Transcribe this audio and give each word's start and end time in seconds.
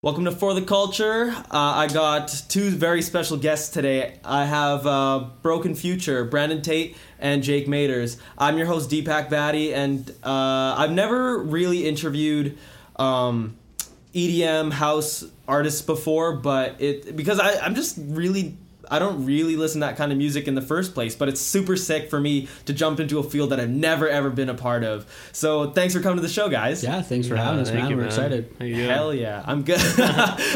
Welcome 0.00 0.26
to 0.26 0.30
For 0.30 0.54
the 0.54 0.62
Culture. 0.62 1.30
Uh, 1.30 1.42
I 1.50 1.88
got 1.88 2.28
two 2.48 2.70
very 2.70 3.02
special 3.02 3.36
guests 3.36 3.70
today. 3.70 4.20
I 4.24 4.44
have 4.44 4.86
uh, 4.86 5.26
Broken 5.42 5.74
Future, 5.74 6.24
Brandon 6.24 6.62
Tate, 6.62 6.96
and 7.18 7.42
Jake 7.42 7.66
Maters. 7.66 8.16
I'm 8.38 8.56
your 8.58 8.68
host, 8.68 8.90
Deepak 8.90 9.28
Vadi, 9.28 9.74
and 9.74 10.08
uh, 10.22 10.76
I've 10.78 10.92
never 10.92 11.38
really 11.38 11.88
interviewed 11.88 12.56
um, 12.94 13.56
EDM 14.14 14.70
house 14.70 15.24
artists 15.48 15.82
before, 15.82 16.36
but 16.36 16.80
it 16.80 17.16
because 17.16 17.40
I, 17.40 17.58
I'm 17.58 17.74
just 17.74 17.98
really 18.00 18.56
I 18.90 18.98
don't 18.98 19.24
really 19.24 19.56
listen 19.56 19.80
to 19.80 19.86
that 19.86 19.96
kind 19.96 20.12
of 20.12 20.18
music 20.18 20.48
in 20.48 20.54
the 20.54 20.62
first 20.62 20.94
place, 20.94 21.14
but 21.14 21.28
it's 21.28 21.40
super 21.40 21.76
sick 21.76 22.10
for 22.10 22.20
me 22.20 22.48
to 22.66 22.72
jump 22.72 23.00
into 23.00 23.18
a 23.18 23.22
field 23.22 23.50
that 23.50 23.60
I've 23.60 23.70
never 23.70 24.08
ever 24.08 24.30
been 24.30 24.48
a 24.48 24.54
part 24.54 24.84
of. 24.84 25.06
So 25.32 25.70
thanks 25.72 25.94
for 25.94 26.00
coming 26.00 26.16
to 26.16 26.22
the 26.22 26.28
show, 26.28 26.48
guys. 26.48 26.82
Yeah, 26.82 27.02
thanks 27.02 27.28
for 27.28 27.34
Yeah, 27.36 27.44
having 27.44 27.60
us, 27.60 27.68
thank 27.68 27.82
man. 27.82 27.90
you, 27.90 27.96
We're 27.96 28.02
man. 28.02 28.08
excited. 28.08 28.54
How 28.58 28.64
you 28.64 28.74
doing? 28.76 28.88
Hell 28.88 29.14
yeah, 29.14 29.42
I'm 29.46 29.62
good. 29.62 29.80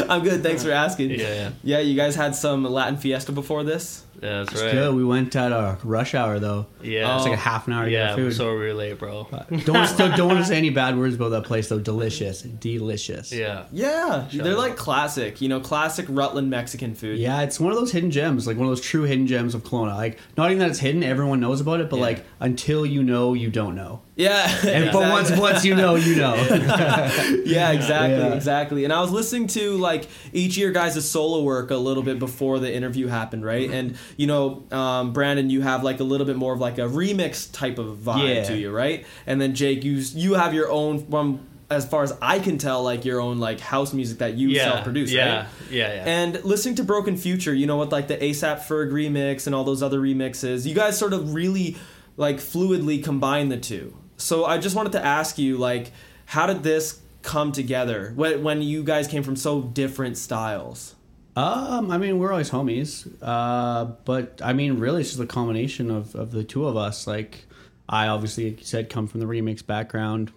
I'm 0.09 0.23
good. 0.23 0.43
Thanks 0.43 0.63
for 0.63 0.71
asking. 0.71 1.11
Yeah, 1.11 1.17
yeah. 1.17 1.49
Yeah, 1.63 1.79
you 1.79 1.95
guys 1.95 2.15
had 2.15 2.35
some 2.35 2.63
Latin 2.63 2.97
fiesta 2.97 3.31
before 3.31 3.63
this. 3.63 4.03
Yeah, 4.21 4.39
that's 4.39 4.51
It's 4.53 4.61
right. 4.61 4.71
good. 4.71 4.95
We 4.95 5.03
went 5.03 5.35
at 5.35 5.51
a 5.51 5.77
rush 5.83 6.13
hour 6.15 6.39
though. 6.39 6.67
Yeah. 6.81 7.15
It's 7.15 7.25
like 7.25 7.33
a 7.33 7.37
half 7.37 7.67
an 7.67 7.73
hour 7.73 7.85
to 7.85 7.91
yeah, 7.91 8.07
get 8.09 8.15
food. 8.15 8.33
so 8.33 8.51
we 8.53 8.59
were 8.59 8.73
late, 8.73 8.97
bro. 8.99 9.27
don't 9.31 9.69
want 9.69 9.89
still 9.89 10.15
don't 10.15 10.27
want 10.27 10.39
to 10.39 10.45
say 10.45 10.57
any 10.57 10.69
bad 10.69 10.97
words 10.97 11.15
about 11.15 11.29
that 11.29 11.43
place 11.43 11.67
though. 11.69 11.79
Delicious, 11.79 12.41
delicious. 12.41 13.31
yeah. 13.31 13.65
Yeah, 13.71 14.27
they're 14.31 14.53
up. 14.53 14.57
like 14.57 14.75
classic, 14.77 15.41
you 15.41 15.49
know, 15.49 15.59
classic 15.59 16.05
Rutland 16.09 16.49
Mexican 16.49 16.95
food. 16.95 17.19
Yeah, 17.19 17.41
it's 17.41 17.59
one 17.59 17.71
of 17.71 17.77
those 17.77 17.91
hidden 17.91 18.11
gems, 18.11 18.47
like 18.47 18.57
one 18.57 18.65
of 18.67 18.71
those 18.71 18.81
true 18.81 19.03
hidden 19.03 19.27
gems 19.27 19.55
of 19.55 19.63
Kelowna. 19.63 19.95
Like, 19.95 20.19
not 20.37 20.49
even 20.51 20.59
that 20.59 20.69
it's 20.69 20.79
hidden, 20.79 21.03
everyone 21.03 21.39
knows 21.39 21.59
about 21.61 21.79
it, 21.81 21.89
but 21.89 21.97
Yeah. 21.97 22.03
like 22.03 22.25
until 22.39 22.85
you 22.85 23.03
know, 23.03 23.33
you 23.33 23.49
don't 23.49 23.75
know. 23.75 24.01
Yeah. 24.15 24.47
And 24.65 24.91
but 24.91 25.09
once 25.09 25.31
once 25.31 25.65
you 25.65 25.75
know, 25.75 25.95
you 25.95 26.15
know. 26.15 26.35
yeah, 27.45 27.71
exactly, 27.71 28.17
Yeah. 28.17 28.33
exactly. 28.33 28.83
And 28.83 28.93
I 28.93 29.01
was 29.01 29.11
listening 29.11 29.47
to 29.47 29.77
like 29.77 30.07
each 30.31 30.51
of 30.51 30.57
your 30.57 30.71
guys' 30.71 31.09
solo 31.09 31.43
work 31.43 31.71
a 31.71 31.75
little 31.77 32.03
bit 32.03 32.19
before 32.19 32.59
the 32.59 32.73
interview 32.73 33.07
happened, 33.07 33.43
right? 33.45 33.69
And 33.69 33.97
you 34.17 34.27
know, 34.27 34.63
um, 34.71 35.13
Brandon, 35.13 35.49
you 35.49 35.61
have 35.61 35.83
like 35.83 35.99
a 35.99 36.03
little 36.03 36.27
bit 36.27 36.35
more 36.35 36.53
of 36.53 36.59
like 36.59 36.77
a 36.77 36.81
remix 36.87 37.51
type 37.51 37.77
of 37.79 37.97
vibe 37.97 38.35
Yeah. 38.35 38.43
to 38.43 38.57
you, 38.57 38.71
right? 38.71 39.05
And 39.25 39.39
then 39.41 39.55
Jake, 39.55 39.83
you 39.83 39.93
you 40.13 40.33
have 40.35 40.53
your 40.53 40.69
own 40.71 41.05
from 41.09 41.47
as 41.71 41.87
far 41.87 42.03
as 42.03 42.13
I 42.21 42.37
can 42.37 42.59
tell, 42.59 42.83
like 42.83 43.03
your 43.05 43.19
own 43.19 43.39
like 43.39 43.59
house 43.59 43.93
music 43.93 44.19
that 44.19 44.35
you 44.35 44.49
Yeah. 44.49 44.65
self-produce, 44.73 45.11
yeah. 45.11 45.37
right? 45.37 45.47
Yeah, 45.71 45.93
yeah. 45.93 46.03
And 46.05 46.43
listening 46.43 46.75
to 46.75 46.83
Broken 46.83 47.17
Future, 47.17 47.53
you 47.53 47.65
know, 47.65 47.77
what, 47.77 47.91
like 47.91 48.07
the 48.07 48.17
ASAP 48.17 48.59
Ferg 48.59 48.91
remix 48.91 49.47
and 49.47 49.55
all 49.55 49.63
those 49.63 49.81
other 49.81 49.99
remixes, 49.99 50.67
you 50.67 50.75
guys 50.75 50.99
sort 50.99 51.13
of 51.13 51.33
really 51.33 51.77
like 52.15 52.35
fluidly 52.37 53.03
combine 53.03 53.49
the 53.49 53.57
two. 53.57 53.95
So 54.17 54.45
I 54.45 54.57
just 54.57 54.75
wanted 54.75 54.91
to 54.93 55.05
ask 55.05 55.37
you, 55.37 55.57
like, 55.57 55.91
how 56.25 56.45
did 56.47 56.63
this 56.63 57.01
come 57.21 57.51
together 57.51 58.13
when, 58.15 58.43
when 58.43 58.61
you 58.61 58.83
guys 58.83 59.07
came 59.07 59.23
from 59.23 59.35
so 59.35 59.61
different 59.61 60.17
styles? 60.17 60.95
Um, 61.35 61.89
I 61.89 61.97
mean, 61.97 62.19
we're 62.19 62.31
always 62.31 62.51
homies. 62.51 63.11
Uh, 63.21 63.85
but 64.05 64.39
I 64.43 64.53
mean, 64.53 64.79
really, 64.79 65.01
it's 65.01 65.11
just 65.11 65.21
a 65.21 65.25
combination 65.25 65.89
of, 65.89 66.15
of 66.15 66.31
the 66.31 66.43
two 66.43 66.67
of 66.67 66.77
us. 66.77 67.07
Like, 67.07 67.45
I 67.89 68.07
obviously, 68.07 68.51
like 68.51 68.59
you 68.59 68.65
said, 68.65 68.89
come 68.89 69.07
from 69.07 69.19
the 69.19 69.25
remix 69.25 69.65
background. 69.65 70.31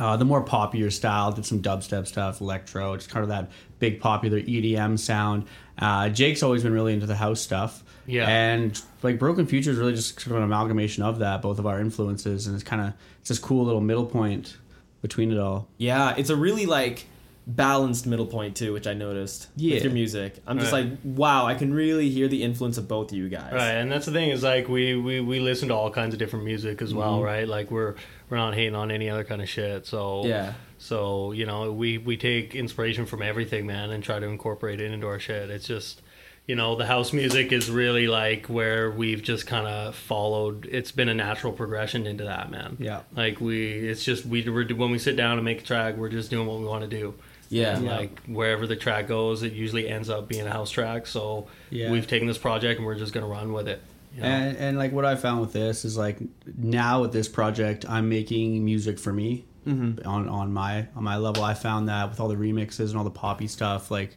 Uh, 0.00 0.16
the 0.16 0.24
more 0.24 0.40
popular 0.42 0.90
style, 0.90 1.30
did 1.30 1.44
some 1.44 1.60
dubstep 1.60 2.06
stuff, 2.06 2.40
electro, 2.40 2.96
just 2.96 3.10
kind 3.10 3.22
of 3.22 3.28
that 3.28 3.50
big 3.78 4.00
popular 4.00 4.40
EDM 4.40 4.98
sound. 4.98 5.44
Uh, 5.78 6.08
Jake's 6.08 6.42
always 6.42 6.62
been 6.62 6.72
really 6.72 6.94
into 6.94 7.06
the 7.06 7.14
house 7.16 7.40
stuff. 7.40 7.84
Yeah. 8.06 8.26
And 8.26 8.80
like 9.02 9.18
Broken 9.18 9.46
Future 9.46 9.70
is 9.70 9.76
really 9.76 9.94
just 9.94 10.18
sort 10.18 10.32
of 10.32 10.36
an 10.38 10.42
amalgamation 10.42 11.02
of 11.02 11.18
that, 11.20 11.42
both 11.42 11.58
of 11.58 11.66
our 11.66 11.80
influences, 11.80 12.46
and 12.46 12.54
it's 12.54 12.64
kind 12.64 12.82
of 12.82 12.94
it's 13.20 13.28
this 13.28 13.38
cool 13.38 13.64
little 13.66 13.80
middle 13.82 14.06
point 14.06 14.56
between 15.02 15.30
it 15.30 15.38
all. 15.38 15.68
Yeah, 15.78 16.14
it's 16.16 16.30
a 16.30 16.36
really 16.36 16.64
like 16.66 17.04
balanced 17.46 18.06
middle 18.06 18.26
point 18.26 18.56
too, 18.56 18.72
which 18.72 18.86
I 18.86 18.94
noticed 18.94 19.48
Yeah. 19.56 19.74
with 19.74 19.84
your 19.84 19.92
music. 19.92 20.40
I'm 20.46 20.58
just 20.58 20.72
Right. 20.72 20.90
like, 20.90 20.98
wow, 21.04 21.46
I 21.46 21.54
can 21.54 21.72
really 21.74 22.08
hear 22.10 22.28
the 22.28 22.42
influence 22.42 22.78
of 22.78 22.86
both 22.86 23.10
of 23.12 23.18
you 23.18 23.28
guys. 23.28 23.52
Right, 23.52 23.72
and 23.72 23.90
that's 23.90 24.06
the 24.06 24.12
thing 24.12 24.30
is 24.30 24.42
like 24.42 24.68
we, 24.68 24.94
we 24.96 25.20
we 25.20 25.40
listen 25.40 25.68
to 25.68 25.74
all 25.74 25.90
kinds 25.90 26.14
of 26.14 26.18
different 26.18 26.44
music 26.44 26.80
as 26.82 26.92
well, 26.94 27.22
right? 27.22 27.46
Like 27.48 27.70
we're 27.70 27.94
we're 28.30 28.36
not 28.36 28.54
hating 28.54 28.74
on 28.74 28.90
any 28.90 29.10
other 29.10 29.24
kind 29.24 29.42
of 29.42 29.48
shit. 29.48 29.86
So 29.86 30.24
Yeah. 30.24 30.54
So 30.78 31.32
you 31.32 31.44
know 31.46 31.72
we 31.72 31.98
we 31.98 32.16
take 32.16 32.54
inspiration 32.54 33.04
from 33.06 33.20
everything, 33.22 33.66
man, 33.66 33.90
and 33.90 34.02
try 34.02 34.18
to 34.18 34.26
incorporate 34.26 34.80
it 34.80 34.90
into 34.92 35.06
our 35.08 35.18
shit. 35.18 35.50
It's 35.50 35.66
just 35.66 36.00
you 36.46 36.56
know 36.56 36.74
the 36.74 36.86
house 36.86 37.12
music 37.12 37.52
is 37.52 37.70
really 37.70 38.06
like 38.08 38.46
where 38.46 38.90
we've 38.90 39.22
just 39.22 39.46
kind 39.46 39.66
of 39.66 39.94
followed. 39.94 40.66
It's 40.70 40.90
been 40.90 41.08
a 41.08 41.14
natural 41.14 41.52
progression 41.52 42.06
into 42.06 42.24
that, 42.24 42.50
man. 42.50 42.76
Yeah. 42.80 43.00
Like 43.14 43.40
we, 43.40 43.70
it's 43.88 44.04
just 44.04 44.24
we 44.24 44.48
we're, 44.48 44.66
when 44.74 44.90
we 44.90 44.98
sit 44.98 45.16
down 45.16 45.36
and 45.38 45.44
make 45.44 45.60
a 45.60 45.64
track, 45.64 45.96
we're 45.96 46.08
just 46.08 46.30
doing 46.30 46.46
what 46.46 46.58
we 46.58 46.64
want 46.64 46.82
to 46.82 46.88
do. 46.88 47.14
Yeah. 47.50 47.76
And, 47.76 47.84
Yeah. 47.84 47.96
like 47.98 48.20
wherever 48.26 48.66
the 48.66 48.76
track 48.76 49.06
goes, 49.08 49.42
it 49.42 49.52
usually 49.52 49.86
ends 49.88 50.08
up 50.08 50.28
being 50.28 50.46
a 50.46 50.50
house 50.50 50.70
track. 50.70 51.06
So 51.06 51.48
Yeah. 51.68 51.90
we've 51.90 52.06
taken 52.06 52.26
this 52.26 52.38
project 52.38 52.78
and 52.78 52.86
we're 52.86 52.94
just 52.98 53.12
gonna 53.12 53.26
run 53.26 53.52
with 53.52 53.68
it. 53.68 53.82
You 54.14 54.22
know? 54.22 54.28
And, 54.28 54.56
and 54.56 54.78
like 54.78 54.92
what 54.92 55.04
I 55.04 55.16
found 55.16 55.40
with 55.40 55.52
this 55.52 55.84
is 55.84 55.96
like 55.96 56.18
now 56.56 57.00
with 57.02 57.12
this 57.12 57.28
project, 57.28 57.84
I'm 57.88 58.08
making 58.08 58.64
music 58.64 58.98
for 58.98 59.12
me 59.12 59.46
Mm-hmm. 59.66 60.08
on 60.08 60.26
on 60.26 60.54
my 60.54 60.86
on 60.96 61.04
my 61.04 61.18
level. 61.18 61.44
I 61.44 61.52
found 61.52 61.90
that 61.90 62.08
with 62.08 62.18
all 62.18 62.28
the 62.28 62.34
remixes 62.34 62.88
and 62.88 62.96
all 62.96 63.04
the 63.04 63.10
poppy 63.10 63.46
stuff, 63.46 63.90
like 63.90 64.16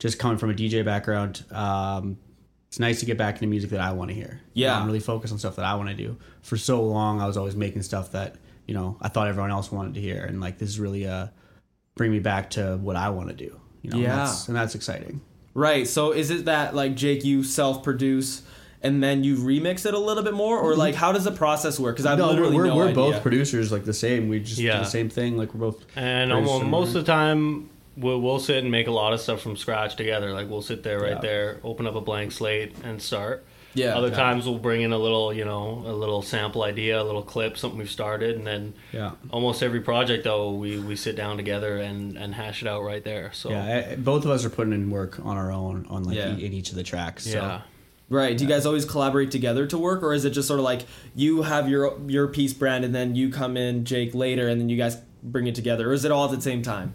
just 0.00 0.18
coming 0.18 0.36
from 0.36 0.50
a 0.50 0.52
DJ 0.52 0.84
background, 0.84 1.44
um, 1.52 2.18
it's 2.66 2.80
nice 2.80 2.98
to 2.98 3.06
get 3.06 3.16
back 3.16 3.36
into 3.36 3.46
music 3.46 3.70
that 3.70 3.80
I 3.80 3.92
want 3.92 4.08
to 4.10 4.14
hear. 4.14 4.40
Yeah. 4.52 4.76
I'm 4.76 4.86
really 4.86 4.98
focused 4.98 5.32
on 5.32 5.38
stuff 5.38 5.54
that 5.56 5.64
I 5.64 5.76
want 5.76 5.90
to 5.90 5.94
do. 5.94 6.16
For 6.42 6.56
so 6.56 6.82
long, 6.82 7.20
I 7.20 7.28
was 7.28 7.36
always 7.36 7.54
making 7.54 7.82
stuff 7.82 8.10
that 8.12 8.34
you 8.66 8.74
know 8.74 8.96
I 9.00 9.06
thought 9.08 9.28
everyone 9.28 9.52
else 9.52 9.70
wanted 9.70 9.94
to 9.94 10.00
hear, 10.00 10.24
and 10.24 10.40
like 10.40 10.58
this 10.58 10.68
is 10.68 10.80
really 10.80 11.06
uh 11.06 11.28
bring 11.94 12.10
me 12.10 12.18
back 12.18 12.50
to 12.50 12.76
what 12.78 12.96
I 12.96 13.10
want 13.10 13.28
to 13.28 13.34
do. 13.36 13.60
You 13.82 13.90
know, 13.90 13.94
and 13.96 14.02
Yeah. 14.02 14.16
that's, 14.16 14.48
and 14.48 14.56
that's 14.56 14.74
exciting. 14.74 15.20
Right. 15.54 15.86
So 15.86 16.10
is 16.10 16.30
it 16.30 16.46
that 16.46 16.74
like 16.74 16.96
Jake, 16.96 17.24
you 17.24 17.44
self-produce 17.44 18.42
and 18.82 19.02
then 19.02 19.22
you 19.24 19.36
remix 19.36 19.84
it 19.86 19.94
a 19.94 19.98
little 19.98 20.22
bit 20.22 20.34
more, 20.34 20.58
or 20.58 20.74
like 20.76 20.94
how 20.94 21.12
does 21.12 21.24
the 21.24 21.32
process 21.32 21.78
work? 21.78 21.96
Because 21.96 22.06
I've 22.06 22.18
No, 22.18 22.28
literally 22.28 22.56
we're, 22.56 22.66
no 22.66 22.76
we're 22.76 22.84
idea. 22.84 22.94
both 22.94 23.22
producers, 23.22 23.70
like 23.70 23.84
the 23.84 23.92
same. 23.94 24.28
We 24.28 24.40
just 24.40 24.56
do 24.58 24.66
the 24.68 24.84
same 24.84 25.08
thing. 25.10 25.36
Like 25.36 25.54
we're 25.54 25.70
both 25.70 25.84
And 25.96 26.32
almost, 26.32 26.64
most 26.64 26.88
of 26.94 27.04
the 27.04 27.12
time, 27.12 27.68
we'll, 27.96 28.20
we'll 28.20 28.38
sit 28.40 28.62
and 28.62 28.70
make 28.70 28.86
a 28.86 28.90
lot 28.92 29.12
of 29.12 29.20
stuff 29.20 29.42
from 29.42 29.56
scratch 29.56 29.96
together. 29.96 30.32
Like 30.32 30.48
we'll 30.48 30.62
sit 30.62 30.82
there 30.82 30.98
right 31.00 31.12
Yeah. 31.16 31.20
there, 31.20 31.60
open 31.62 31.86
up 31.86 31.94
a 31.94 32.00
blank 32.00 32.32
slate, 32.32 32.74
and 32.82 33.00
start. 33.02 33.44
Yeah. 33.74 33.96
Other 33.96 34.08
Yeah. 34.08 34.16
times 34.16 34.46
we'll 34.46 34.58
bring 34.58 34.80
in 34.80 34.92
a 34.92 34.98
little, 34.98 35.32
you 35.32 35.44
know, 35.44 35.84
a 35.86 35.92
little 35.92 36.22
sample 36.22 36.64
idea, 36.64 37.00
a 37.00 37.04
little 37.04 37.22
clip, 37.22 37.56
something 37.56 37.78
we've 37.78 37.88
started, 37.90 38.34
and 38.36 38.44
then 38.44 38.74
yeah. 38.92 39.12
almost 39.30 39.62
every 39.62 39.80
project 39.80 40.24
though 40.24 40.54
we, 40.54 40.78
we 40.80 40.96
sit 40.96 41.14
down 41.14 41.36
together 41.36 41.76
and, 41.76 42.16
and 42.16 42.34
hash 42.34 42.62
it 42.62 42.68
out 42.68 42.82
right 42.82 43.04
there. 43.04 43.30
So 43.32 43.50
Yeah, 43.50 43.94
both 43.96 44.24
of 44.24 44.30
us 44.32 44.44
are 44.44 44.50
putting 44.50 44.72
in 44.72 44.90
work 44.90 45.20
on 45.24 45.36
our 45.36 45.52
own 45.52 45.86
on 45.88 46.02
like 46.02 46.16
Yeah. 46.16 46.34
e- 46.34 46.44
in 46.46 46.52
each 46.52 46.70
of 46.70 46.76
the 46.76 46.82
tracks. 46.82 47.24
So. 47.24 47.38
yeah. 47.38 47.60
Right. 48.10 48.36
Do 48.36 48.44
you 48.44 48.50
guys 48.50 48.66
always 48.66 48.84
collaborate 48.84 49.30
together 49.30 49.66
to 49.68 49.78
work, 49.78 50.02
or 50.02 50.12
is 50.12 50.24
it 50.24 50.30
just 50.30 50.46
sort 50.48 50.58
of 50.60 50.64
like 50.64 50.82
you 51.14 51.42
have 51.42 51.68
your 51.68 51.98
your 52.08 52.26
piece 52.26 52.52
brand 52.52 52.84
and 52.84 52.92
then 52.94 53.14
you 53.14 53.30
come 53.30 53.56
in 53.56 53.84
Jake 53.84 54.14
later 54.14 54.48
and 54.48 54.60
then 54.60 54.68
you 54.68 54.76
guys 54.76 54.98
bring 55.22 55.46
it 55.46 55.54
together, 55.54 55.88
or 55.90 55.92
is 55.92 56.04
it 56.04 56.10
all 56.10 56.24
at 56.24 56.32
the 56.36 56.40
same 56.42 56.60
time? 56.62 56.94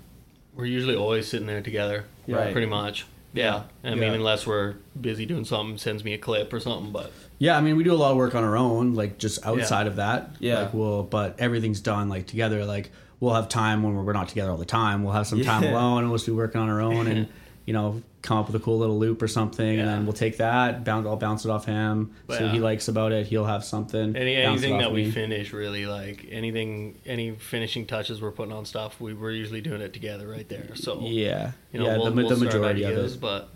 We're 0.55 0.65
usually 0.65 0.95
always 0.95 1.27
sitting 1.27 1.47
there 1.47 1.61
together, 1.61 2.05
Right. 2.27 2.51
pretty 2.51 2.67
much. 2.67 3.05
Yeah, 3.33 3.63
I 3.83 3.89
mean, 3.91 4.03
Yeah. 4.03 4.13
unless 4.13 4.45
we're 4.47 4.75
busy 4.99 5.25
doing 5.25 5.43
something, 5.45 5.77
sends 5.77 6.03
me 6.05 6.13
a 6.13 6.17
clip 6.17 6.53
or 6.53 6.59
something. 6.59 6.91
But 6.93 7.11
Yeah, 7.37 7.57
I 7.57 7.61
mean, 7.61 7.75
we 7.75 7.83
do 7.83 7.93
a 7.93 7.95
lot 7.95 8.11
of 8.11 8.17
work 8.17 8.33
on 8.35 8.43
our 8.45 8.55
own, 8.57 8.93
like 8.93 9.17
just 9.17 9.45
outside 9.45 9.87
of 9.87 9.97
that. 9.97 10.35
Yeah. 10.39 10.61
Like 10.61 10.73
we'll, 10.73 11.03
but 11.03 11.35
everything's 11.37 11.81
done 11.81 12.07
like 12.07 12.27
together. 12.27 12.63
Like 12.65 12.91
we'll 13.19 13.33
have 13.33 13.49
time 13.49 13.83
when 13.83 13.93
we're, 13.95 14.03
we're 14.03 14.13
not 14.13 14.29
together 14.29 14.51
all 14.51 14.57
the 14.57 14.63
time. 14.65 15.03
We'll 15.03 15.13
have 15.13 15.27
some 15.27 15.41
time 15.43 15.63
Yeah. 15.63 15.73
alone 15.73 15.99
and 16.03 16.09
we'll 16.09 16.17
just 16.17 16.27
be 16.27 16.31
working 16.33 16.61
on 16.61 16.69
our 16.69 16.79
own 16.81 17.07
and, 17.07 17.27
you 17.65 17.73
know, 17.73 18.01
come 18.25 18.37
up 18.37 18.47
with 18.47 18.55
a 18.55 18.59
cool 18.59 18.77
little 18.77 18.97
loop 18.97 19.21
or 19.21 19.27
something. 19.27 19.79
And 19.79 19.87
then 19.87 20.05
we'll 20.05 20.13
take 20.13 20.37
that, 20.37 20.83
bounce, 20.83 21.05
I'll 21.05 21.15
bounce 21.15 21.45
it 21.45 21.49
off 21.51 21.65
him. 21.65 22.13
But 22.27 22.37
See 22.37 22.43
what 22.43 22.53
he 22.53 22.59
uh, 22.59 22.63
likes 22.63 22.87
about 22.87 23.11
it. 23.11 23.27
He'll 23.27 23.45
have 23.45 23.63
something. 23.63 24.15
Any 24.15 24.35
anything 24.35 24.79
that 24.79 24.91
we 24.91 25.05
me. 25.05 25.11
finish, 25.11 25.53
really, 25.53 25.85
like 25.85 26.25
anything, 26.29 26.99
any 27.05 27.35
finishing 27.35 27.85
touches 27.85 28.21
we're 28.21 28.31
putting 28.31 28.53
on 28.53 28.65
stuff, 28.65 28.99
we 28.99 29.13
we're 29.13 29.31
usually 29.31 29.61
doing 29.61 29.81
it 29.81 29.93
together 29.93 30.27
right 30.27 30.47
there. 30.49 30.75
So 30.75 30.99
Yeah. 31.01 31.51
you 31.71 31.79
know, 31.79 31.85
yeah, 31.85 31.97
we'll, 31.97 32.05
the, 32.05 32.11
we'll 32.11 32.29
the 32.29 32.45
majority 32.45 32.83
of 32.83 32.97
it. 32.97 33.19
but 33.21 33.49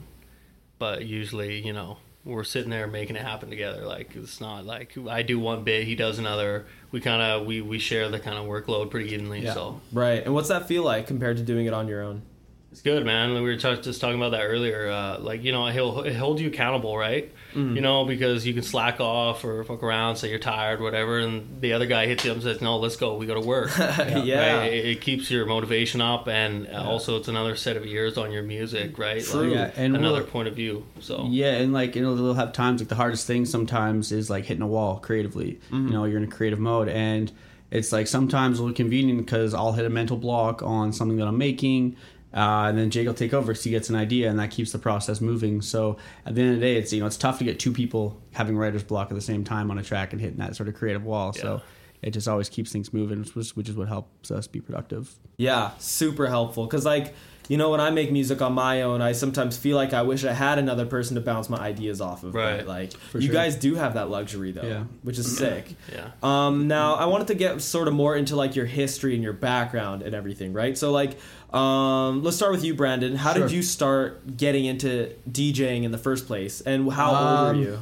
but 0.78 1.06
usually, 1.06 1.66
you 1.66 1.74
know, 1.74 1.98
we're 2.26 2.44
sitting 2.44 2.70
there 2.70 2.88
making 2.88 3.16
it 3.16 3.22
happen 3.22 3.50
together. 3.50 3.86
Like 3.86 4.16
it's 4.16 4.40
not 4.40 4.66
like 4.66 4.98
I 5.10 5.24
do 5.24 5.40
one 5.40 5.64
bit, 5.64 5.86
he 5.86 5.96
does 5.96 6.20
another. 6.20 6.66
We 6.92 7.02
kind 7.02 7.22
of 7.22 7.46
we 7.46 7.62
we 7.62 7.80
share 7.80 8.10
the 8.10 8.20
kind 8.20 8.38
of 8.38 8.46
workload 8.46 8.92
pretty 8.92 9.14
evenly. 9.14 9.42
Yeah. 9.42 9.54
So 9.54 9.82
Right. 9.92 10.24
And 10.24 10.34
what's 10.34 10.50
that 10.50 10.68
feel 10.68 10.84
like 10.84 11.08
compared 11.08 11.38
to 11.38 11.44
doing 11.44 11.66
it 11.66 11.74
on 11.74 11.88
your 11.88 12.02
own? 12.02 12.22
It's 12.72 12.82
good, 12.82 13.04
man. 13.04 13.34
We 13.34 13.42
were 13.42 13.56
t- 13.56 13.82
just 13.82 14.00
talking 14.00 14.18
about 14.18 14.32
that 14.32 14.44
earlier. 14.44 14.90
Uh, 14.90 15.18
like, 15.20 15.44
you 15.44 15.52
know, 15.52 15.66
he'll, 15.68 16.04
he'll 16.04 16.14
hold 16.14 16.40
you 16.40 16.50
accountable, 16.50 16.96
right? 16.96 17.34
Mm. 17.54 17.76
You 17.76 17.82
know, 17.82 18.06
because 18.06 18.46
you 18.46 18.54
can 18.54 18.62
slack 18.62 19.00
off 19.00 19.44
or 19.44 19.64
fuck 19.64 19.82
around, 19.82 20.18
say 20.18 20.30
you're 20.30 20.38
tired, 20.38 20.80
whatever, 20.80 21.18
and 21.18 21.62
the 21.62 21.74
other 21.74 21.88
guy 21.88 22.06
hits 22.06 22.26
you 22.26 22.32
up 22.32 22.36
and 22.36 22.44
says, 22.44 22.62
"No, 22.62 22.78
let's 22.78 22.96
go. 22.96 23.16
We 23.18 23.26
got 23.26 23.36
to 23.36 23.48
work." 23.48 23.72
Yeah. 24.20 24.60
Right? 24.60 24.74
It, 24.74 24.86
it 24.86 25.02
keeps 25.02 25.32
your 25.32 25.46
motivation 25.46 26.02
up, 26.02 26.28
and 26.28 26.68
also 26.70 27.18
it's 27.18 27.28
another 27.28 27.56
set 27.56 27.76
of 27.76 27.86
ears 27.86 28.18
on 28.18 28.32
your 28.32 28.44
music, 28.44 28.98
right? 29.00 29.24
True. 29.24 29.50
Like, 29.50 29.54
Yeah, 29.54 29.72
and 29.84 29.96
another 29.96 30.24
point 30.24 30.48
of 30.48 30.56
view. 30.56 30.86
So 31.00 31.26
Yeah, 31.30 31.54
and 31.54 31.74
like 31.74 31.96
you 31.96 32.02
know, 32.02 32.16
they'll 32.16 32.34
have 32.34 32.54
times 32.54 32.82
like 32.82 32.90
the 32.90 32.96
hardest 32.96 33.26
thing 33.26 33.46
sometimes 33.46 34.12
is 34.12 34.30
like 34.30 34.46
hitting 34.46 34.62
a 34.62 34.68
wall 34.68 35.00
creatively. 35.00 35.60
Mm-hmm. 35.72 35.88
You 35.88 35.94
know, 35.94 36.06
you're 36.06 36.18
in 36.18 36.26
a 36.26 36.28
creative 36.28 36.60
mode, 36.60 36.90
and 36.90 37.32
it's 37.72 37.92
like 37.92 38.08
sometimes 38.08 38.60
a 38.60 38.64
little 38.64 38.76
convenient 38.76 39.26
because 39.26 39.54
I'll 39.54 39.74
hit 39.74 39.86
a 39.86 39.90
mental 39.90 40.18
block 40.18 40.62
on 40.64 40.92
something 40.94 41.18
that 41.18 41.28
I'm 41.28 41.38
making, 41.38 41.96
Uh, 42.34 42.68
and 42.68 42.78
then 42.78 42.90
Jake 42.92 43.08
will 43.08 43.14
take 43.14 43.34
over 43.34 43.48
because 43.48 43.64
he 43.64 43.72
gets 43.72 43.90
an 43.90 43.96
idea, 43.96 44.30
and 44.30 44.38
that 44.40 44.52
keeps 44.52 44.72
the 44.72 44.80
process 44.80 45.20
moving. 45.20 45.62
So 45.62 45.98
at 46.26 46.36
the 46.36 46.42
end 46.42 46.54
of 46.54 46.60
the 46.60 46.66
day, 46.66 46.76
it's 46.76 46.94
you 46.94 47.00
know 47.00 47.08
it's 47.08 47.18
tough 47.18 47.40
to 47.40 47.44
get 47.44 47.60
two 47.60 47.72
people 47.72 48.22
having 48.34 48.56
writer's 48.58 48.84
block 48.84 49.10
at 49.10 49.16
the 49.16 49.22
same 49.22 49.44
time 49.44 49.72
on 49.72 49.80
a 49.80 49.84
track 49.84 50.14
and 50.14 50.22
hitting 50.22 50.38
that 50.38 50.56
sort 50.56 50.70
of 50.70 50.76
creative 50.76 51.04
wall. 51.04 51.34
So 51.34 51.62
it 52.02 52.12
just 52.12 52.28
always 52.28 52.50
keeps 52.50 52.72
things 52.72 52.94
moving, 52.94 53.20
which, 53.20 53.36
is- 53.38 53.56
which 53.56 53.70
is 53.70 53.76
what 53.76 53.88
helps 53.88 54.32
us 54.32 54.48
be 54.48 54.62
productive. 54.62 55.14
Yeah, 55.38 55.72
super 55.80 56.28
helpful. 56.28 56.68
Cause 56.68 56.86
like, 56.86 57.14
you 57.48 57.58
know, 57.58 57.72
when 57.72 57.80
I 57.82 57.90
make 57.90 58.12
music 58.12 58.44
on 58.44 58.54
my 58.54 58.84
own, 58.84 59.02
I 59.02 59.12
sometimes 59.14 59.58
feel 59.58 59.76
like 59.76 59.92
I 59.92 60.04
wish 60.04 60.24
I 60.24 60.34
had 60.34 60.60
another 60.60 60.86
person 60.86 61.16
to 61.16 61.22
bounce 61.22 61.50
my 61.50 61.58
ideas 61.58 62.00
off 62.00 62.24
of. 62.24 62.36
Right. 62.36 62.58
But, 62.58 62.68
like, 62.68 62.94
you 63.16 63.22
sure. 63.22 63.34
guys 63.34 63.56
do 63.56 63.74
have 63.74 63.96
that 63.96 64.08
luxury 64.12 64.52
though, 64.52 64.62
Yeah. 64.68 64.84
which 65.02 65.18
is 65.18 65.36
sick. 65.36 65.74
Yeah. 65.92 66.12
Um, 66.22 66.68
now 66.68 66.94
I 66.94 67.06
wanted 67.08 67.26
to 67.28 67.34
get 67.34 67.60
sort 67.62 67.88
of 67.88 67.96
more 67.96 68.16
into 68.16 68.36
like 68.36 68.56
your 68.56 68.68
history 68.68 69.16
and 69.16 69.24
your 69.24 69.34
background 69.34 70.04
and 70.04 70.14
everything, 70.14 70.54
right? 70.54 70.78
So 70.78 70.92
like, 70.92 71.18
um, 71.52 72.22
let's 72.24 72.38
start 72.38 72.52
with 72.52 72.64
you, 72.64 72.76
Brandon. 72.76 73.16
How 73.16 73.34
Sure. 73.34 73.48
did 73.48 73.52
you 73.52 73.64
start 73.64 74.38
getting 74.38 74.66
into 74.66 75.12
DJing 75.32 75.84
in 75.86 75.92
the 75.92 75.98
first 75.98 76.28
place, 76.28 76.62
and 76.62 76.92
how 76.94 77.10
old 77.10 77.18
Um, 77.18 77.58
were 77.58 77.64
you? 77.64 77.80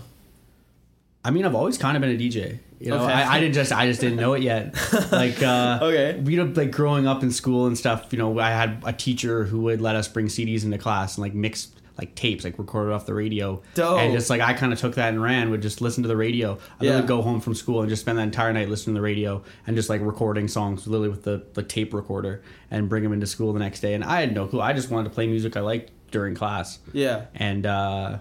I 1.28 1.32
mean, 1.32 1.46
I've 1.46 1.56
always 1.56 1.78
kind 1.78 1.98
of 1.98 2.02
been 2.02 2.12
a 2.12 2.18
DJ. 2.18 2.60
You 2.80 2.92
know, 2.92 3.04
Okay. 3.04 3.12
I, 3.14 3.36
I 3.36 3.40
didn't 3.40 3.56
just 3.56 3.72
I 3.72 3.88
just 3.88 4.00
didn't 4.02 4.18
know 4.18 4.34
it 4.34 4.44
yet. 4.44 4.76
Like, 5.12 5.42
uh, 5.44 5.80
Okay. 5.82 6.22
you 6.26 6.38
know, 6.38 6.52
like 6.56 6.72
growing 6.72 7.06
up 7.08 7.22
in 7.24 7.32
school 7.32 7.66
and 7.68 7.78
stuff. 7.78 8.08
You 8.12 8.18
know, 8.20 8.40
I 8.40 8.52
had 8.52 8.82
a 8.86 8.94
teacher 8.94 9.44
who 9.46 9.62
would 9.62 9.82
let 9.82 9.96
us 9.96 10.08
bring 10.08 10.28
CDs 10.28 10.64
into 10.64 10.78
class 10.78 11.18
and 11.18 11.24
like 11.24 11.34
mix 11.34 11.70
like 11.98 12.14
tapes, 12.14 12.44
like 12.44 12.60
recorded 12.60 12.94
off 12.94 13.08
the 13.08 13.14
radio. 13.16 13.60
Dope. 13.74 14.00
And 14.00 14.14
just 14.14 14.30
like 14.30 14.40
I 14.40 14.54
kind 14.54 14.72
of 14.72 14.78
took 14.80 14.94
that 14.96 15.10
and 15.10 15.20
ran. 15.22 15.50
Would 15.50 15.64
just 15.64 15.82
listen 15.82 16.04
to 16.04 16.08
the 16.08 16.16
radio. 16.16 16.60
I 16.80 16.86
Yeah. 16.86 16.96
would 16.98 17.08
go 17.08 17.24
home 17.24 17.42
from 17.42 17.56
school 17.56 17.82
and 17.82 17.90
just 17.90 18.04
spend 18.04 18.20
that 18.20 18.24
entire 18.24 18.54
night 18.54 18.70
listening 18.70 18.94
to 18.96 19.00
the 19.00 19.04
radio 19.04 19.42
and 19.66 19.76
just 19.76 19.90
like 19.90 20.00
recording 20.02 20.48
songs, 20.48 20.86
literally 20.88 21.10
with 21.10 21.24
the 21.24 21.44
the 21.56 21.64
tape 21.64 21.94
recorder, 21.96 22.44
and 22.70 22.88
bring 22.88 23.02
them 23.04 23.12
into 23.14 23.26
school 23.28 23.52
the 23.52 23.60
next 23.60 23.80
day. 23.82 23.96
And 23.96 24.04
I 24.04 24.20
had 24.22 24.34
no 24.36 24.46
clue. 24.46 24.62
I 24.62 24.74
just 24.74 24.92
wanted 24.92 25.10
to 25.10 25.16
play 25.16 25.26
music 25.28 25.58
I 25.58 25.62
liked 25.62 25.92
during 26.12 26.36
class 26.36 26.78
Yeah. 26.94 27.26
and 27.36 27.66
uh, 27.66 28.20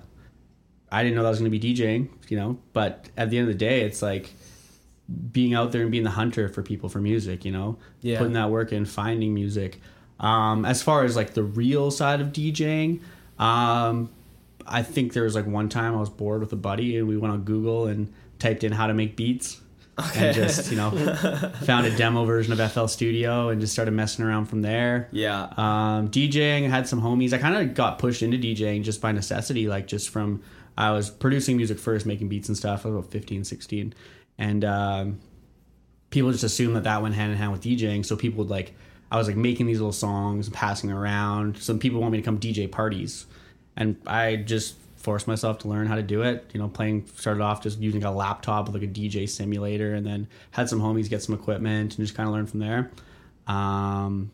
I 0.91 1.03
didn't 1.03 1.17
know 1.17 1.23
that 1.23 1.29
I 1.29 1.31
was 1.31 1.38
going 1.41 1.50
to 1.50 1.59
be 1.59 1.75
DJing, 1.75 2.09
you 2.29 2.37
know. 2.37 2.59
But 2.73 3.09
at 3.17 3.31
the 3.31 3.38
end 3.38 3.49
of 3.49 3.55
the 3.55 3.59
day, 3.59 3.83
it's 3.83 4.03
like 4.03 4.31
being 5.33 5.55
out 5.55 5.73
there 5.73 5.83
and 5.83 5.91
being 5.91 6.05
the 6.05 6.11
hunter 6.11 6.49
for 6.49 6.62
people 6.62 6.88
for 6.88 7.00
music, 7.00 7.44
you 7.44 7.53
know, 7.53 7.77
Yeah. 8.00 8.19
putting 8.19 8.33
that 8.35 8.50
work 8.50 8.73
in, 8.73 8.85
finding 8.85 9.35
music. 9.35 9.81
Um, 10.19 10.65
as 10.65 10.83
far 10.83 11.05
as 11.05 11.15
like 11.17 11.35
the 11.35 11.43
real 11.44 11.91
side 11.91 12.21
of 12.21 12.29
DJing, 12.29 13.00
um, 13.38 14.11
I 14.67 14.83
think 14.83 15.12
there 15.12 15.23
was 15.25 15.35
like 15.35 15.47
one 15.47 15.69
time 15.69 15.94
I 15.94 16.00
was 16.00 16.11
bored 16.11 16.41
with 16.41 16.53
a 16.53 16.56
buddy 16.56 16.97
and 16.97 17.06
we 17.06 17.17
went 17.17 17.33
on 17.33 17.43
Google 17.43 17.87
and 17.87 18.12
typed 18.38 18.65
in 18.65 18.73
how 18.73 18.87
to 18.87 18.94
make 18.94 19.17
beats. 19.17 19.61
Okay. 19.99 20.27
And 20.27 20.35
just 20.35 20.71
you 20.71 20.77
know, 20.77 20.91
found 21.62 21.87
a 21.87 21.97
demo 21.97 22.25
version 22.25 22.53
of 22.59 22.73
FL 22.73 22.87
Studio 22.87 23.49
and 23.49 23.61
just 23.61 23.73
started 23.73 23.93
messing 23.93 24.25
around 24.25 24.47
from 24.47 24.61
there. 24.62 25.09
Yeah. 25.12 25.44
Um, 25.56 26.09
DJing, 26.11 26.65
I 26.67 26.69
had 26.69 26.87
some 26.88 27.00
homies. 27.00 27.33
I 27.33 27.38
kind 27.38 27.56
of 27.56 27.75
got 27.75 27.99
pushed 27.99 28.23
into 28.23 28.37
DJing 28.37 28.83
just 28.83 29.00
by 29.00 29.12
necessity, 29.12 29.69
like 29.69 29.87
just 29.87 30.11
from 30.11 30.43
I 30.76 30.90
was 30.93 31.11
producing 31.11 31.56
music 31.56 31.78
first, 31.78 32.06
making 32.06 32.28
beats 32.28 32.49
and 32.49 32.56
stuff. 32.56 32.84
I 32.84 32.90
was 32.90 32.99
about 32.99 33.11
15, 33.11 33.44
16. 33.44 33.94
And 34.38 34.64
um, 34.64 35.20
people 36.11 36.31
just 36.32 36.44
assumed 36.44 36.76
that 36.76 36.84
that 36.84 37.02
went 37.02 37.14
hand 37.14 37.32
in 37.32 37.38
hand 37.38 37.52
with 37.52 37.62
DJing. 37.62 38.05
So 38.05 38.17
people 38.17 38.38
would 38.38 38.50
like, 38.50 38.75
I 39.11 39.17
was 39.17 39.26
like 39.26 39.37
making 39.37 39.67
these 39.67 39.78
little 39.78 39.93
songs 39.93 40.49
passing 40.50 40.90
around. 40.93 41.58
Some 41.58 41.78
people 41.78 42.00
want 42.00 42.12
me 42.12 42.19
to 42.19 42.25
come 42.25 42.38
DJ 42.38 42.70
parties. 42.70 43.26
And 43.76 43.96
I 44.06 44.37
just 44.37 44.76
forced 44.96 45.26
myself 45.26 45.58
to 45.61 45.69
learn 45.69 45.87
how 45.87 45.94
to 45.94 46.02
do 46.02 46.23
it. 46.23 46.50
You 46.52 46.61
know, 46.61 46.69
playing, 46.69 47.06
started 47.14 47.43
off 47.43 47.62
just 47.62 47.78
using 47.78 48.05
a 48.05 48.12
laptop 48.12 48.67
with 48.67 48.75
like 48.75 48.84
a 48.84 48.93
DJ 48.93 49.28
simulator 49.28 49.94
and 49.94 50.06
then 50.06 50.28
had 50.50 50.69
some 50.69 50.81
homies 50.81 51.08
get 51.08 51.23
some 51.23 51.34
equipment 51.34 51.96
and 51.96 52.06
just 52.06 52.14
kind 52.14 52.28
of 52.28 52.34
learn 52.34 52.46
from 52.46 52.61
there. 52.61 52.90
Um, 53.46 54.31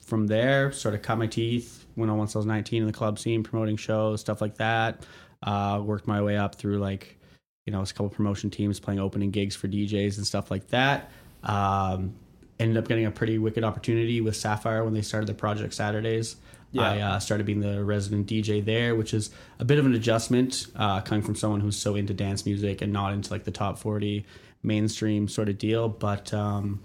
from 0.00 0.26
there, 0.26 0.72
sort 0.72 0.94
of 0.94 1.02
cut 1.02 1.18
my 1.18 1.26
teeth 1.26 1.86
when 1.94 2.10
I 2.10 2.12
once 2.14 2.34
I 2.34 2.38
was 2.38 2.46
19 2.46 2.82
in 2.82 2.86
the 2.86 2.92
club 2.92 3.18
scene, 3.18 3.42
promoting 3.42 3.76
shows, 3.76 4.20
stuff 4.20 4.40
like 4.40 4.56
that. 4.56 5.04
Uh, 5.42 5.80
worked 5.84 6.06
my 6.06 6.22
way 6.22 6.36
up 6.36 6.54
through 6.54 6.78
like, 6.78 7.18
you 7.66 7.72
know, 7.72 7.82
a 7.82 7.86
couple 7.86 8.08
promotion 8.08 8.50
teams, 8.50 8.80
playing 8.80 9.00
opening 9.00 9.30
gigs 9.30 9.56
for 9.56 9.68
DJs 9.68 10.16
and 10.16 10.26
stuff 10.26 10.50
like 10.50 10.68
that. 10.68 11.10
Um, 11.42 12.14
ended 12.58 12.76
up 12.76 12.88
getting 12.88 13.06
a 13.06 13.10
pretty 13.10 13.38
wicked 13.38 13.64
opportunity 13.64 14.20
with 14.20 14.36
Sapphire 14.36 14.84
when 14.84 14.94
they 14.94 15.02
started 15.02 15.26
their 15.26 15.34
Project 15.34 15.74
Saturdays. 15.74 16.36
Yeah. 16.70 16.82
I 16.82 16.98
uh, 17.00 17.18
started 17.18 17.44
being 17.44 17.60
the 17.60 17.84
resident 17.84 18.26
DJ 18.26 18.64
there, 18.64 18.94
which 18.94 19.12
is 19.12 19.30
a 19.58 19.64
bit 19.64 19.78
of 19.78 19.84
an 19.84 19.94
adjustment 19.94 20.66
uh, 20.74 21.02
coming 21.02 21.22
from 21.22 21.34
someone 21.34 21.60
who's 21.60 21.76
so 21.76 21.96
into 21.96 22.14
dance 22.14 22.46
music 22.46 22.80
and 22.80 22.92
not 22.92 23.12
into 23.12 23.30
like 23.30 23.44
the 23.44 23.50
top 23.50 23.78
40 23.78 24.24
mainstream 24.62 25.28
sort 25.28 25.50
of 25.50 25.58
deal. 25.58 25.88
But 25.88 26.32
um, 26.32 26.80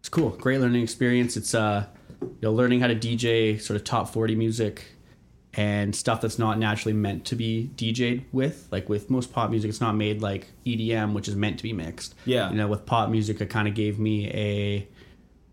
it's 0.00 0.08
cool, 0.08 0.30
great 0.30 0.60
learning 0.60 0.82
experience. 0.82 1.36
It's 1.36 1.54
uh, 1.54 1.86
you 2.22 2.38
know, 2.40 2.52
learning 2.52 2.80
how 2.80 2.86
to 2.86 2.96
DJ 2.96 3.60
sort 3.60 3.76
of 3.76 3.84
top 3.84 4.08
40 4.10 4.36
music 4.36 4.86
and 5.58 5.92
stuff 5.92 6.20
that's 6.20 6.38
not 6.38 6.56
naturally 6.56 6.92
meant 6.92 7.24
to 7.24 7.34
be 7.34 7.68
DJ'd 7.74 8.26
with. 8.30 8.68
Like 8.70 8.88
with 8.88 9.10
most 9.10 9.32
pop 9.32 9.50
music, 9.50 9.68
it's 9.68 9.80
not 9.80 9.96
made 9.96 10.22
like 10.22 10.46
EDM, 10.64 11.14
which 11.14 11.26
is 11.26 11.34
meant 11.34 11.56
to 11.56 11.64
be 11.64 11.72
mixed. 11.72 12.14
Yeah. 12.24 12.48
You 12.50 12.56
know, 12.56 12.68
with 12.68 12.86
pop 12.86 13.10
music, 13.10 13.40
it 13.40 13.50
kind 13.50 13.66
of 13.66 13.74
gave 13.74 13.98
me 13.98 14.28
a 14.28 14.88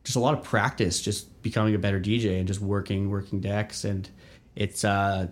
just 0.04 0.16
a 0.16 0.20
lot 0.20 0.36
of 0.36 0.44
practice, 0.44 1.02
just 1.02 1.42
becoming 1.42 1.74
a 1.74 1.80
better 1.80 2.00
DJ 2.00 2.38
and 2.38 2.48
just 2.48 2.62
working 2.62 3.10
working 3.10 3.42
decks. 3.42 3.84
And 3.84 4.08
it's 4.56 4.86
uh, 4.86 5.30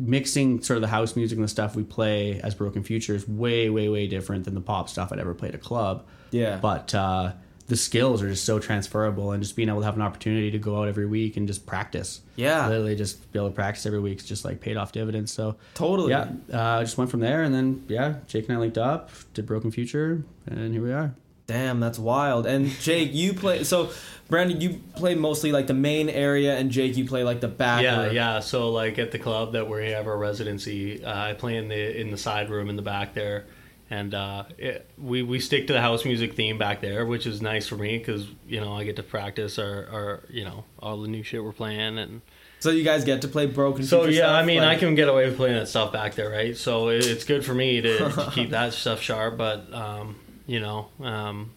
mixing 0.00 0.62
sort 0.62 0.78
of 0.78 0.80
the 0.80 0.88
house 0.88 1.14
music 1.14 1.38
and 1.38 1.44
the 1.44 1.48
stuff 1.48 1.76
we 1.76 1.84
play 1.84 2.40
as 2.40 2.56
Broken 2.56 2.82
Future 2.82 3.14
is 3.14 3.28
way 3.28 3.70
way 3.70 3.88
way 3.88 4.08
different 4.08 4.46
than 4.46 4.54
the 4.54 4.60
pop 4.60 4.88
stuff 4.88 5.12
I'd 5.12 5.20
ever 5.20 5.32
played 5.32 5.50
at 5.50 5.60
a 5.60 5.62
club. 5.62 6.04
Yeah. 6.32 6.56
But 6.56 6.92
uh, 6.92 7.34
the 7.68 7.76
skills 7.76 8.22
are 8.22 8.28
just 8.28 8.44
so 8.44 8.58
transferable, 8.58 9.32
and 9.32 9.42
just 9.42 9.56
being 9.56 9.68
able 9.68 9.80
to 9.80 9.84
have 9.86 9.96
an 9.96 10.02
opportunity 10.02 10.50
to 10.52 10.58
go 10.58 10.80
out 10.80 10.88
every 10.88 11.06
week 11.06 11.36
and 11.36 11.46
just 11.48 11.66
practice. 11.66 12.20
Yeah. 12.36 12.68
literally 12.68 12.94
just 12.96 13.32
be 13.32 13.38
able 13.38 13.48
to 13.48 13.54
practice 13.54 13.86
every 13.86 14.00
week. 14.00 14.18
It's 14.18 14.28
just 14.28 14.44
like 14.44 14.60
paid 14.60 14.76
off 14.76 14.92
dividends. 14.92 15.32
So 15.32 15.56
Totally. 15.74 16.10
yeah, 16.10 16.28
uh, 16.52 16.80
just 16.82 16.96
went 16.98 17.10
from 17.10 17.20
there, 17.20 17.42
and 17.42 17.54
then 17.54 17.84
yeah, 17.88 18.16
Jake 18.28 18.48
and 18.48 18.56
I 18.56 18.60
linked 18.60 18.78
up, 18.78 19.10
did 19.34 19.46
Broken 19.46 19.70
Future, 19.70 20.22
and 20.46 20.72
here 20.72 20.82
we 20.82 20.92
are. 20.92 21.14
Damn, 21.46 21.78
that's 21.78 21.98
wild. 21.98 22.44
And 22.46 22.68
Jake, 22.68 23.14
you 23.14 23.32
play 23.32 23.62
so 23.62 23.90
Brandon, 24.28 24.60
you 24.60 24.80
play 24.96 25.14
mostly 25.14 25.52
like 25.52 25.68
the 25.68 25.74
main 25.74 26.08
area, 26.08 26.56
and 26.56 26.70
Jake, 26.72 26.96
you 26.96 27.06
play 27.06 27.22
like 27.22 27.40
the 27.40 27.46
back. 27.48 27.82
Yeah, 27.82 28.06
room. 28.06 28.14
yeah. 28.14 28.40
So 28.40 28.70
like 28.72 28.98
at 28.98 29.12
the 29.12 29.18
club 29.20 29.52
that 29.52 29.68
we 29.68 29.90
have 29.90 30.08
our 30.08 30.18
residency, 30.18 31.04
uh, 31.04 31.30
I 31.30 31.34
play 31.34 31.56
in 31.56 31.68
the 31.68 32.00
in 32.00 32.10
the 32.10 32.16
side 32.16 32.50
room 32.50 32.68
in 32.68 32.74
the 32.76 32.82
back 32.82 33.14
there, 33.14 33.46
and 33.90 34.14
uh, 34.14 34.44
it, 34.58 34.88
we 34.98 35.22
we 35.22 35.38
stick 35.40 35.66
to 35.68 35.72
the 35.72 35.80
house 35.80 36.04
music 36.04 36.34
theme 36.34 36.58
back 36.58 36.80
there, 36.80 37.06
which 37.06 37.26
is 37.26 37.40
nice 37.40 37.66
for 37.68 37.76
me 37.76 37.98
because 37.98 38.26
you 38.48 38.60
know 38.60 38.72
I 38.74 38.84
get 38.84 38.96
to 38.96 39.02
practice 39.02 39.58
our, 39.58 39.86
our 39.92 40.22
you 40.28 40.44
know 40.44 40.64
all 40.78 41.00
the 41.02 41.08
new 41.08 41.22
shit 41.22 41.42
we're 41.44 41.52
playing 41.52 41.98
and. 41.98 42.20
So 42.58 42.70
you 42.70 42.84
guys 42.84 43.04
get 43.04 43.20
to 43.20 43.28
play 43.28 43.44
broken. 43.46 43.84
So 43.84 44.06
yeah, 44.06 44.22
stuff? 44.22 44.30
I 44.42 44.44
mean, 44.44 44.62
Like- 44.62 44.78
I 44.78 44.80
can 44.80 44.94
get 44.94 45.08
away 45.08 45.26
with 45.26 45.36
playing 45.36 45.56
that 45.56 45.68
stuff 45.68 45.92
back 45.92 46.14
there, 46.14 46.30
right? 46.30 46.56
So 46.56 46.88
it, 46.88 47.06
it's 47.06 47.24
good 47.24 47.44
for 47.44 47.52
me 47.54 47.82
to, 47.82 47.98
to 47.98 48.30
keep 48.34 48.50
that 48.50 48.72
stuff 48.72 49.00
sharp. 49.00 49.36
But 49.36 49.72
um, 49.74 50.16
you 50.46 50.58
know, 50.60 50.88
um, 51.00 51.52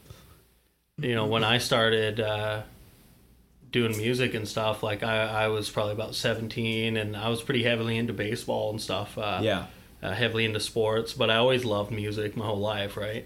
you 0.97 1.15
know, 1.15 1.25
when 1.25 1.43
I 1.45 1.57
started 1.59 2.19
uh, 2.19 2.63
doing 3.71 3.97
music 3.97 4.33
and 4.33 4.45
stuff, 4.47 4.83
like 4.83 5.01
I, 5.01 5.45
I 5.45 5.47
was 5.47 5.69
probably 5.69 5.93
about 5.93 6.15
seventeen, 6.15 6.97
and 6.97 7.15
I 7.15 7.29
was 7.29 7.41
pretty 7.41 7.63
heavily 7.63 7.97
into 7.97 8.11
baseball 8.13 8.69
and 8.69 8.81
stuff. 8.81 9.17
Uh, 9.17 9.39
Yeah. 9.41 9.65
Uh, 10.01 10.13
heavily 10.13 10.45
into 10.45 10.59
sports, 10.59 11.13
but 11.13 11.29
I 11.29 11.35
always 11.35 11.65
loved 11.65 11.91
music 11.91 12.37
my 12.37 12.45
whole 12.45 12.59
life, 12.59 12.95
right? 12.97 13.25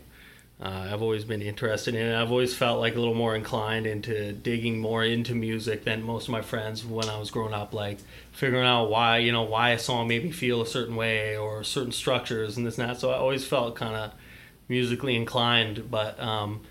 Uh, 0.61 0.87
I've 0.91 1.01
always 1.01 1.25
been 1.25 1.41
interested 1.41 1.93
in 1.93 2.07
it. 2.07 2.15
I've 2.15 2.31
always 2.31 2.55
felt 2.55 2.79
like 2.79 2.95
a 2.95 2.99
little 2.99 3.15
more 3.15 3.35
inclined 3.35 3.85
into 3.85 4.31
digging 4.31 4.79
more 4.79 5.03
into 5.03 5.35
music 5.35 5.83
than 5.83 6.03
most 6.03 6.27
of 6.27 6.31
my 6.31 6.41
friends 6.41 6.85
when 6.85 7.09
I 7.09 7.17
was 7.19 7.31
growing 7.31 7.53
up, 7.53 7.73
like 7.73 7.97
figuring 8.31 8.65
out 8.65 8.89
why, 8.89 9.17
you 9.17 9.31
know, 9.31 9.41
why 9.43 9.71
a 9.71 9.79
song 9.79 10.07
made 10.07 10.23
me 10.23 10.31
feel 10.31 10.61
a 10.61 10.65
certain 10.65 10.95
way 10.95 11.35
or 11.35 11.63
certain 11.63 11.91
structures 11.91 12.55
and 12.55 12.65
this 12.65 12.77
and 12.77 12.87
that. 12.87 12.99
So 12.99 13.11
I 13.11 13.17
always 13.17 13.45
felt 13.45 13.75
kind 13.75 13.95
of 13.95 14.13
musically 14.69 15.15
inclined, 15.15 15.91
but, 15.91 16.17
um, 16.19 16.61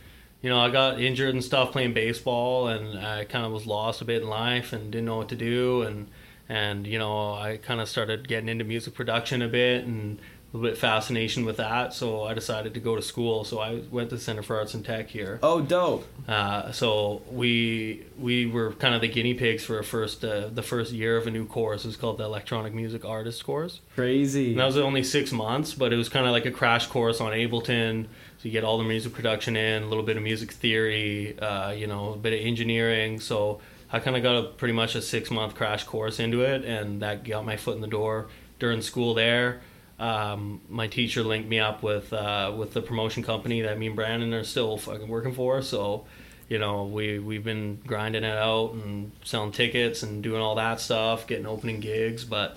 you 0.40 0.48
know, 0.48 0.58
I 0.58 0.70
got 0.70 1.00
injured 1.00 1.34
and 1.34 1.44
stuff 1.44 1.72
playing 1.72 1.92
baseball 1.92 2.68
and 2.68 2.98
I 2.98 3.24
kind 3.24 3.44
of 3.44 3.52
was 3.52 3.66
lost 3.66 4.00
a 4.00 4.04
bit 4.04 4.22
in 4.22 4.28
life 4.28 4.72
and 4.72 4.90
didn't 4.90 5.04
know 5.04 5.18
what 5.18 5.28
to 5.28 5.36
do. 5.36 5.82
And, 5.82 6.08
and 6.52 6.86
you 6.86 6.98
know, 6.98 7.32
I 7.32 7.56
kind 7.56 7.80
of 7.80 7.88
started 7.88 8.28
getting 8.28 8.50
into 8.50 8.62
music 8.62 8.92
production 8.92 9.40
a 9.40 9.48
bit 9.48 9.84
and 9.84 10.18
a 10.18 10.56
little 10.56 10.70
bit 10.70 10.78
fascination 10.78 11.46
with 11.46 11.56
that. 11.56 11.94
So 11.94 12.24
I 12.24 12.34
decided 12.34 12.74
to 12.74 12.80
go 12.80 12.94
to 12.94 13.00
school. 13.00 13.44
So 13.44 13.58
I 13.58 13.80
went 13.90 14.10
to 14.10 14.18
Center 14.18 14.42
for 14.42 14.58
Arts 14.58 14.74
and 14.74 14.84
Tech 14.84 15.08
here. 15.08 15.38
Oh, 15.42 15.62
dope. 15.62 16.06
Uh, 16.28 16.70
so 16.70 17.22
we 17.30 18.04
we 18.18 18.44
were 18.44 18.72
kind 18.72 18.94
of 18.94 19.00
the 19.00 19.08
guinea 19.08 19.32
pigs 19.32 19.64
for 19.64 19.78
a 19.78 19.84
first 19.84 20.22
uh, 20.26 20.48
the 20.48 20.62
first 20.62 20.92
year 20.92 21.16
of 21.16 21.26
a 21.26 21.30
new 21.30 21.46
course. 21.46 21.84
It 21.84 21.88
was 21.88 21.96
called 21.96 22.18
the 22.18 22.24
Electronic 22.24 22.74
Music 22.74 23.02
Artist 23.02 23.42
course. 23.46 23.80
Crazy. 23.94 24.50
And 24.50 24.60
that 24.60 24.66
was 24.66 24.76
only 24.76 25.04
six 25.04 25.32
months, 25.32 25.72
but 25.72 25.90
it 25.90 25.96
was 25.96 26.10
kind 26.10 26.26
of 26.26 26.32
like 26.32 26.44
a 26.44 26.50
crash 26.50 26.86
course 26.86 27.18
on 27.18 27.32
Ableton. 27.32 28.04
So 28.36 28.48
you 28.48 28.50
get 28.50 28.62
all 28.62 28.76
the 28.76 28.84
music 28.84 29.14
production 29.14 29.56
in, 29.56 29.84
a 29.84 29.86
little 29.86 30.04
bit 30.04 30.18
of 30.18 30.22
music 30.22 30.52
theory, 30.52 31.38
uh, 31.38 31.70
you 31.70 31.86
know, 31.86 32.12
a 32.12 32.16
bit 32.18 32.34
of 32.34 32.40
engineering. 32.44 33.20
So 33.20 33.60
I 33.92 34.00
kind 34.00 34.16
of 34.16 34.22
got 34.22 34.36
a 34.36 34.48
pretty 34.48 34.72
much 34.72 34.94
a 34.94 35.02
six 35.02 35.30
month 35.30 35.54
crash 35.54 35.84
course 35.84 36.18
into 36.18 36.40
it, 36.42 36.64
and 36.64 37.02
that 37.02 37.24
got 37.24 37.44
my 37.44 37.56
foot 37.56 37.76
in 37.76 37.82
the 37.82 37.86
door 37.86 38.28
during 38.58 38.80
school 38.80 39.12
there. 39.12 39.60
Um, 39.98 40.62
my 40.68 40.86
teacher 40.88 41.22
linked 41.22 41.48
me 41.48 41.60
up 41.60 41.82
with 41.82 42.12
uh, 42.12 42.52
with 42.56 42.72
the 42.72 42.80
promotion 42.80 43.22
company 43.22 43.60
that 43.60 43.78
me 43.78 43.88
and 43.88 43.96
Brandon 43.96 44.32
are 44.32 44.44
still 44.44 44.78
fucking 44.78 45.08
working 45.08 45.34
for. 45.34 45.60
So, 45.60 46.06
you 46.48 46.58
know, 46.58 46.84
we 46.84 47.18
we've 47.18 47.44
been 47.44 47.80
grinding 47.86 48.24
it 48.24 48.36
out 48.36 48.72
and 48.72 49.12
selling 49.24 49.52
tickets 49.52 50.02
and 50.02 50.22
doing 50.22 50.40
all 50.40 50.54
that 50.54 50.80
stuff, 50.80 51.26
getting 51.26 51.46
opening 51.46 51.80
gigs. 51.80 52.24
But 52.24 52.56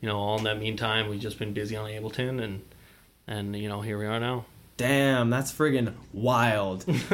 you 0.00 0.08
know, 0.08 0.18
all 0.18 0.38
in 0.38 0.44
that 0.44 0.58
meantime, 0.58 1.08
we've 1.08 1.20
just 1.20 1.38
been 1.38 1.52
busy 1.52 1.76
on 1.76 1.90
Ableton 1.90 2.42
and 2.42 2.62
and 3.26 3.54
you 3.54 3.68
know, 3.68 3.82
here 3.82 3.98
we 3.98 4.06
are 4.06 4.18
now. 4.18 4.46
Damn, 4.80 5.28
that's 5.28 5.52
friggin' 5.52 5.92
wild. 6.14 6.80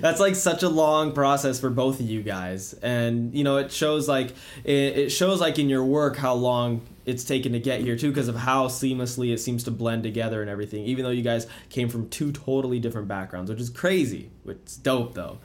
that's 0.00 0.18
like 0.18 0.34
such 0.34 0.64
a 0.64 0.68
long 0.68 1.12
process 1.12 1.60
for 1.60 1.70
both 1.70 2.00
of 2.00 2.06
you 2.06 2.22
guys, 2.24 2.72
and 2.82 3.32
you 3.32 3.44
know 3.44 3.58
it 3.58 3.70
shows 3.70 4.08
like 4.08 4.30
it, 4.64 4.98
it 4.98 5.10
shows 5.10 5.40
like 5.40 5.60
in 5.60 5.68
your 5.68 5.84
work 5.84 6.16
how 6.16 6.34
long 6.34 6.80
it's 7.06 7.22
taken 7.22 7.52
to 7.52 7.60
get 7.60 7.82
here 7.82 7.94
too, 7.94 8.08
because 8.08 8.26
of 8.26 8.34
how 8.34 8.66
seamlessly 8.66 9.32
it 9.32 9.38
seems 9.38 9.62
to 9.62 9.70
blend 9.70 10.02
together 10.02 10.40
and 10.40 10.50
everything. 10.50 10.84
Even 10.86 11.04
though 11.04 11.10
you 11.12 11.22
guys 11.22 11.46
came 11.70 11.88
from 11.88 12.08
two 12.08 12.32
totally 12.32 12.80
different 12.80 13.06
backgrounds, 13.06 13.48
which 13.48 13.60
is 13.60 13.70
crazy. 13.70 14.30
It's 14.46 14.76
dope 14.76 15.14
though. 15.14 15.38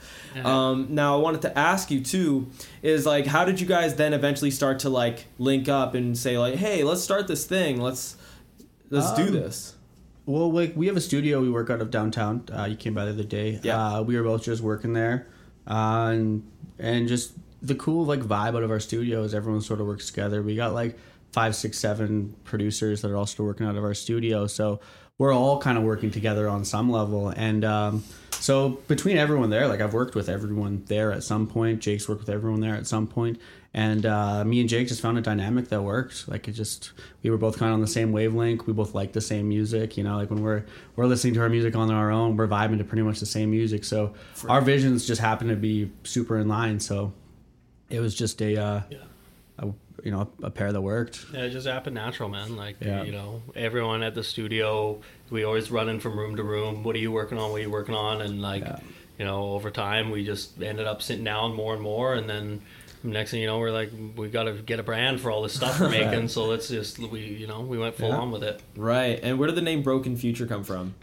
Um, 0.43 0.87
now 0.89 1.13
I 1.15 1.21
wanted 1.21 1.43
to 1.43 1.55
ask 1.55 1.91
you 1.91 2.01
too, 2.01 2.47
is 2.81 3.05
like 3.05 3.27
how 3.27 3.45
did 3.45 3.61
you 3.61 3.67
guys 3.67 3.93
then 3.95 4.13
eventually 4.13 4.49
start 4.49 4.79
to 4.79 4.89
like 4.89 5.27
link 5.37 5.69
up 5.69 5.93
and 5.93 6.17
say 6.17 6.39
like, 6.39 6.55
hey, 6.55 6.83
let's 6.83 7.01
start 7.03 7.27
this 7.27 7.45
thing, 7.45 7.79
let's 7.79 8.15
let's 8.89 9.13
do 9.13 9.27
Um, 9.27 9.33
this. 9.33 9.75
Well, 10.29 10.51
like 10.51 10.75
we 10.75 10.86
have 10.86 10.95
a 10.95 11.01
studio 11.01 11.41
we 11.41 11.50
work 11.50 11.71
out 11.71 11.81
of 11.81 11.89
downtown. 11.89 12.43
Uh, 12.55 12.65
you 12.65 12.75
came 12.75 12.93
by 12.93 13.05
the 13.05 13.12
other 13.12 13.24
day. 13.24 13.59
Yeah. 13.63 13.95
Uh, 13.95 14.01
we 14.03 14.15
were 14.15 14.21
both 14.21 14.43
just 14.43 14.62
working 14.62 14.93
there, 14.93 15.25
uh, 15.65 16.12
and 16.13 16.48
and 16.77 17.07
just 17.07 17.33
the 17.63 17.74
cool 17.74 18.05
like 18.05 18.19
vibe 18.19 18.55
out 18.55 18.62
of 18.62 18.69
our 18.69 18.79
studio 18.79 19.24
is 19.24 19.33
everyone 19.33 19.62
sort 19.62 19.81
of 19.81 19.88
works 19.88 20.05
together. 20.05 20.43
We 20.43 20.55
got 20.55 20.75
like 20.75 21.00
five, 21.31 21.55
six, 21.55 21.79
seven 21.79 22.36
producers 22.43 23.01
that 23.01 23.09
are 23.09 23.17
also 23.17 23.43
working 23.43 23.65
out 23.65 23.75
of 23.75 23.83
our 23.83 23.95
studio, 23.95 24.45
so 24.45 24.81
we're 25.19 25.33
all 25.33 25.61
kind 25.61 25.77
of 25.77 25.83
working 25.83 26.09
together 26.09 26.49
on 26.49 26.65
some 26.65 26.89
level. 26.89 27.29
And 27.29 27.63
um, 27.63 28.03
so 28.31 28.69
between 28.88 29.17
everyone 29.17 29.49
there, 29.51 29.67
like 29.67 29.81
I've 29.81 29.93
worked 29.93 30.15
with 30.15 30.29
everyone 30.29 30.83
there 30.88 31.11
at 31.11 31.23
some 31.23 31.45
point. 31.45 31.81
Jake's 31.81 32.09
worked 32.09 32.21
with 32.21 32.29
everyone 32.29 32.61
there 32.61 32.73
at 32.73 32.88
some 32.88 33.05
point, 33.05 33.39
and 33.73 34.05
uh, 34.05 34.45
me 34.45 34.61
and 34.61 34.69
Jake 34.69 34.88
just 34.88 35.01
found 35.01 35.17
a 35.17 35.21
dynamic 35.21 35.67
that 35.69 35.83
worked. 35.83 36.27
Like 36.29 36.47
it 36.47 36.53
just, 36.53 36.93
we 37.21 37.29
were 37.29 37.38
both 37.38 37.59
kind 37.59 37.69
of 37.69 37.75
on 37.75 37.81
the 37.81 37.88
same 37.88 38.13
wavelength. 38.13 38.65
We 38.65 38.71
both 38.73 38.95
like 38.95 39.11
the 39.11 39.21
same 39.21 39.49
music. 39.49 39.97
You 39.97 40.05
know, 40.05 40.15
like 40.15 40.29
when 40.29 40.41
we're 40.41 40.63
we're 40.95 41.05
listening 41.05 41.33
to 41.35 41.41
our 41.41 41.49
music 41.49 41.75
on 41.75 41.91
our 41.91 42.09
own, 42.11 42.38
we're 42.38 42.47
vibing 42.47 42.77
to 42.77 42.85
pretty 42.85 43.03
much 43.03 43.19
the 43.19 43.25
same 43.25 43.51
music. 43.51 43.83
So 43.83 44.13
our 44.47 44.61
visions 44.61 45.05
just 45.05 45.19
happen 45.21 45.49
to 45.49 45.55
be 45.57 45.91
super 46.05 46.39
in 46.39 46.47
line. 46.47 46.79
So 46.79 47.11
it 47.89 47.99
was 47.99 48.15
just 48.15 48.41
a, 48.41 48.55
uh, 48.55 48.81
Yeah. 48.89 48.97
A 50.01 50.06
you 50.06 50.12
know, 50.12 50.29
a 50.44 50.50
pair 50.50 50.72
that 50.72 50.82
worked. 50.82 51.25
Yeah, 51.34 51.41
it 51.41 51.50
just 51.51 51.68
happened 51.68 51.96
natural, 51.96 52.29
man. 52.29 52.56
Like 52.56 52.77
Yeah. 52.82 53.03
you 53.03 53.12
know, 53.12 53.41
everyone 53.56 54.03
at 54.03 54.15
the 54.15 54.24
studio, 54.24 55.01
we 55.29 55.44
always 55.44 55.72
running 55.72 56.00
from 56.00 56.18
room 56.18 56.36
to 56.38 56.44
room. 56.44 56.84
What 56.84 56.96
are 56.96 57.00
you 57.00 57.12
working 57.12 57.38
on? 57.38 57.51
What 57.51 57.58
are 57.60 57.63
you 57.63 57.70
working 57.72 57.96
on? 57.96 58.22
And 58.22 58.41
like, 58.41 58.63
Yeah. 58.63 58.79
you 59.18 59.25
know, 59.25 59.51
over 59.53 59.70
time, 59.72 60.10
we 60.12 60.25
just 60.25 60.62
ended 60.62 60.88
up 60.88 61.01
sitting 61.01 61.24
down 61.24 61.53
more 61.56 61.74
and 61.74 61.82
more, 61.82 62.13
and 62.13 62.29
then 62.29 62.62
next 63.03 63.32
thing 63.32 63.39
you 63.41 63.48
know, 63.48 63.60
we're 63.60 63.72
like, 63.72 63.91
we 64.18 64.27
got 64.29 64.44
to 64.44 64.53
get 64.53 64.77
a 64.79 64.84
brand 64.84 65.22
for 65.22 65.32
all 65.32 65.41
this 65.41 65.53
stuff 65.53 65.79
we're 65.79 65.89
making. 66.01 66.27
so 66.27 66.46
let's 66.46 66.68
just 66.68 67.00
we, 67.00 67.20
you 67.22 67.48
know, 67.48 67.62
we 67.62 67.77
went 67.77 67.96
full 67.96 68.10
Yeah. 68.10 68.18
on 68.18 68.32
with 68.32 68.44
it. 68.44 68.62
Right. 68.75 69.20
And 69.24 69.39
where 69.39 69.48
did 69.48 69.56
the 69.56 69.62
name 69.62 69.84
Broken 69.84 70.18
Future 70.18 70.46
come 70.46 70.63
from? 70.63 70.96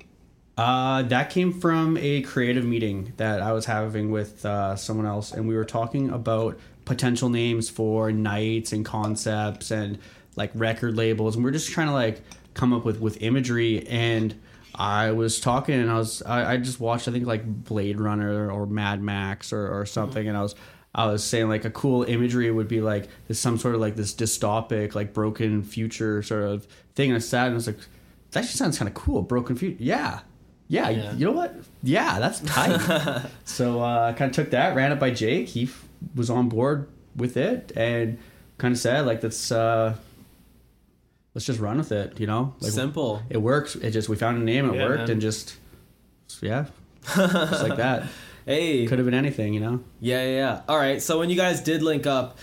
Uh, 0.59 1.03
that 1.03 1.29
came 1.29 1.53
from 1.53 1.99
a 1.99 2.23
creative 2.23 2.65
meeting 2.65 3.13
that 3.19 3.43
I 3.43 3.53
was 3.53 3.67
having 3.67 4.11
with 4.11 4.45
uh, 4.47 4.75
someone 4.77 5.05
else, 5.07 5.31
and 5.33 5.47
we 5.47 5.55
were 5.55 5.67
talking 5.67 6.09
about 6.09 6.59
potential 6.87 7.29
names 7.29 7.69
for 7.69 8.11
nights 8.11 8.73
and 8.73 8.87
concepts 8.87 9.71
and 9.71 9.99
like 10.37 10.51
record 10.55 10.97
labels, 10.97 11.37
and 11.37 11.45
we 11.45 11.51
are 11.51 11.53
just 11.53 11.71
trying 11.71 11.89
to 11.89 11.93
like 11.93 12.23
come 12.55 12.73
up 12.73 12.87
with 12.87 12.99
with 13.01 13.21
imagery. 13.21 13.87
And 13.87 14.35
I 14.75 15.11
was 15.11 15.39
talking, 15.39 15.75
and 15.75 15.91
I 15.91 15.99
was 15.99 16.23
I, 16.23 16.55
I 16.55 16.57
just 16.57 16.81
watched 16.81 17.09
I 17.09 17.13
think 17.13 17.27
like 17.27 17.45
Blade 17.45 18.01
Runner 18.01 18.51
or 18.51 18.67
Mad 18.67 19.03
Max 19.03 19.53
or, 19.53 19.69
or 19.69 19.85
something, 19.85 20.27
and 20.27 20.37
I 20.37 20.43
was. 20.43 20.55
I 20.99 21.09
was 21.09 21.23
saying 21.23 21.51
like 21.51 21.67
a 21.67 21.71
cool 21.71 22.05
imagery 22.05 22.51
would 22.51 22.69
be 22.69 22.81
like 22.81 23.11
this 23.29 23.39
some 23.39 23.59
sort 23.59 23.75
of 23.75 23.83
like 23.83 23.97
this 23.97 24.15
dystopic 24.15 24.95
like 24.95 25.13
broken 25.13 25.63
future 25.63 26.23
sort 26.23 26.45
of 26.45 26.67
thing. 26.95 27.11
And 27.11 27.17
I 27.17 27.19
sat 27.19 27.49
and 27.49 27.53
I 27.53 27.55
was 27.57 27.67
like, 27.67 27.77
that 28.31 28.45
actually 28.45 28.57
sounds 28.57 28.79
kind 28.79 28.89
of 28.89 28.95
cool. 28.95 29.21
Broken 29.21 29.57
future, 29.57 29.77
yeah, 29.79 30.21
yeah, 30.69 30.89
Yeah. 30.91 31.13
You 31.13 31.27
know 31.27 31.33
what? 31.33 31.55
Yeah, 31.83 32.19
that's 32.19 32.41
tight. 32.41 33.27
so 33.45 33.83
uh, 33.83 34.11
I 34.11 34.13
kind 34.15 34.31
of 34.31 34.35
took 34.35 34.51
that, 34.51 34.75
ran 34.75 34.91
it 34.93 34.99
by 34.99 35.11
Jake. 35.11 35.49
He 35.49 35.69
was 36.15 36.31
on 36.31 36.49
board 36.49 36.89
with 37.15 37.37
it, 37.37 37.73
and 37.77 38.19
kind 38.59 38.73
of 38.73 38.79
said 38.79 39.07
like, 39.07 39.23
let's 39.23 39.51
uh, 39.51 39.95
let's 41.35 41.45
just 41.47 41.61
run 41.61 41.79
with 41.79 41.93
it. 41.93 42.19
You 42.21 42.27
know, 42.27 42.55
like 42.61 42.73
Simple. 42.73 43.23
it 43.31 43.39
works. 43.39 43.75
It 43.77 43.91
just 43.91 44.09
we 44.09 44.17
found 44.17 44.39
a 44.41 44.45
name, 44.45 44.69
it 44.71 44.77
Yeah, 44.77 44.85
worked, 44.87 45.01
man. 45.03 45.11
and 45.13 45.21
just 45.21 45.57
yeah, 46.41 46.67
just 47.15 47.63
like 47.63 47.77
that. 47.77 48.05
Hey. 48.45 48.87
Could 48.87 48.99
have 48.99 49.07
been 49.07 49.15
anything, 49.15 49.55
you 49.55 49.61
know. 49.61 49.81
Yeah, 50.01 50.23
yeah, 50.25 50.37
yeah. 50.37 50.61
All 50.69 50.77
right. 50.77 51.03
So 51.03 51.19
when 51.19 51.31
you 51.31 51.35
guys 51.37 51.61
did 51.63 51.83
link 51.83 52.07
up, 52.07 52.39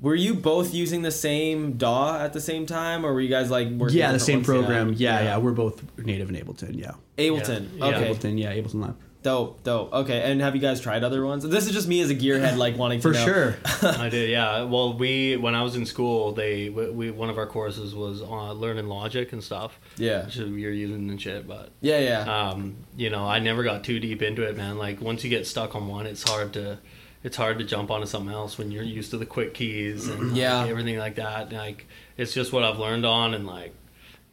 were 0.00 0.16
you 0.16 0.34
both 0.34 0.74
using 0.74 1.02
the 1.02 1.12
same 1.12 1.74
DAW 1.74 2.16
at 2.18 2.32
the 2.32 2.40
same 2.40 2.66
time, 2.66 3.06
or 3.06 3.12
were 3.14 3.20
you 3.20 3.28
guys 3.28 3.50
like 3.52 3.68
working? 3.68 3.96
yeah, 3.98 4.10
the 4.10 4.18
same 4.18 4.42
program. 4.42 4.94
Yeah, 4.94 5.18
yeah, 5.20 5.24
Yeah. 5.26 5.36
We're 5.38 5.52
both 5.52 5.80
native 5.96 6.28
in 6.28 6.34
Ableton. 6.34 6.76
Yeah, 6.76 6.92
Ableton. 7.18 7.68
Yeah. 7.76 7.84
Okay. 7.86 8.12
Ableton. 8.12 8.38
Yeah, 8.40 8.52
Ableton 8.54 8.80
Live. 8.80 8.94
Dope. 9.24 9.64
Dope. 9.64 9.92
Okay. 9.92 10.20
And 10.30 10.40
have 10.42 10.54
you 10.54 10.60
guys 10.60 10.80
tried 10.80 11.02
other 11.02 11.24
ones? 11.24 11.42
This 11.42 11.66
is 11.66 11.72
just 11.72 11.88
me 11.88 12.00
as 12.02 12.10
a 12.10 12.14
gearhead, 12.14 12.56
like 12.58 12.76
wanting 12.76 13.00
to 13.00 13.08
For 13.08 13.14
know. 13.14 13.24
sure. 13.24 13.56
I 13.82 14.08
did, 14.10 14.28
yeah. 14.30 14.62
Well, 14.64 14.96
we 14.96 15.36
when 15.36 15.54
I 15.54 15.62
was 15.62 15.74
in 15.76 15.86
school, 15.86 16.32
they 16.32 16.68
we, 16.68 16.90
we 16.90 17.10
one 17.10 17.30
of 17.30 17.38
our 17.38 17.46
courses 17.46 17.94
was 17.94 18.20
on 18.22 18.56
learning 18.56 18.86
Logic 18.86 19.32
and 19.32 19.42
stuff. 19.42 19.80
Yeah. 19.96 20.26
which 20.26 20.36
you're 20.36 20.70
using 20.70 21.08
and 21.10 21.20
shit, 21.20 21.48
but 21.48 21.70
Yeah. 21.80 21.98
Yeah. 22.00 22.20
um, 22.50 22.76
you 22.96 23.08
know, 23.10 23.24
I 23.26 23.38
never 23.38 23.64
got 23.64 23.82
too 23.82 23.98
deep 23.98 24.20
into 24.22 24.42
it, 24.42 24.56
man. 24.56 24.76
Like 24.78 25.00
once 25.00 25.24
you 25.24 25.30
get 25.30 25.46
stuck 25.46 25.74
on 25.74 25.88
one, 25.88 26.06
it's 26.06 26.22
hard 26.28 26.52
to 26.52 26.78
it's 27.22 27.36
hard 27.38 27.58
to 27.58 27.64
jump 27.64 27.90
onto 27.90 28.06
something 28.06 28.30
else 28.34 28.58
when 28.58 28.70
you're 28.70 28.82
used 28.84 29.10
to 29.12 29.16
the 29.16 29.24
quick 29.24 29.54
keys 29.54 30.06
and 30.06 30.28
like, 30.32 30.36
Yeah. 30.36 30.66
everything 30.66 30.98
like 30.98 31.14
that. 31.14 31.50
Like 31.50 31.86
it's 32.18 32.34
just 32.34 32.52
what 32.52 32.62
I've 32.62 32.78
learned 32.78 33.06
on, 33.06 33.32
and 33.32 33.46
like 33.46 33.74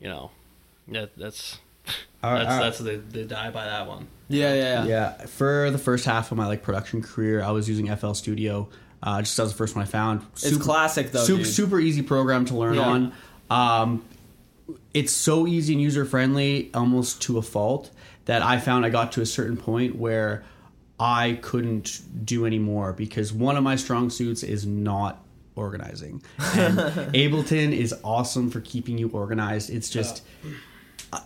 you 0.02 0.10
know, 0.10 0.32
that 0.90 1.12
that's 1.18 1.60
All 2.22 2.34
right, 2.34 2.40
that's 2.44 2.52
all 2.52 2.58
right. 2.58 2.64
that's 2.66 2.80
the 2.80 2.98
the 3.20 3.24
die 3.24 3.52
by 3.52 3.64
that 3.64 3.88
one. 3.88 4.08
Yeah. 4.32 4.54
Yeah. 4.54 4.84
Yeah. 4.84 4.86
yeah 4.86 5.26
for 5.28 5.70
the 5.72 5.78
first 5.78 6.06
half 6.06 6.32
of 6.32 6.38
my 6.38 6.48
like 6.48 6.64
production 6.64 7.02
career 7.02 7.42
i 7.44 7.52
was 7.52 7.68
using 7.70 7.94
fl 7.96 8.14
studio 8.14 8.68
uh, 9.04 9.22
just 9.22 9.38
as 9.40 9.50
the 9.52 9.58
first 9.58 9.76
one 9.76 9.84
i 9.84 9.88
found 9.88 10.22
It's 10.44 10.58
classic 10.58 11.12
though, 11.12 11.24
super, 11.24 11.44
super 11.46 11.80
easy 11.80 12.02
program 12.04 12.46
to 12.46 12.56
learn 12.56 12.76
Yeah. 12.76 12.82
on 12.88 13.14
um, 13.50 14.06
it's 14.94 15.12
so 15.12 15.48
easy 15.48 15.74
and 15.74 15.82
user 15.82 16.06
friendly 16.06 16.70
almost 16.74 17.22
to 17.24 17.38
a 17.38 17.42
fault 17.42 17.92
that 18.26 18.42
i 18.42 18.60
found 18.60 18.86
i 18.86 18.90
got 18.90 19.12
to 19.14 19.22
a 19.22 19.26
certain 19.26 19.58
point 19.58 19.96
where 19.96 20.44
i 21.00 21.40
couldn't 21.42 22.02
do 22.26 22.46
any 22.46 22.60
more 22.60 22.94
because 22.94 23.34
one 23.34 23.58
of 23.58 23.64
my 23.64 23.76
strong 23.76 24.10
suits 24.10 24.44
is 24.44 24.66
not 24.66 25.24
organizing 25.56 26.22
and 26.56 26.78
ableton 27.14 27.74
is 27.74 27.94
awesome 28.04 28.50
for 28.50 28.62
keeping 28.62 28.98
you 28.98 29.10
organized 29.10 29.70
it's 29.70 29.90
just 29.90 30.24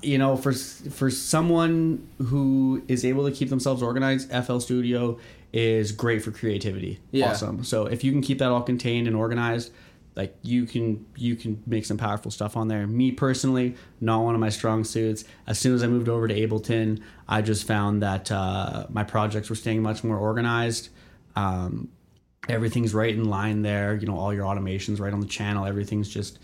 you 0.01 0.17
know, 0.17 0.35
for 0.35 0.51
for 0.53 1.09
someone 1.11 2.07
who 2.17 2.83
is 2.87 3.05
able 3.05 3.25
to 3.29 3.31
keep 3.35 3.49
themselves 3.49 3.81
organized, 3.83 4.31
FL 4.45 4.59
Studio 4.59 5.19
is 5.53 5.91
great 5.91 6.21
for 6.23 6.31
creativity. 6.31 6.99
Yeah. 7.11 7.31
Awesome. 7.31 7.63
So 7.63 7.85
if 7.85 8.03
you 8.03 8.11
can 8.11 8.21
keep 8.21 8.39
that 8.39 8.49
all 8.49 8.61
contained 8.61 9.07
and 9.07 9.15
organized, 9.15 9.71
like 10.15 10.35
you 10.41 10.65
can 10.65 11.05
you 11.15 11.35
can 11.35 11.61
make 11.67 11.85
some 11.85 11.97
powerful 11.97 12.31
stuff 12.31 12.57
on 12.57 12.67
there. 12.67 12.87
Me 12.87 13.11
personally, 13.11 13.75
not 14.01 14.23
one 14.23 14.33
of 14.33 14.41
my 14.41 14.49
strong 14.49 14.83
suits. 14.83 15.23
As 15.47 15.59
soon 15.59 15.75
as 15.75 15.83
I 15.83 15.87
moved 15.87 16.09
over 16.09 16.27
to 16.27 16.33
Ableton, 16.33 17.01
I 17.27 17.41
just 17.41 17.67
found 17.67 18.01
that 18.01 18.31
uh, 18.31 18.87
my 18.89 19.03
projects 19.03 19.49
were 19.49 19.55
staying 19.55 19.81
much 19.83 20.03
more 20.03 20.17
organized. 20.17 20.89
Um, 21.35 21.89
everything's 22.49 22.93
right 22.93 23.13
in 23.13 23.25
line 23.25 23.61
there. 23.61 23.93
You 23.93 24.07
know, 24.07 24.17
all 24.17 24.33
your 24.33 24.45
automations 24.45 24.99
right 24.99 25.13
on 25.13 25.19
the 25.21 25.27
channel. 25.27 25.65
Everything's 25.65 26.09
just 26.09 26.39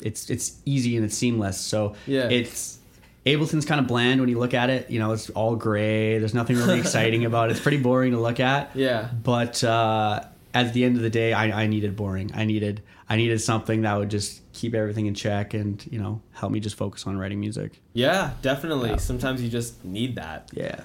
it's 0.00 0.28
it's 0.28 0.60
easy 0.64 0.96
and 0.96 1.04
it's 1.04 1.16
seamless. 1.16 1.58
So 1.58 1.94
Yeah. 2.06 2.28
it's 2.28 2.78
Ableton's 3.26 3.66
kind 3.66 3.80
of 3.80 3.86
bland 3.86 4.20
when 4.20 4.28
you 4.28 4.38
look 4.38 4.54
at 4.54 4.70
it. 4.70 4.90
You 4.90 4.98
know, 4.98 5.12
it's 5.12 5.30
all 5.30 5.56
gray. 5.56 6.18
There's 6.18 6.34
nothing 6.34 6.56
really 6.56 6.80
exciting 6.80 7.24
about 7.24 7.48
it. 7.48 7.52
It's 7.52 7.60
pretty 7.60 7.78
boring 7.78 8.12
to 8.12 8.20
look 8.20 8.40
at. 8.40 8.74
Yeah. 8.74 9.10
But 9.22 9.62
uh, 9.62 10.24
at 10.54 10.72
the 10.72 10.84
end 10.84 10.96
of 10.96 11.02
the 11.02 11.10
day, 11.10 11.32
I, 11.32 11.62
I 11.62 11.66
needed 11.66 11.96
boring. 11.96 12.30
I 12.34 12.44
needed 12.44 12.82
I 13.08 13.16
needed 13.16 13.40
something 13.40 13.82
that 13.82 13.98
would 13.98 14.08
just 14.08 14.40
keep 14.52 14.72
everything 14.72 15.06
in 15.06 15.14
check 15.14 15.52
and 15.52 15.84
you 15.90 15.98
know 15.98 16.22
help 16.32 16.52
me 16.52 16.60
just 16.60 16.76
focus 16.76 17.06
on 17.06 17.18
writing 17.18 17.40
music. 17.40 17.80
Yeah, 17.92 18.32
definitely. 18.40 18.98
Sometimes 18.98 19.42
you 19.42 19.48
just 19.48 19.84
need 19.84 20.14
that. 20.14 20.50
Yeah. 20.52 20.80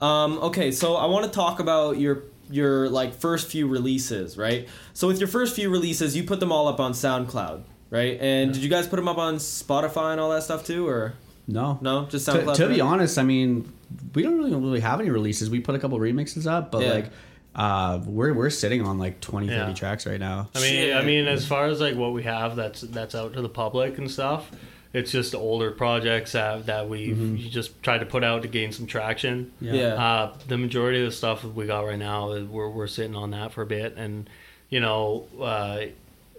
Um, 0.00 0.38
okay, 0.38 0.70
so 0.70 0.96
I 0.96 1.06
want 1.06 1.24
to 1.24 1.30
talk 1.30 1.60
about 1.60 1.98
your 1.98 2.24
your 2.50 2.88
like 2.90 3.14
first 3.14 3.48
few 3.48 3.66
releases, 3.66 4.36
right? 4.36 4.68
So 4.92 5.08
with 5.08 5.18
your 5.18 5.28
first 5.28 5.56
few 5.56 5.70
releases, 5.70 6.14
you 6.14 6.24
put 6.24 6.40
them 6.40 6.52
all 6.52 6.68
up 6.68 6.78
on 6.78 6.92
SoundCloud, 6.92 7.62
right? 7.90 8.18
And 8.20 8.52
did 8.52 8.62
you 8.62 8.68
guys 8.68 8.86
put 8.86 8.96
them 8.96 9.08
up 9.08 9.18
on 9.18 9.36
Spotify 9.36 10.12
and 10.12 10.20
all 10.20 10.30
that 10.30 10.42
stuff 10.42 10.66
too, 10.66 10.86
or 10.86 11.14
No. 11.46 11.78
no? 11.82 12.06
Just 12.06 12.26
To, 12.26 12.32
SoundCloud. 12.32 12.54
to 12.56 12.68
be 12.68 12.80
honest, 12.80 13.18
I 13.18 13.22
mean, 13.24 13.70
we 14.14 14.22
don't 14.22 14.38
really, 14.38 14.54
really 14.54 14.80
have 14.80 15.00
any 15.00 15.10
releases. 15.10 15.50
We 15.50 15.60
put 15.60 15.74
a 15.74 15.78
couple 15.78 15.98
remixes 15.98 16.46
up, 16.50 16.70
but 16.70 16.82
Yeah. 16.82 16.92
like, 16.92 17.10
uh, 17.54 18.00
we're 18.06 18.32
we're 18.32 18.48
sitting 18.50 18.82
on 18.86 18.98
like 18.98 19.20
20, 19.20 19.48
30 19.48 19.58
Yeah. 19.58 19.74
tracks 19.74 20.06
right 20.06 20.20
now. 20.20 20.48
I 20.54 20.60
mean, 20.60 20.70
Shit. 20.70 20.96
I 20.96 21.02
mean, 21.04 21.26
as 21.26 21.44
far 21.46 21.66
as 21.66 21.80
like 21.80 21.96
what 21.96 22.12
we 22.12 22.22
have 22.22 22.56
that's 22.56 22.80
that's 22.82 23.14
out 23.14 23.34
to 23.34 23.42
the 23.42 23.48
public 23.48 23.98
and 23.98 24.10
stuff, 24.10 24.50
it's 24.94 25.10
just 25.10 25.34
older 25.34 25.70
projects 25.72 26.32
that 26.32 26.66
that 26.66 26.88
we 26.88 27.08
Mm-hmm. 27.08 27.36
just 27.50 27.82
tried 27.82 27.98
to 27.98 28.06
put 28.06 28.24
out 28.24 28.42
to 28.42 28.48
gain 28.48 28.72
some 28.72 28.86
traction. 28.86 29.50
Yeah. 29.60 29.94
Uh, 30.02 30.34
the 30.48 30.56
majority 30.56 31.00
of 31.00 31.06
the 31.10 31.16
stuff 31.16 31.44
we 31.44 31.66
got 31.66 31.80
right 31.84 31.98
now, 31.98 32.28
we're 32.44 32.70
we're 32.70 32.86
sitting 32.86 33.16
on 33.16 33.32
that 33.32 33.52
for 33.52 33.62
a 33.62 33.66
bit, 33.66 33.94
and 33.98 34.30
you 34.70 34.80
know, 34.80 35.26
uh, 35.38 35.80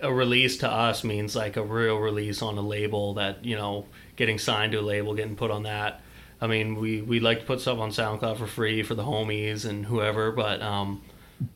a 0.01 0.11
release 0.11 0.57
to 0.57 0.69
us 0.69 1.03
means 1.03 1.35
like 1.35 1.55
a 1.57 1.63
real 1.63 1.97
release 1.97 2.41
on 2.41 2.57
a 2.57 2.61
label 2.61 3.13
that 3.13 3.45
you 3.45 3.55
know, 3.55 3.85
getting 4.15 4.37
signed 4.37 4.71
to 4.73 4.79
a 4.79 4.81
label, 4.81 5.13
getting 5.13 5.35
put 5.35 5.51
on 5.51 5.63
that. 5.63 6.01
I 6.41 6.47
mean, 6.47 6.75
we 6.75 7.01
we 7.01 7.19
like 7.19 7.39
to 7.41 7.45
put 7.45 7.61
stuff 7.61 7.79
on 7.79 7.89
SoundCloud 7.89 8.37
for 8.37 8.47
free 8.47 8.83
for 8.83 8.95
the 8.95 9.03
homies 9.03 9.65
and 9.65 9.85
whoever, 9.85 10.31
but 10.31 10.61
um, 10.61 11.01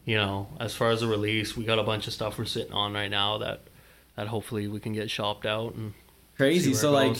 you 0.05 0.15
know, 0.15 0.47
as 0.59 0.73
far 0.73 0.91
as 0.91 1.01
a 1.01 1.07
release, 1.07 1.57
we 1.57 1.65
got 1.65 1.79
a 1.79 1.83
bunch 1.83 2.07
of 2.07 2.13
stuff 2.13 2.37
we're 2.37 2.45
sitting 2.45 2.73
on 2.73 2.93
right 2.93 3.11
now 3.11 3.37
that 3.39 3.61
that 4.15 4.27
hopefully 4.27 4.67
we 4.67 4.79
can 4.79 4.93
get 4.93 5.09
shopped 5.09 5.45
out 5.45 5.75
and 5.75 5.93
Crazy. 6.37 6.73
So 6.75 6.91
like, 6.91 7.17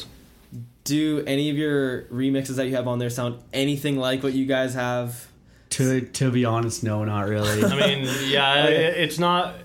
do 0.84 1.24
any 1.26 1.50
of 1.50 1.58
your 1.58 2.04
remixes 2.04 2.56
that 2.56 2.68
you 2.68 2.76
have 2.76 2.88
on 2.88 3.00
there 3.00 3.10
sound 3.10 3.42
anything 3.52 3.98
like 3.98 4.22
what 4.24 4.34
you 4.34 4.46
guys 4.46 4.76
have? 4.76 5.28
To 5.72 6.02
to 6.02 6.32
be 6.32 6.46
honest, 6.46 6.84
no, 6.84 7.04
not 7.04 7.28
really. 7.28 7.64
I 7.66 7.76
mean, 7.76 8.08
yeah, 8.28 8.64
Okay. 8.66 8.86
it, 8.86 8.98
it's 8.98 9.20
not 9.20 9.56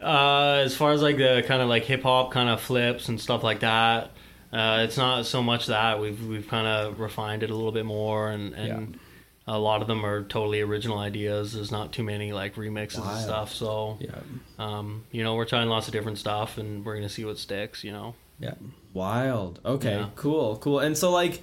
uh, 0.00 0.62
as 0.64 0.74
far 0.76 0.92
as 0.92 1.02
like 1.02 1.16
the 1.16 1.44
kind 1.46 1.62
of 1.62 1.68
like 1.68 1.84
hip 1.84 2.02
hop 2.02 2.32
kind 2.32 2.48
of 2.48 2.60
flips 2.60 3.08
and 3.08 3.20
stuff 3.20 3.42
like 3.42 3.60
that. 3.60 4.10
Uh, 4.52 4.82
it's 4.84 4.96
not 4.96 5.26
so 5.26 5.42
much 5.42 5.66
that 5.66 6.00
we've 6.00 6.26
we've 6.26 6.48
kind 6.48 6.66
of 6.66 6.98
refined 6.98 7.42
it 7.42 7.50
a 7.50 7.54
little 7.54 7.72
bit 7.72 7.86
more, 7.86 8.30
and 8.30 8.54
and 8.54 8.98
a 9.46 9.58
lot 9.58 9.82
of 9.82 9.88
them 9.88 10.04
are 10.04 10.22
totally 10.22 10.60
original 10.60 10.98
ideas. 10.98 11.52
There's 11.52 11.70
not 11.70 11.92
too 11.92 12.02
many 12.02 12.32
like 12.32 12.54
remixes 12.56 13.00
Wild. 13.00 13.10
and 13.12 13.20
stuff. 13.20 13.52
So, 13.52 13.98
yeah, 14.00 14.18
um, 14.58 15.04
you 15.10 15.22
know, 15.24 15.34
we're 15.34 15.44
trying 15.44 15.68
lots 15.68 15.86
of 15.86 15.92
different 15.92 16.18
stuff, 16.18 16.58
and 16.58 16.84
we're 16.84 16.94
gonna 16.94 17.08
see 17.08 17.24
what 17.24 17.38
sticks. 17.38 17.84
You 17.84 17.92
know. 17.92 18.14
yeah. 18.38 18.54
Wild. 18.92 19.60
Okay. 19.64 19.98
Yeah. 19.98 20.08
Cool. 20.16 20.56
Cool. 20.56 20.80
And 20.80 20.98
so 20.98 21.10
like, 21.10 21.42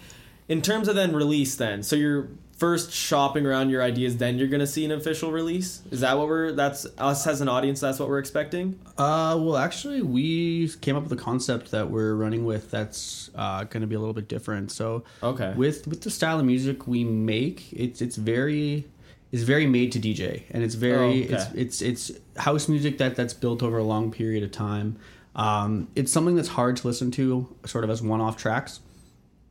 in 0.49 0.61
terms 0.61 0.89
of 0.89 0.95
then 0.95 1.15
release, 1.15 1.55
then 1.55 1.83
so 1.83 1.95
you're 1.95 2.27
first 2.57 2.91
shopping 2.91 3.45
around 3.45 3.69
your 3.69 3.81
ideas, 3.83 4.17
then 4.17 4.37
you're 4.37 4.47
gonna 4.47 4.67
see 4.67 4.83
an 4.83 4.91
official 4.91 5.31
release. 5.31 5.81
Is 5.91 5.99
that 6.01 6.17
what 6.17 6.27
we're? 6.27 6.51
That's 6.51 6.85
us 6.97 7.25
as 7.27 7.41
an 7.41 7.47
audience. 7.47 7.79
That's 7.79 7.99
what 7.99 8.09
we're 8.09 8.19
expecting. 8.19 8.79
Uh, 8.97 9.37
well, 9.39 9.57
actually, 9.57 10.01
we 10.01 10.67
came 10.81 10.95
up 10.95 11.03
with 11.03 11.11
a 11.11 11.21
concept 11.23 11.71
that 11.71 11.89
we're 11.89 12.15
running 12.15 12.45
with 12.45 12.71
that's 12.71 13.29
uh, 13.35 13.63
going 13.65 13.81
to 13.81 13.87
be 13.87 13.95
a 13.95 13.99
little 13.99 14.13
bit 14.13 14.27
different. 14.27 14.71
So, 14.71 15.03
Okay. 15.21 15.53
with 15.55 15.87
with 15.87 16.01
the 16.01 16.09
style 16.09 16.39
of 16.39 16.45
music 16.45 16.87
we 16.87 17.03
make, 17.03 17.71
it's 17.71 18.01
it's 18.01 18.15
very 18.15 18.85
it's 19.31 19.43
very 19.43 19.67
made 19.67 19.91
to 19.91 19.99
DJ, 19.99 20.43
and 20.51 20.63
it's 20.63 20.75
very 20.75 21.03
Oh, 21.03 21.07
okay. 21.25 21.33
it's 21.33 21.81
it's 21.81 21.81
it's 21.81 22.11
house 22.37 22.67
music 22.67 22.97
that 22.97 23.15
that's 23.15 23.33
built 23.33 23.61
over 23.61 23.77
a 23.77 23.83
long 23.83 24.11
period 24.11 24.43
of 24.43 24.51
time. 24.51 24.97
Um, 25.35 25.87
it's 25.95 26.11
something 26.11 26.35
that's 26.35 26.47
hard 26.47 26.77
to 26.77 26.87
listen 26.87 27.11
to, 27.11 27.47
sort 27.65 27.83
of 27.83 27.91
as 27.91 28.01
one 28.01 28.21
off 28.21 28.37
tracks. 28.37 28.79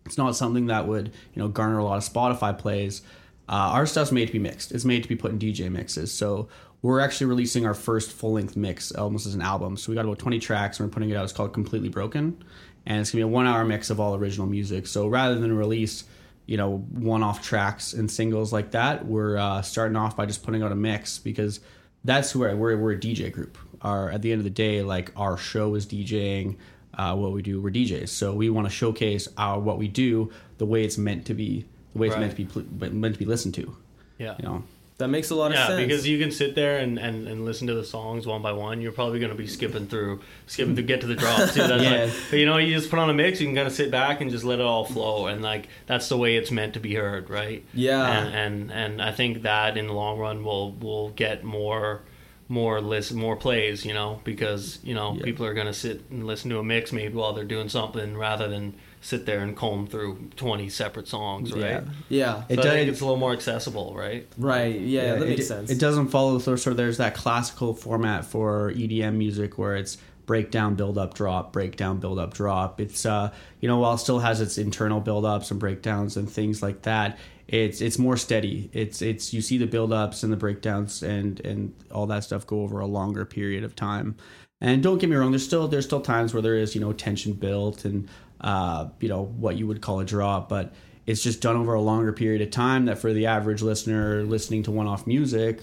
It's 0.07 0.19
not 0.19 0.37
something 0.37 0.67
that 0.67 0.87
would 0.87 1.13
you 1.35 1.43
know 1.43 1.49
garner 1.49 1.79
a 1.79 1.85
lot 1.85 1.99
of 1.99 2.05
Spotify 2.05 2.57
plays. 2.57 3.03
Uh, 3.49 3.71
our 3.75 3.87
stuff's 3.87 4.11
made 4.11 4.27
to 4.27 4.33
be 4.33 4.39
mixed. 4.39 4.73
It's 4.73 4.85
made 4.85 5.03
to 5.03 5.09
be 5.09 5.15
put 5.15 5.31
in 5.31 5.39
DJ 5.39 5.71
mixes. 5.71 6.13
So 6.13 6.49
we're 6.83 7.01
actually 7.01 7.27
releasing 7.27 7.65
our 7.65 7.75
first 7.75 8.11
full 8.11 8.33
length 8.33 8.57
mix 8.57 8.93
almost 8.93 9.27
as 9.27 9.35
an 9.35 9.43
album. 9.43 9.77
So 9.77 9.91
we 9.91 9.97
got 9.97 10.05
about 10.05 10.19
20 10.19 10.39
tracks 10.41 10.79
and 10.79 10.89
we're 10.89 10.93
putting 10.93 11.11
it 11.11 11.17
out. 11.17 11.25
It's 11.25 11.33
called 11.33 11.53
Completely 11.53 11.89
Broken, 11.89 12.43
and 12.87 13.01
it's 13.01 13.11
gonna 13.11 13.21
be 13.21 13.23
a 13.23 13.29
one 13.29 13.47
hour 13.47 13.65
mix 13.65 13.91
of 13.91 14.01
all 14.01 14.15
original 14.15 14.47
music. 14.47 14.87
So 14.87 15.09
rather 15.09 15.39
than 15.39 15.57
release 15.57 16.05
you 16.47 16.57
know 16.57 16.79
one 16.79 17.23
off 17.23 17.43
tracks 17.43 17.93
and 17.93 18.11
singles 18.11 18.53
like 18.53 18.73
that, 18.73 19.07
we're 19.07 19.37
uh, 19.37 19.63
starting 19.63 19.97
off 19.97 20.17
by 20.17 20.27
just 20.27 20.43
putting 20.43 20.63
out 20.63 20.73
a 20.73 20.77
mix 20.77 21.19
because 21.19 21.61
that's 22.05 22.35
where 22.35 22.57
we're, 22.57 22.77
we're 22.77 22.93
a 22.93 22.97
DJ 22.99 23.33
group. 23.33 23.59
Our 23.83 24.11
at 24.11 24.23
the 24.23 24.33
end 24.33 24.41
of 24.41 24.45
the 24.45 24.51
day, 24.51 24.83
like 24.83 25.13
our 25.17 25.37
show 25.37 25.75
is 25.75 25.87
DJing. 25.87 26.57
Uh, 26.97 27.15
what 27.15 27.33
we 27.33 27.43
do, 27.43 27.61
we're 27.61 27.71
DJs, 27.71 28.09
so 28.09 28.33
we 28.33 28.49
want 28.49 28.67
to 28.67 28.73
showcase 28.73 29.29
our 29.37 29.61
what 29.61 29.77
we 29.79 29.87
do 29.89 30.33
the 30.59 30.65
way 30.65 30.83
it's 30.85 30.97
meant 30.97 31.27
to 31.27 31.35
be, 31.35 31.65
the 31.93 31.99
way 31.99 32.07
it's 32.09 32.17
meant 32.17 32.31
to 32.31 32.37
be 32.37 32.45
pl- 32.47 32.65
meant 32.93 33.15
to 33.15 33.19
be 33.19 33.27
listened 33.27 33.53
to. 33.55 33.77
Yeah. 34.19 34.35
You 34.39 34.45
know, 34.47 34.63
That 34.97 35.09
makes 35.09 35.29
a 35.29 35.35
lot 35.35 35.51
of 35.51 35.59
Yeah, 35.59 35.67
sense. 35.67 35.83
because 35.87 36.09
you 36.09 36.19
can 36.19 36.31
sit 36.33 36.55
there 36.55 36.79
and, 36.79 36.99
and, 36.99 37.29
and 37.29 37.45
listen 37.45 37.67
to 37.67 37.75
the 37.75 37.85
songs 37.85 38.27
one 38.27 38.41
by 38.41 38.53
one. 38.53 38.81
You're 38.81 38.93
probably 38.93 39.19
going 39.19 39.31
to 39.31 39.37
be 39.37 39.47
skipping 39.47 39.87
through, 39.89 40.21
skipping 40.47 40.75
to 40.77 40.83
get 40.83 41.03
to 41.03 41.07
the 41.07 41.15
drops 41.17 41.53
too. 41.53 41.67
That's 41.67 41.83
Yeah. 41.83 42.05
like, 42.05 42.13
but 42.31 42.39
you 42.39 42.47
know, 42.47 42.57
you 42.57 42.75
just 42.75 42.89
put 42.89 42.99
on 42.99 43.11
a 43.11 43.15
mix. 43.15 43.43
You 43.43 43.47
can 43.49 43.55
kind 43.55 43.67
of 43.69 43.75
sit 43.75 43.91
back 43.91 44.23
and 44.23 44.31
just 44.31 44.45
let 44.45 44.59
it 44.59 44.65
all 44.65 44.87
flow, 44.87 45.27
and 45.27 45.43
like 45.43 45.69
that's 45.85 46.09
the 46.09 46.17
way 46.17 46.37
it's 46.37 46.51
meant 46.51 46.73
to 46.75 46.81
be 46.81 46.95
heard, 46.95 47.29
right? 47.29 47.63
Yeah. 47.75 48.09
And 48.11 48.35
and, 48.35 48.73
and 48.73 49.03
I 49.03 49.13
think 49.13 49.43
that 49.43 49.77
in 49.77 49.89
the 49.89 49.93
long 49.93 50.19
run 50.19 50.43
will 50.45 50.73
will 50.73 51.11
get 51.11 51.45
more 51.45 52.01
more 52.49 52.81
list 52.81 53.13
more 53.13 53.35
plays 53.37 53.85
you 53.85 53.93
know 53.93 54.21
because 54.25 54.79
you 54.85 54.95
know 54.95 55.15
Yeah. 55.17 55.25
people 55.25 55.45
are 55.47 55.55
going 55.55 55.67
to 55.67 55.73
sit 55.75 56.03
and 56.11 56.27
listen 56.27 56.49
to 56.51 56.59
a 56.59 56.63
mix 56.65 56.93
maybe 56.93 57.15
while 57.15 57.33
they're 57.33 57.45
doing 57.45 57.69
something 57.69 58.17
rather 58.17 58.47
than 58.49 58.75
sit 59.01 59.27
there 59.27 59.41
and 59.41 59.57
comb 59.57 59.87
through 59.87 60.31
20 60.37 60.69
separate 60.69 61.09
songs 61.09 61.53
right 61.53 61.63
Yeah. 61.63 61.83
yeah. 62.09 62.43
It 62.49 62.55
so 62.57 62.61
I 62.61 62.65
does- 62.65 62.73
think 62.75 62.89
it's 62.91 63.01
a 63.01 63.05
little 63.05 63.19
more 63.19 63.33
accessible 63.33 63.95
right 63.97 64.27
right. 64.39 64.79
Yeah, 64.81 65.15
that 65.17 65.23
it, 65.23 65.29
makes 65.31 65.49
sense. 65.49 65.71
It 65.71 65.81
doesn't 65.81 66.09
follow 66.09 66.39
sort 66.39 66.67
of 66.67 66.77
there's 66.77 66.99
that 66.99 67.15
classical 67.15 67.75
format 67.75 68.25
for 68.25 68.73
EDM 68.73 69.15
music 69.17 69.59
where 69.59 69.75
it's 69.77 69.99
breakdown, 70.27 70.75
build 70.75 70.99
up, 70.99 71.15
drop, 71.15 71.53
breakdown, 71.53 71.99
build 71.99 72.19
up, 72.19 72.35
drop. 72.35 72.81
It's 72.81 73.07
uh 73.07 73.33
you 73.61 73.69
know 73.69 73.79
while 73.79 73.95
it 73.95 73.99
still 73.99 74.19
has 74.19 74.41
its 74.41 74.59
internal 74.59 75.01
build 75.01 75.25
ups 75.25 75.51
and 75.51 75.59
breakdowns 75.59 76.17
and 76.17 76.31
things 76.31 76.63
like 76.63 76.83
that, 76.83 77.19
it's 77.49 77.81
it's 77.81 77.99
more 77.99 78.17
steady. 78.17 78.71
It's 78.73 79.01
it's 79.03 79.33
you 79.33 79.41
see 79.41 79.59
the 79.59 79.67
build 79.67 79.93
ups 79.93 80.23
and 80.23 80.33
the 80.33 80.37
breakdowns 80.37 81.03
and 81.03 81.41
and 81.41 81.75
all 81.93 82.07
that 82.09 82.25
stuff 82.25 82.47
go 82.47 82.63
over 82.63 82.81
a 82.81 82.87
longer 82.87 83.25
period 83.25 83.65
of 83.65 83.77
time. 83.77 84.17
And 84.61 84.83
don't 84.83 84.99
get 84.99 85.11
me 85.11 85.17
wrong, 85.17 85.31
there's 85.31 85.45
still 85.45 85.69
there's 85.69 85.85
still 85.85 86.01
times 86.01 86.35
where 86.35 86.43
there 86.43 86.57
is 86.57 86.75
you 86.75 86.81
know 86.81 86.93
tension 86.93 87.33
built 87.35 87.85
and 87.85 88.09
uh 88.41 88.89
you 89.01 89.09
know 89.09 89.25
what 89.25 89.57
you 89.57 89.67
would 89.67 89.81
call 89.81 90.01
a 90.01 90.05
drop, 90.05 90.49
but 90.49 90.75
it's 91.07 91.23
just 91.23 91.41
done 91.41 91.57
over 91.57 91.75
a 91.75 91.81
longer 91.81 92.13
period 92.13 92.43
of 92.43 92.51
time 92.51 92.87
that 92.87 92.99
for 92.99 93.13
the 93.13 93.27
average 93.27 93.63
listener 93.63 94.25
listening 94.25 94.65
to 94.65 94.73
one 94.73 94.89
off 94.89 95.07
music 95.07 95.61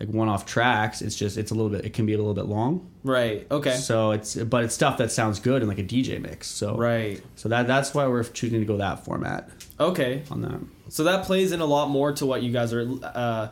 like 0.00 0.08
one 0.10 0.28
off 0.28 0.46
tracks 0.46 1.02
it's 1.02 1.16
just 1.16 1.36
it's 1.36 1.50
a 1.50 1.54
little 1.54 1.70
bit 1.70 1.84
it 1.84 1.92
can 1.92 2.06
be 2.06 2.12
a 2.14 2.16
little 2.18 2.34
bit 2.34 2.46
long 2.46 2.88
right. 3.02 3.46
Okay. 3.50 3.74
so 3.74 4.12
it's 4.12 4.36
but 4.36 4.62
it's 4.64 4.74
stuff 4.74 4.98
that 4.98 5.10
sounds 5.10 5.40
good 5.40 5.60
in 5.62 5.68
like 5.68 5.78
a 5.78 5.82
dj 5.84 6.20
mix 6.20 6.46
so 6.46 6.76
Right. 6.76 7.20
so 7.36 7.48
that 7.48 7.66
that's 7.66 7.92
why 7.94 8.06
we're 8.06 8.22
choosing 8.24 8.60
to 8.60 8.66
go 8.66 8.76
that 8.76 9.04
format 9.04 9.50
Okay. 9.80 10.22
on 10.30 10.42
that 10.42 10.60
So 10.88 11.04
that 11.04 11.24
plays 11.24 11.52
in 11.52 11.60
a 11.60 11.66
lot 11.66 11.88
more 11.90 12.12
to 12.12 12.26
what 12.26 12.42
you 12.42 12.50
guys 12.52 12.72
are, 12.72 12.88
uh, 13.02 13.48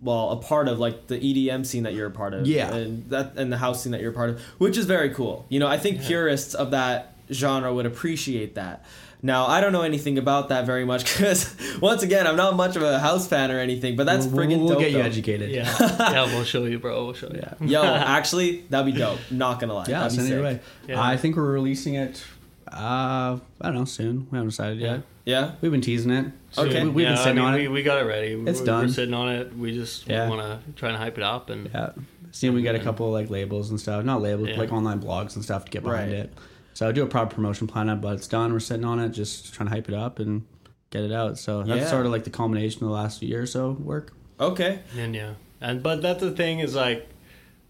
well, 0.00 0.30
a 0.30 0.36
part 0.36 0.66
of, 0.68 0.78
like 0.78 1.06
the 1.06 1.16
EDM 1.18 1.64
scene 1.64 1.84
that 1.84 1.94
you're 1.94 2.08
a 2.08 2.10
part 2.10 2.34
of, 2.34 2.46
Yeah. 2.46 2.74
and 2.74 3.08
that 3.10 3.34
and 3.36 3.50
the 3.52 3.56
house 3.58 3.82
scene 3.82 3.92
that 3.92 4.00
you're 4.00 4.10
a 4.10 4.14
part 4.14 4.30
of, 4.30 4.40
which 4.58 4.76
is 4.76 4.84
very 4.86 5.10
cool. 5.10 5.46
You 5.48 5.60
know, 5.60 5.66
I 5.66 5.78
think 5.78 6.00
purists 6.02 6.54
of 6.54 6.72
that 6.72 7.16
genre 7.32 7.72
would 7.72 7.86
appreciate 7.86 8.54
that. 8.56 8.84
Now, 9.24 9.46
I 9.46 9.62
don't 9.62 9.72
know 9.72 9.80
anything 9.82 10.18
about 10.18 10.50
that 10.50 10.66
very 10.66 10.84
much 10.84 11.04
because, 11.16 11.56
once 11.80 12.02
again, 12.02 12.26
I'm 12.26 12.36
not 12.36 12.54
much 12.56 12.76
of 12.76 12.82
a 12.82 12.98
house 12.98 13.26
fan 13.26 13.50
or 13.50 13.58
anything. 13.58 13.96
But 13.96 14.04
that's 14.04 14.26
we'll, 14.26 14.44
friggin' 14.46 14.58
we'll 14.58 14.68
dope. 14.68 14.80
get 14.80 14.92
you 14.92 14.98
though. 14.98 15.04
educated 15.04 15.50
yeah 15.50 15.74
yeah 15.80 16.26
we'll 16.26 16.44
show 16.44 16.64
you 16.66 16.78
bro 16.78 17.06
we'll 17.06 17.14
show 17.14 17.28
you 17.32 17.40
yeah 17.42 17.54
Yo, 17.66 17.82
actually, 18.18 18.60
that'd 18.68 18.92
be 18.92 18.98
dope. 18.98 19.18
Not 19.30 19.60
gonna 19.60 19.72
lie. 19.74 19.86
yeah 19.88 20.00
that'd 20.00 20.12
be 20.18 20.22
send 20.24 20.28
it 20.32 20.36
your 20.36 20.52
sick. 20.52 20.60
way 20.62 20.92
Yeah. 20.94 21.02
i 21.02 21.16
think 21.16 21.36
we're 21.36 21.50
releasing 21.50 21.94
it 21.94 22.22
uh 22.70 22.76
i 22.76 23.38
don't 23.62 23.74
know 23.74 23.84
soon 23.84 24.26
we 24.30 24.36
haven't 24.36 24.48
decided 24.50 24.78
yet 24.78 25.02
Yeah. 25.24 25.52
we've 25.60 25.70
been 25.72 25.80
teasing 25.80 26.10
it 26.12 26.26
Okay. 26.58 26.84
we, 26.84 26.90
we've 26.90 27.04
yeah, 27.06 27.14
been 27.14 27.16
sitting 27.24 27.38
I 27.38 27.42
mean, 27.42 27.54
on 27.54 27.60
it 27.60 27.68
we 27.70 27.82
got 27.82 27.98
it 28.00 28.04
ready. 28.06 28.32
It's 28.46 28.60
we're, 28.60 28.66
done. 28.66 28.86
We're 28.86 28.92
sitting 28.92 29.14
on 29.14 29.28
it. 29.30 29.56
We 29.56 29.72
just 29.74 30.06
Yeah. 30.06 30.28
want 30.28 30.40
to 30.42 30.60
try 30.76 30.90
and 30.90 30.98
hype 30.98 31.16
it 31.18 31.24
up 31.24 31.50
and 31.50 31.68
Yeah. 31.74 31.90
Seeing 32.30 32.52
we 32.54 32.62
get 32.62 32.74
a 32.76 32.78
couple 32.78 33.10
like 33.10 33.28
labels 33.30 33.70
and 33.70 33.80
stuff. 33.80 34.04
Not 34.04 34.22
labels, 34.22 34.48
Yeah. 34.50 34.58
like 34.58 34.70
online 34.72 35.00
blogs 35.00 35.34
and 35.34 35.42
stuff 35.44 35.64
to 35.64 35.70
get 35.72 35.82
behind 35.82 36.12
Right. 36.12 36.20
it. 36.20 36.32
So 36.74 36.88
I 36.88 36.92
do 36.92 37.02
a 37.02 37.06
proper 37.06 37.34
promotion 37.34 37.66
plan 37.66 37.88
up, 37.88 38.00
but 38.00 38.14
it's 38.14 38.28
done. 38.28 38.52
We're 38.52 38.60
sitting 38.60 38.84
on 38.84 38.98
it, 38.98 39.10
just 39.10 39.54
trying 39.54 39.68
to 39.68 39.74
hype 39.74 39.88
it 39.88 39.94
up 39.94 40.18
and 40.18 40.44
get 40.90 41.04
it 41.04 41.12
out. 41.12 41.38
So 41.38 41.62
that's 41.62 41.82
Yeah. 41.82 41.86
sort 41.90 42.04
of 42.06 42.12
like 42.12 42.24
the 42.24 42.30
culmination 42.30 42.82
of 42.82 42.88
the 42.88 42.94
last 42.94 43.22
year 43.22 43.42
or 43.42 43.46
so 43.46 43.72
work. 43.72 44.12
Okay. 44.38 44.80
And 44.98 45.14
yeah, 45.14 45.34
and 45.60 45.82
but 45.82 46.02
that's 46.02 46.20
the 46.20 46.32
thing 46.32 46.58
is 46.58 46.74
like 46.74 47.08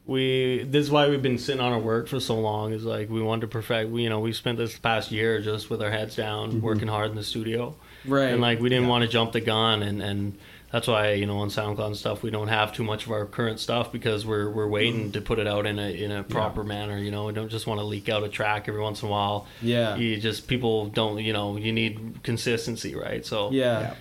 we 0.06 0.66
this 0.68 0.84
is 0.86 0.90
why 0.90 1.08
we've 1.08 1.22
been 1.22 1.38
sitting 1.38 1.60
on 1.60 1.72
our 1.72 1.78
work 1.78 2.08
for 2.08 2.20
so 2.20 2.34
long 2.38 2.72
is 2.72 2.84
like 2.84 3.08
we 3.08 3.22
wanted 3.22 3.42
to 3.42 3.46
perfect. 3.48 3.90
We 3.90 4.02
you 4.02 4.08
know 4.10 4.20
we 4.20 4.32
spent 4.32 4.58
this 4.58 4.76
past 4.78 5.10
year 5.12 5.40
just 5.40 5.70
with 5.70 5.82
our 5.82 5.90
heads 5.90 6.16
down 6.16 6.50
mm-hmm. 6.50 6.60
working 6.60 6.88
hard 6.88 7.10
in 7.10 7.16
the 7.16 7.22
studio, 7.24 7.74
Right. 8.06 8.30
and 8.30 8.40
like 8.40 8.60
we 8.60 8.68
didn't 8.68 8.88
want 8.88 9.02
to 9.02 9.08
jump 9.08 9.32
the 9.32 9.40
gun 9.40 9.82
and 9.82 10.02
and. 10.02 10.38
That's 10.74 10.88
why 10.88 11.12
you 11.12 11.26
know 11.26 11.38
on 11.38 11.50
SoundCloud 11.50 11.86
and 11.86 11.96
stuff 11.96 12.24
we 12.24 12.30
don't 12.32 12.48
have 12.48 12.72
too 12.72 12.82
much 12.82 13.06
of 13.06 13.12
our 13.12 13.26
current 13.26 13.60
stuff 13.60 13.92
because 13.92 14.26
we're 14.26 14.50
we're 14.50 14.66
waiting 14.66 15.12
to 15.12 15.20
put 15.20 15.38
it 15.38 15.46
out 15.46 15.66
in 15.66 15.78
a 15.78 15.88
in 15.88 16.10
a 16.10 16.24
proper 16.24 16.64
manner. 16.64 16.98
You 16.98 17.12
know, 17.12 17.26
we 17.26 17.32
don't 17.32 17.48
just 17.48 17.68
want 17.68 17.78
to 17.78 17.84
leak 17.84 18.08
out 18.08 18.24
a 18.24 18.28
track 18.28 18.66
every 18.66 18.80
once 18.80 19.00
in 19.00 19.06
a 19.06 19.10
while. 19.12 19.46
Yeah. 19.62 19.94
You 19.94 20.18
just 20.18 20.48
people 20.48 20.86
don't 20.86 21.18
you 21.22 21.32
know 21.32 21.56
you 21.56 21.72
need 21.72 22.24
consistency, 22.24 22.96
right? 22.96 23.24
So 23.24 23.52
Yeah. 23.52 23.94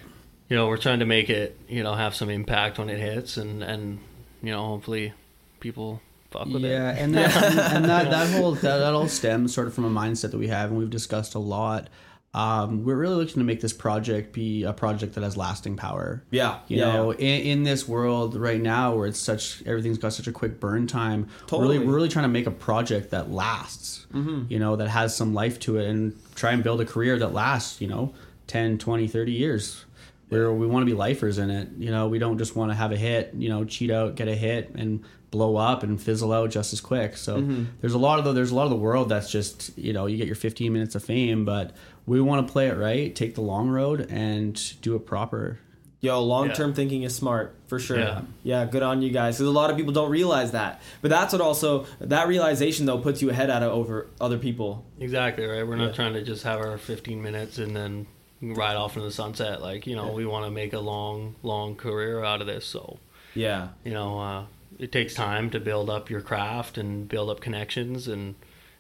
you 0.50 0.58
know 0.58 0.66
we're 0.68 0.78
trying 0.78 0.98
to 0.98 1.06
make 1.06 1.30
it 1.30 1.60
you 1.70 1.84
know 1.84 1.94
have 1.94 2.16
some 2.16 2.32
impact 2.32 2.80
when 2.80 2.90
it 2.90 2.98
hits 3.00 3.38
and 3.38 3.62
and 3.64 4.00
you 4.42 4.50
know 4.50 4.66
hopefully 4.66 5.14
people 5.60 6.02
fuck 6.32 6.48
with 6.48 6.64
yeah, 6.64 6.90
and 6.98 7.14
that, 7.14 7.36
and 7.76 7.86
that 7.86 8.10
that 8.10 8.32
whole 8.32 8.54
that, 8.54 8.78
that 8.80 8.94
all 8.96 9.08
stems 9.08 9.54
sort 9.54 9.68
of 9.68 9.76
from 9.76 9.86
a 9.86 9.92
mindset 9.92 10.32
that 10.32 10.40
we 10.40 10.48
have, 10.48 10.72
and 10.72 10.80
we've 10.80 10.90
discussed 10.90 11.36
a 11.36 11.40
lot. 11.40 11.88
Um, 12.34 12.84
we're 12.84 12.96
really 12.96 13.16
looking 13.16 13.36
to 13.36 13.44
make 13.44 13.62
this 13.62 13.74
project 13.74 14.34
be 14.34 14.64
a 14.64 14.74
project 14.74 15.14
that 15.16 15.24
has 15.24 15.38
lasting 15.38 15.76
power. 15.78 16.24
Yeah, 16.32 16.60
You 16.68 16.80
yeah, 16.80 16.94
know, 16.94 17.12
yeah. 17.12 17.18
in, 17.20 17.42
in 17.60 17.64
this 17.64 17.88
world 17.88 18.36
right 18.36 18.60
now 18.60 18.96
where 18.96 19.06
it's 19.08 19.20
such 19.20 19.62
everything's 19.68 20.00
got 20.00 20.14
such 20.14 20.28
a 20.28 20.32
quick 20.32 20.60
burn 20.60 20.88
time, 20.88 21.28
Totally. 21.46 21.76
really 21.78 21.88
we're 21.88 21.94
really 21.96 22.10
trying 22.10 22.24
to 22.26 22.30
make 22.30 22.48
a 22.48 22.52
project 22.52 23.12
that 23.12 23.30
lasts. 23.30 24.08
Mm-hmm. 24.14 24.46
You 24.52 24.60
know, 24.60 24.76
that 24.76 24.90
has 24.90 25.16
some 25.16 25.34
life 25.34 25.60
to 25.62 25.78
it 25.78 25.88
and 25.88 26.16
try 26.36 26.52
and 26.54 26.64
build 26.64 26.82
a 26.82 26.86
career 26.86 27.18
that 27.20 27.34
lasts, 27.34 27.82
you 27.82 27.88
know, 27.88 28.14
10, 28.48 28.78
20, 28.80 29.08
30 29.08 29.32
years. 29.32 29.86
Where 30.30 30.52
we 30.52 30.66
want 30.66 30.82
to 30.82 30.86
be 30.88 30.98
lifers 30.98 31.38
in 31.38 31.52
it. 31.52 31.70
You 31.78 31.92
know, 31.92 32.08
we 32.08 32.18
don't 32.18 32.40
just 32.40 32.56
want 32.56 32.72
to 32.72 32.76
have 32.76 32.92
a 32.92 32.98
hit, 32.98 33.34
you 33.38 33.50
know, 33.50 33.66
cheat 33.66 33.92
out, 33.92 34.16
get 34.16 34.28
a 34.28 34.36
hit 34.36 34.72
and 34.74 35.04
blow 35.30 35.56
up 35.58 35.84
and 35.84 36.02
fizzle 36.02 36.34
out 36.34 36.50
just 36.50 36.74
as 36.74 36.82
quick. 36.82 37.18
So 37.18 37.38
Mm-hmm. 37.38 37.66
there's 37.82 37.94
a 37.94 38.00
lot 38.00 38.18
of 38.18 38.26
the 38.26 38.34
there's 38.34 38.50
a 38.50 38.56
lot 38.56 38.64
of 38.64 38.72
the 38.72 38.76
world 38.76 39.10
that's 39.10 39.30
just, 39.32 39.78
you 39.78 39.94
know, 39.94 40.08
you 40.08 40.18
get 40.18 40.26
your 40.26 40.36
15 40.36 40.74
minutes 40.74 40.96
of 40.96 41.04
fame, 41.04 41.46
but 41.46 41.76
we 42.06 42.20
want 42.22 42.46
to 42.48 42.52
play 42.52 42.68
it 42.68 42.78
right, 42.78 43.14
take 43.16 43.36
the 43.36 43.42
long 43.42 43.70
road 43.70 44.08
and 44.10 44.82
do 44.82 44.96
it 44.96 45.06
proper. 45.06 45.60
Yo, 46.02 46.22
long 46.22 46.50
term 46.52 46.72
Yeah. 46.72 46.76
thinking 46.76 47.04
is 47.04 47.16
smart 47.16 47.56
for 47.68 47.80
sure. 47.80 47.98
Yeah. 48.00 48.22
Yeah. 48.44 48.66
good 48.66 48.84
on 48.84 49.02
you 49.02 49.10
guys. 49.10 49.38
Because 49.38 49.48
a 49.48 49.52
lot 49.52 49.70
of 49.72 49.78
people 49.78 49.94
don't 49.94 50.10
realize 50.12 50.52
that. 50.52 50.82
But 51.02 51.12
that's 51.12 51.32
what 51.32 51.42
also 51.42 51.86
that 52.02 52.28
realization 52.28 52.86
though 52.86 52.98
puts 52.98 53.22
you 53.22 53.30
ahead 53.30 53.50
out 53.50 53.64
of 53.64 53.72
over 53.72 54.08
other 54.20 54.38
people. 54.38 54.84
Exactly 55.00 55.46
right. 55.46 55.66
We're 55.66 55.78
not 55.78 55.88
Yeah. 55.88 55.92
trying 55.94 56.14
to 56.16 56.22
just 56.22 56.44
have 56.44 56.60
our 56.60 56.78
15 56.78 57.22
minutes 57.22 57.58
and 57.58 57.74
then 57.74 58.08
ride 58.42 58.76
off 58.76 58.98
into 58.98 59.08
the 59.08 59.14
sunset. 59.14 59.62
Like 59.62 59.88
you 59.88 59.96
know, 59.96 60.12
we 60.12 60.26
want 60.26 60.44
to 60.44 60.52
make 60.52 60.74
a 60.74 60.80
long, 60.80 61.36
long 61.42 61.76
career 61.78 62.22
out 62.22 62.42
of 62.42 62.48
this. 62.48 62.66
So 62.66 62.98
Yeah, 63.34 63.70
you 63.86 63.94
know, 63.94 64.20
uh, 64.20 64.44
it 64.80 64.92
takes 64.92 65.14
time 65.14 65.50
to 65.52 65.60
build 65.62 65.90
up 65.90 66.10
your 66.10 66.20
craft 66.22 66.78
and 66.78 67.08
build 67.08 67.30
up 67.30 67.40
connections, 67.40 68.10
and 68.10 68.36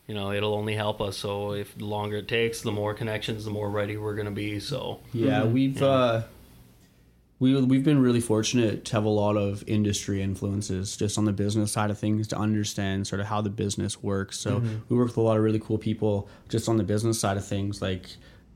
you 0.07 0.13
know, 0.13 0.31
it'll 0.31 0.53
only 0.53 0.75
help 0.75 1.01
us. 1.01 1.17
So 1.17 1.53
if 1.53 1.77
the 1.77 1.85
longer 1.85 2.17
it 2.17 2.27
takes, 2.27 2.61
the 2.61 2.71
more 2.71 2.93
connections, 2.93 3.45
the 3.45 3.51
more 3.51 3.69
ready 3.69 3.97
we're 3.97 4.15
gonna 4.15 4.31
be. 4.31 4.59
So 4.59 4.99
Yeah, 5.13 5.45
we've 5.45 5.81
uh, 5.81 6.23
we 7.39 7.59
we've 7.61 7.83
been 7.83 8.01
really 8.01 8.21
fortunate 8.21 8.85
to 8.85 8.93
have 8.93 9.05
a 9.05 9.09
lot 9.09 9.37
of 9.37 9.63
industry 9.67 10.21
influences 10.21 10.95
just 10.97 11.17
on 11.17 11.25
the 11.25 11.33
business 11.33 11.71
side 11.71 11.89
of 11.89 11.97
things 11.97 12.27
to 12.29 12.37
understand 12.37 13.07
sort 13.07 13.19
of 13.21 13.27
how 13.27 13.41
the 13.41 13.49
business 13.49 14.01
works. 14.03 14.39
So 14.39 14.61
we 14.89 14.97
work 14.97 15.07
with 15.07 15.17
a 15.17 15.21
lot 15.21 15.37
of 15.37 15.43
really 15.43 15.59
cool 15.59 15.77
people 15.77 16.27
just 16.49 16.69
on 16.69 16.77
the 16.77 16.83
business 16.83 17.19
side 17.19 17.37
of 17.37 17.45
things, 17.45 17.81
like 17.81 18.07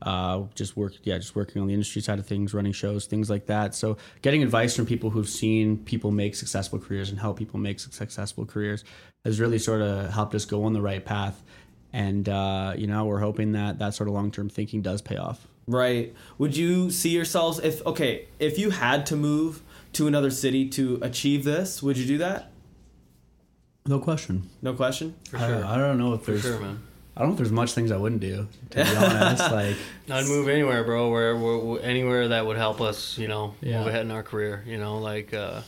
uh, 0.02 0.42
just 0.54 0.76
work 0.76 0.94
yeah, 1.02 1.18
just 1.18 1.34
working 1.34 1.60
on 1.60 1.68
the 1.68 1.74
industry 1.74 2.00
side 2.02 2.18
of 2.18 2.26
things, 2.26 2.54
running 2.54 2.72
shows, 2.72 3.06
things 3.06 3.28
like 3.28 3.46
that. 3.46 3.74
So 3.74 3.96
getting 4.22 4.42
advice 4.42 4.76
from 4.76 4.86
people 4.86 5.10
who've 5.10 5.28
seen 5.28 5.78
people 5.78 6.10
make 6.10 6.34
successful 6.34 6.78
careers 6.78 7.10
and 7.10 7.18
help 7.18 7.38
people 7.38 7.58
make 7.58 7.80
successful 7.80 8.46
careers 8.46 8.84
has 9.24 9.40
really 9.40 9.58
sort 9.58 9.80
of 9.82 10.10
helped 10.10 10.34
us 10.34 10.44
go 10.44 10.64
on 10.64 10.72
the 10.72 10.80
right 10.82 11.04
path. 11.04 11.42
And 11.92 12.28
uh, 12.28 12.74
you 12.76 12.86
know, 12.86 13.04
we're 13.06 13.20
hoping 13.20 13.52
that 13.52 13.78
that 13.78 13.94
sort 13.94 14.08
of 14.08 14.14
long 14.14 14.30
term 14.30 14.48
thinking 14.48 14.82
does 14.82 15.00
pay 15.02 15.16
off. 15.16 15.48
right. 15.66 16.14
Would 16.38 16.56
you 16.56 16.90
see 16.90 17.10
yourselves 17.10 17.58
if 17.60 17.84
okay 17.86 18.26
if 18.38 18.58
you 18.58 18.70
had 18.70 19.06
to 19.06 19.16
move 19.16 19.62
to 19.94 20.06
another 20.06 20.30
city 20.30 20.68
to 20.70 20.98
achieve 21.02 21.44
this? 21.44 21.82
Would 21.82 21.96
you 21.96 22.06
do 22.06 22.18
that? 22.18 22.50
No 23.86 23.98
question. 23.98 24.50
No 24.60 24.74
question. 24.74 25.14
for 25.30 25.38
I, 25.38 25.40
sure, 25.40 25.60
don't, 25.60 25.64
I 25.64 25.76
don't 25.78 25.98
know 25.98 26.12
if 26.12 26.22
for 26.22 26.32
there's 26.32 26.42
sure, 26.42 26.60
man. 26.60 26.82
I 27.18 27.22
don't 27.22 27.30
know 27.30 27.34
if 27.34 27.38
there's 27.38 27.50
much 27.50 27.72
things 27.72 27.90
I 27.90 27.96
wouldn't 27.96 28.20
do. 28.20 28.46
To 28.70 28.76
be 28.84 28.96
honest, 28.96 29.50
like 29.52 29.76
I'd 30.08 30.26
move 30.26 30.48
anywhere, 30.48 30.84
bro. 30.84 31.10
Where, 31.10 31.36
where 31.36 31.82
anywhere 31.82 32.28
that 32.28 32.46
would 32.46 32.56
help 32.56 32.80
us, 32.80 33.18
you 33.18 33.26
know, 33.26 33.56
Yeah. 33.60 33.78
move 33.80 33.88
ahead 33.88 34.02
in 34.02 34.12
our 34.12 34.22
career. 34.22 34.62
You 34.64 34.78
know, 34.78 34.98
like 34.98 35.34
uh, 35.34 35.62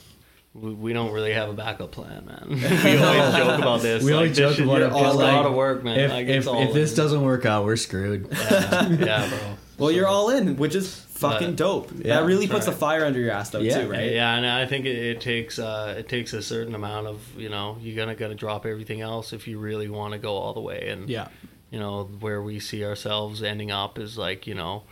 we, 0.55 0.73
we 0.73 0.93
don't 0.93 1.11
really 1.13 1.33
have 1.33 1.49
a 1.49 1.53
backup 1.53 1.91
plan, 1.91 2.25
man. 2.25 2.47
we 2.51 2.97
always 2.99 3.35
joke 3.35 3.59
about 3.59 3.83
this. 3.83 4.05
We 4.05 4.13
like, 4.13 4.17
always 4.19 4.37
joke 4.37 4.59
about 4.61 4.81
it, 4.83 4.85
It's 4.87 4.95
but, 4.95 5.13
a 5.13 5.15
lot 5.15 5.47
of 5.47 5.55
work, 5.55 5.83
man. 5.83 5.99
if 5.99 6.11
like, 6.13 6.29
if, 6.29 6.37
it's 6.37 6.47
all 6.47 6.63
if 6.63 6.73
this 6.73 6.95
doesn't 6.95 7.21
work 7.23 7.45
out, 7.45 7.65
we're 7.65 7.75
screwed. 7.75 8.29
yeah, 8.31 8.89
yeah, 8.89 9.29
bro. 9.29 9.39
Well, 9.81 9.91
you're 9.91 10.07
all 10.07 10.31
in, 10.31 10.57
which 10.57 10.75
is 10.75 10.95
fucking 10.95 11.49
But- 11.51 11.57
dope. 11.57 11.91
Yeah, 11.93 12.21
that 12.21 12.27
really 12.27 12.47
that's 12.47 12.65
puts 12.65 12.67
the 12.67 12.73
fire 12.73 13.05
under 13.05 13.19
your 13.19 13.31
ass, 13.33 13.51
though, 13.51 13.61
Yeah. 13.61 13.83
too, 13.83 13.91
right? 13.91 14.13
Yeah, 14.13 14.35
and 14.37 14.47
I 14.47 14.67
think 14.67 14.87
it, 14.87 14.97
it 14.97 15.21
takes 15.21 15.59
uh, 15.59 15.95
it 15.99 16.09
takes 16.09 16.33
a 16.33 16.43
certain 16.43 16.75
amount 16.75 17.07
of 17.07 17.19
you 17.39 17.49
know 17.49 17.77
you're 17.81 17.97
gonna 17.97 18.15
gonna 18.15 18.35
drop 18.35 18.67
everything 18.67 19.01
else 19.01 19.33
if 19.33 19.49
you 19.49 19.59
really 19.59 19.89
want 19.89 20.13
to 20.13 20.19
go 20.19 20.35
all 20.37 20.55
the 20.55 20.61
way. 20.61 20.89
And 20.89 21.09
yeah, 21.11 21.29
you 21.71 21.79
know 21.79 22.05
where 22.21 22.41
we 22.43 22.61
see 22.61 22.85
ourselves 22.85 23.43
ending 23.43 23.71
up 23.71 23.99
is 23.99 24.17
like 24.19 24.47
you 24.47 24.55
know 24.55 24.83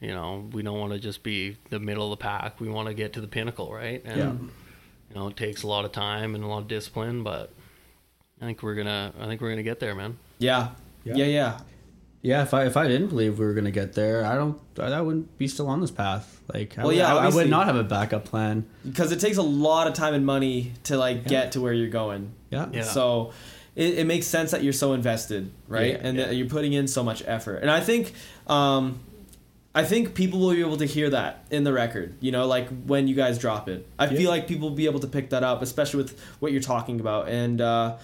you 0.00 0.14
know 0.14 0.48
we 0.52 0.62
don't 0.62 0.78
want 0.80 0.92
to 0.92 0.98
just 0.98 1.22
be 1.22 1.56
the 1.68 1.78
middle 1.78 2.10
of 2.12 2.18
the 2.18 2.22
pack 2.22 2.58
we 2.58 2.68
want 2.70 2.88
to 2.88 2.94
get 2.94 3.12
to 3.12 3.20
the 3.20 3.26
pinnacle 3.28 3.70
right 3.70 4.00
and 4.06 4.16
Yeah. 4.18 4.32
you 5.10 5.14
know 5.16 5.28
it 5.28 5.36
takes 5.36 5.62
a 5.62 5.66
lot 5.66 5.84
of 5.84 5.92
time 5.92 6.34
and 6.34 6.42
a 6.42 6.46
lot 6.46 6.62
of 6.62 6.68
discipline 6.68 7.22
but 7.22 7.50
i 8.40 8.46
think 8.46 8.62
we're 8.62 8.76
gonna 8.76 9.12
i 9.20 9.26
think 9.26 9.42
we're 9.42 9.50
gonna 9.50 9.62
get 9.62 9.78
there 9.78 9.94
man 9.94 10.16
Yeah. 10.38 10.68
Yeah. 11.04 11.16
Yeah, 11.16 11.24
yeah. 11.26 11.58
Yeah. 12.22 12.42
If 12.42 12.52
I 12.54 12.64
if 12.66 12.76
I 12.76 12.86
didn't 12.88 13.08
believe 13.08 13.38
we 13.38 13.44
were 13.46 13.54
gonna 13.54 13.70
get 13.70 13.94
there, 13.94 14.24
I 14.24 14.34
don't. 14.36 14.58
I 14.78 15.00
wouldn't 15.00 15.36
be 15.38 15.46
still 15.48 15.68
on 15.68 15.80
this 15.80 15.90
path. 15.90 16.40
Like, 16.52 16.78
I, 16.78 16.82
Well, 16.82 16.88
would- 16.88 16.96
yeah, 16.96 17.14
I, 17.14 17.26
I 17.26 17.28
would 17.28 17.48
not 17.50 17.66
have 17.66 17.76
a 17.76 17.84
backup 17.84 18.24
plan. 18.24 18.66
Because 18.84 19.12
it 19.12 19.20
takes 19.20 19.36
a 19.36 19.42
lot 19.42 19.86
of 19.86 19.94
time 19.94 20.14
and 20.14 20.24
money 20.26 20.72
to 20.84 20.96
like 20.96 21.26
get 21.26 21.52
to 21.52 21.60
where 21.60 21.72
you're 21.72 21.88
going. 21.90 22.32
Yeah, 22.50 22.66
Yeah. 22.72 22.82
So 22.82 23.32
it, 23.76 24.00
it 24.00 24.06
makes 24.06 24.26
sense 24.26 24.50
that 24.50 24.62
you're 24.64 24.72
so 24.72 24.92
invested, 24.94 25.52
right? 25.68 25.92
Yeah, 25.92 25.98
and 26.02 26.18
yeah. 26.18 26.26
that 26.26 26.34
you're 26.34 26.48
putting 26.48 26.72
in 26.72 26.88
so 26.88 27.04
much 27.04 27.22
effort. 27.26 27.56
And 27.62 27.70
I 27.70 27.80
think, 27.80 28.12
um, 28.48 28.98
I 29.72 29.84
think 29.84 30.14
people 30.14 30.40
will 30.40 30.50
be 30.50 30.60
able 30.60 30.78
to 30.78 30.84
hear 30.86 31.10
that 31.10 31.44
in 31.52 31.62
the 31.62 31.72
record. 31.72 32.16
You 32.20 32.32
know, 32.32 32.46
like 32.48 32.68
when 32.86 33.06
you 33.06 33.14
guys 33.14 33.38
drop 33.38 33.68
it. 33.68 33.86
I 33.98 34.06
Yeah. 34.06 34.16
feel 34.18 34.30
like 34.30 34.48
people 34.48 34.70
will 34.70 34.76
be 34.76 34.86
able 34.86 34.98
to 35.00 35.06
pick 35.06 35.30
that 35.30 35.44
up, 35.44 35.62
especially 35.62 36.02
with 36.02 36.18
what 36.40 36.50
you're 36.50 36.60
talking 36.60 36.98
about. 36.98 37.28
And 37.28 37.60
uh, 37.60 37.98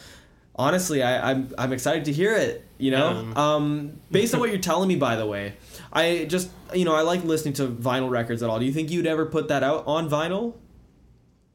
honestly, 0.57 1.03
I, 1.03 1.31
I'm 1.31 1.53
I'm 1.59 1.73
excited 1.73 2.05
to 2.07 2.13
hear 2.13 2.35
it. 2.35 2.65
You 2.79 2.91
know, 2.91 3.25
Yeah. 3.35 3.55
um, 3.55 3.93
based 4.11 4.35
on 4.35 4.41
what 4.41 4.51
you're 4.51 4.59
telling 4.59 4.89
me, 4.89 4.97
by 4.97 5.17
the 5.17 5.27
way, 5.27 5.55
I 5.93 6.27
just 6.29 6.51
you 6.75 6.85
know 6.85 6.95
I 6.95 7.03
like 7.03 7.25
listening 7.25 7.55
to 7.55 7.69
vinyl 7.69 8.11
records 8.11 8.43
at 8.43 8.51
all. 8.51 8.59
Do 8.59 8.65
you 8.67 8.73
think 8.73 8.91
you'd 8.91 9.07
ever 9.07 9.27
put 9.27 9.49
that 9.49 9.63
out 9.63 9.85
on 9.87 10.11
vinyl? 10.11 10.55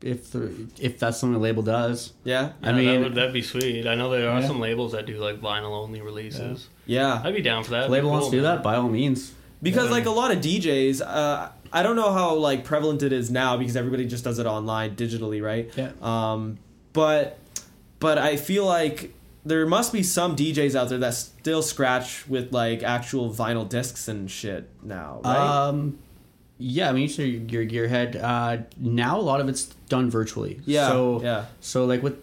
if 0.03 0.31
the, 0.31 0.51
if 0.79 0.97
that's 0.97 1.19
something 1.19 1.33
the 1.33 1.39
label 1.39 1.61
does. 1.61 2.13
Yeah. 2.23 2.53
I 2.63 2.71
Yeah, 2.71 2.75
mean- 2.75 2.85
that 2.87 2.99
would, 3.09 3.15
that'd 3.15 3.33
be 3.33 3.43
sweet 3.43 3.85
i 3.85 3.93
know 3.93 4.09
there 4.09 4.31
are 4.31 4.41
Yeah. 4.41 4.47
some 4.47 4.59
labels 4.59 4.93
that 4.93 5.05
do 5.05 5.15
like 5.19 5.39
vinyl 5.39 5.73
only 5.83 6.01
releases 6.01 6.69
Yeah. 6.87 7.21
i'd 7.23 7.35
be 7.35 7.41
down 7.43 7.63
for 7.63 7.69
that 7.71 7.81
If 7.81 7.83
It'd 7.83 7.91
the 7.91 7.95
label 7.97 8.09
wants 8.09 8.29
to 8.29 8.35
do 8.37 8.41
that, 8.41 8.63
by 8.63 8.77
all 8.77 8.89
means. 8.89 9.31
because 9.61 9.85
Yeah. 9.85 9.91
like 9.91 10.07
a 10.07 10.09
lot 10.09 10.31
of 10.31 10.39
DJs, 10.39 11.01
uh, 11.05 11.49
I 11.71 11.83
don't 11.83 11.95
know 11.95 12.11
how 12.11 12.33
like 12.33 12.63
prevalent 12.65 13.03
it 13.03 13.13
is 13.13 13.29
now 13.29 13.57
because 13.57 13.75
everybody 13.77 14.07
just 14.07 14.23
does 14.23 14.39
it 14.39 14.47
online 14.47 14.95
digitally, 14.95 15.39
right? 15.39 15.69
Yeah. 15.77 15.91
Um, 16.01 16.57
but 16.93 17.37
but 18.01 18.17
I 18.17 18.35
feel 18.35 18.65
like 18.65 19.13
there 19.45 19.65
must 19.65 19.93
be 19.93 20.03
some 20.03 20.35
DJs 20.35 20.75
out 20.75 20.89
there 20.89 20.97
that 20.97 21.13
still 21.13 21.61
scratch 21.61 22.27
with 22.27 22.51
like 22.51 22.83
actual 22.83 23.29
vinyl 23.29 23.67
discs 23.67 24.07
and 24.09 24.29
shit 24.29 24.67
now, 24.83 25.21
right? 25.23 25.67
Um, 25.67 25.99
yeah, 26.57 26.89
I 26.89 26.93
mean, 26.93 27.07
so 27.09 27.21
your 27.23 27.65
gearhead. 27.65 28.21
Uh, 28.21 28.63
now 28.77 29.19
a 29.19 29.21
lot 29.21 29.39
of 29.39 29.47
it's 29.49 29.65
done 29.89 30.09
virtually. 30.11 30.59
Yeah, 30.65 30.89
So 30.89 31.21
yeah. 31.23 31.45
So 31.59 31.85
like 31.85 32.03
with 32.03 32.17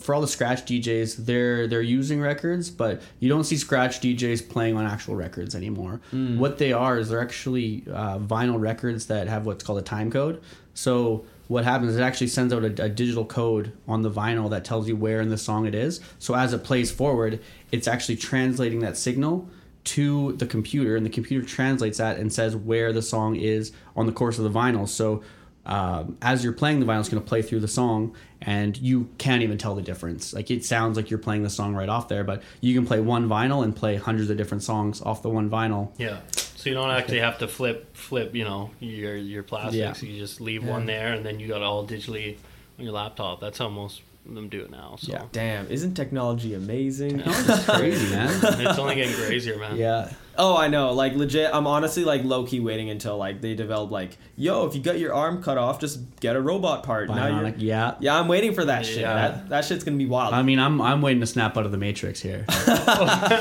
for 0.00 0.14
all 0.14 0.20
the 0.20 0.26
scratch 0.28 0.64
DJs, 0.64 1.24
they're 1.26 1.68
they're 1.68 1.82
using 1.82 2.20
records, 2.20 2.70
but 2.70 3.02
you 3.20 3.28
don't 3.28 3.44
see 3.44 3.56
scratch 3.56 4.00
DJs 4.00 4.48
playing 4.48 4.76
on 4.76 4.86
actual 4.86 5.14
records 5.14 5.54
anymore. 5.54 6.00
Hmm. 6.10 6.38
What 6.38 6.58
they 6.58 6.72
are 6.72 6.98
is 6.98 7.08
they're 7.10 7.22
actually 7.22 7.84
uh, 7.92 8.18
vinyl 8.18 8.60
records 8.60 9.06
that 9.06 9.28
have 9.28 9.46
what's 9.46 9.62
called 9.62 9.78
a 9.78 9.82
time 9.82 10.10
code. 10.10 10.42
So 10.74 11.24
what 11.48 11.64
happens 11.64 11.92
is 11.92 11.98
it 11.98 12.02
actually 12.02 12.28
sends 12.28 12.52
out 12.52 12.64
a, 12.64 12.84
a 12.84 12.88
digital 12.88 13.24
code 13.24 13.72
on 13.86 14.02
the 14.02 14.10
vinyl 14.10 14.50
that 14.50 14.64
tells 14.64 14.88
you 14.88 14.96
where 14.96 15.20
in 15.20 15.28
the 15.28 15.38
song 15.38 15.66
it 15.66 15.74
is. 15.74 16.00
So 16.18 16.34
as 16.34 16.52
it 16.52 16.64
plays 16.64 16.90
forward, 16.90 17.40
it's 17.70 17.86
actually 17.86 18.16
translating 18.16 18.80
that 18.80 18.96
signal 18.96 19.48
to 19.84 20.32
the 20.32 20.46
computer, 20.46 20.96
and 20.96 21.04
the 21.04 21.10
computer 21.10 21.46
translates 21.46 21.98
that 21.98 22.16
and 22.16 22.32
says 22.32 22.56
where 22.56 22.92
the 22.92 23.02
song 23.02 23.36
is 23.36 23.72
on 23.94 24.06
the 24.06 24.12
course 24.12 24.38
of 24.38 24.44
the 24.44 24.58
vinyl. 24.58 24.88
So 24.88 25.22
um, 25.66 26.16
as 26.22 26.42
you're 26.42 26.54
playing 26.54 26.80
the 26.80 26.86
vinyl, 26.86 27.00
it's 27.00 27.08
going 27.08 27.22
to 27.22 27.28
play 27.28 27.42
through 27.42 27.60
the 27.60 27.68
song, 27.68 28.14
and 28.40 28.76
you 28.78 29.10
can't 29.18 29.42
even 29.42 29.58
tell 29.58 29.74
the 29.74 29.82
difference. 29.82 30.32
Like 30.32 30.50
it 30.50 30.64
sounds 30.64 30.96
like 30.96 31.10
you're 31.10 31.18
playing 31.18 31.42
the 31.42 31.50
song 31.50 31.74
right 31.74 31.88
off 31.88 32.08
there, 32.08 32.24
but 32.24 32.42
you 32.60 32.74
can 32.74 32.86
play 32.86 33.00
one 33.00 33.28
vinyl 33.28 33.62
and 33.62 33.74
play 33.76 33.96
hundreds 33.96 34.30
of 34.30 34.36
different 34.36 34.62
songs 34.62 35.02
off 35.02 35.22
the 35.22 35.30
one 35.30 35.50
vinyl. 35.50 35.92
Yeah. 35.98 36.20
So 36.64 36.70
you 36.70 36.76
don't 36.76 36.88
actually 36.88 37.18
have 37.18 37.36
to 37.40 37.46
flip 37.46 37.94
flip, 37.94 38.34
you 38.34 38.44
know, 38.44 38.70
your 38.80 39.14
your 39.16 39.42
plastics. 39.42 40.02
Yeah. 40.02 40.08
You 40.08 40.18
just 40.18 40.40
leave 40.40 40.64
one 40.66 40.86
there 40.86 41.12
and 41.12 41.22
then 41.22 41.38
you 41.38 41.46
got 41.46 41.58
it 41.58 41.62
all 41.62 41.86
digitally 41.86 42.38
on 42.78 42.86
your 42.86 42.94
laptop. 42.94 43.38
That's 43.38 43.58
how 43.58 43.68
most 43.68 44.00
of 44.26 44.34
them 44.34 44.48
do 44.48 44.62
it 44.62 44.70
now. 44.70 44.96
So 44.98 45.12
Yeah. 45.12 45.24
Damn, 45.30 45.66
isn't 45.70 45.92
technology 45.92 46.54
amazing? 46.54 47.20
It's 47.22 47.66
crazy, 47.66 48.08
man. 48.14 48.30
it's 48.66 48.78
only 48.78 48.94
getting 48.94 49.12
crazier, 49.14 49.58
man. 49.58 49.76
Yeah. 49.76 50.10
Oh, 50.36 50.56
I 50.56 50.68
know. 50.68 50.92
Like 50.92 51.14
legit, 51.14 51.50
I'm 51.52 51.66
honestly 51.66 52.04
like 52.04 52.24
low 52.24 52.44
key 52.44 52.60
waiting 52.60 52.90
until 52.90 53.16
like 53.16 53.40
they 53.40 53.54
develop 53.54 53.90
like, 53.90 54.16
yo, 54.36 54.66
if 54.66 54.74
you 54.74 54.80
got 54.82 54.98
your 54.98 55.14
arm 55.14 55.42
cut 55.42 55.58
off, 55.58 55.78
just 55.80 56.00
get 56.20 56.36
a 56.36 56.40
robot 56.40 56.82
part. 56.82 57.08
Now 57.08 57.26
you're, 57.26 57.50
Bionic, 57.50 57.54
yeah. 57.58 57.94
yeah, 58.00 58.18
I'm 58.18 58.28
waiting 58.28 58.54
for 58.54 58.64
that 58.64 58.84
shit. 58.84 59.02
That, 59.02 59.48
that 59.50 59.64
shit's 59.64 59.84
gonna 59.84 59.96
be 59.96 60.06
wild. 60.06 60.34
I 60.34 60.42
mean, 60.42 60.58
I'm 60.58 60.80
I'm 60.80 61.02
waiting 61.02 61.20
to 61.20 61.26
snap 61.26 61.56
out 61.56 61.66
of 61.66 61.72
the 61.72 61.78
Matrix 61.78 62.20
here. 62.20 62.44